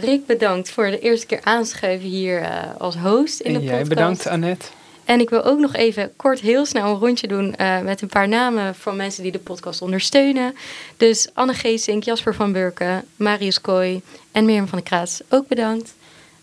Rick, 0.00 0.26
bedankt 0.26 0.70
voor 0.70 0.90
de 0.90 0.98
eerste 0.98 1.26
keer 1.26 1.40
aanschuiven 1.42 2.08
hier 2.08 2.48
als 2.78 2.96
host 2.96 3.40
in 3.40 3.52
de 3.52 3.58
en 3.58 3.64
jij 3.64 3.72
podcast. 3.72 3.88
bedankt 3.88 4.26
Annette. 4.26 4.66
En 5.08 5.20
ik 5.20 5.30
wil 5.30 5.44
ook 5.44 5.58
nog 5.58 5.74
even 5.74 6.12
kort 6.16 6.40
heel 6.40 6.66
snel 6.66 6.90
een 6.90 6.98
rondje 6.98 7.28
doen 7.28 7.54
eh, 7.54 7.80
met 7.80 8.02
een 8.02 8.08
paar 8.08 8.28
namen 8.28 8.74
van 8.74 8.96
mensen 8.96 9.22
die 9.22 9.32
de 9.32 9.38
podcast 9.38 9.82
ondersteunen. 9.82 10.54
Dus 10.96 11.28
Anne 11.34 11.54
Geesink, 11.54 12.02
Jasper 12.02 12.34
van 12.34 12.52
Burken, 12.52 13.04
Marius 13.16 13.60
Kooi 13.60 14.02
en 14.32 14.44
Mirjam 14.44 14.68
van 14.68 14.78
der 14.78 14.86
Kraats 14.86 15.20
ook 15.28 15.48
bedankt. 15.48 15.94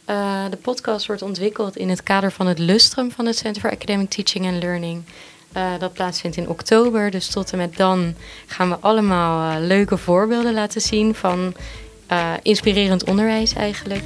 Eh, 0.05 0.43
de 0.49 0.57
podcast 0.57 1.07
wordt 1.07 1.22
ontwikkeld 1.22 1.78
in 1.78 1.89
het 1.89 2.03
kader 2.03 2.32
van 2.32 2.47
het 2.47 2.59
Lustrum 2.59 3.11
van 3.11 3.26
het 3.26 3.38
Center 3.38 3.61
for 3.61 3.72
Academic 3.72 4.09
Teaching 4.09 4.45
and 4.45 4.63
Learning. 4.63 5.03
Eh, 5.51 5.72
dat 5.80 5.93
plaatsvindt 5.93 6.38
in 6.38 6.49
oktober, 6.49 7.11
dus 7.11 7.28
tot 7.28 7.51
en 7.51 7.57
met 7.57 7.78
dan 7.78 8.16
gaan 8.45 8.70
we 8.70 8.78
allemaal 8.80 9.61
leuke 9.61 9.97
voorbeelden 9.97 10.53
laten 10.53 10.82
zien 10.82 11.16
van 11.16 11.53
inspirerend 12.41 13.03
onderwijs 13.03 13.53
eigenlijk. 13.53 14.03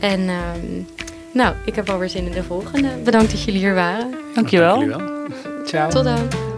En 0.00 0.28
ehm, 0.28 0.99
nou, 1.32 1.54
ik 1.64 1.74
heb 1.74 1.90
alweer 1.90 2.08
zin 2.08 2.26
in 2.26 2.32
de 2.32 2.42
volgende. 2.42 2.88
Bedankt 3.04 3.30
dat 3.30 3.42
jullie 3.42 3.60
hier 3.60 3.74
waren. 3.74 4.14
Dankjewel. 4.34 4.78
Dank 4.78 4.90
jullie 4.90 5.04
wel. 5.04 5.64
Ciao. 5.64 5.90
Tot 5.90 6.04
dan. 6.04 6.49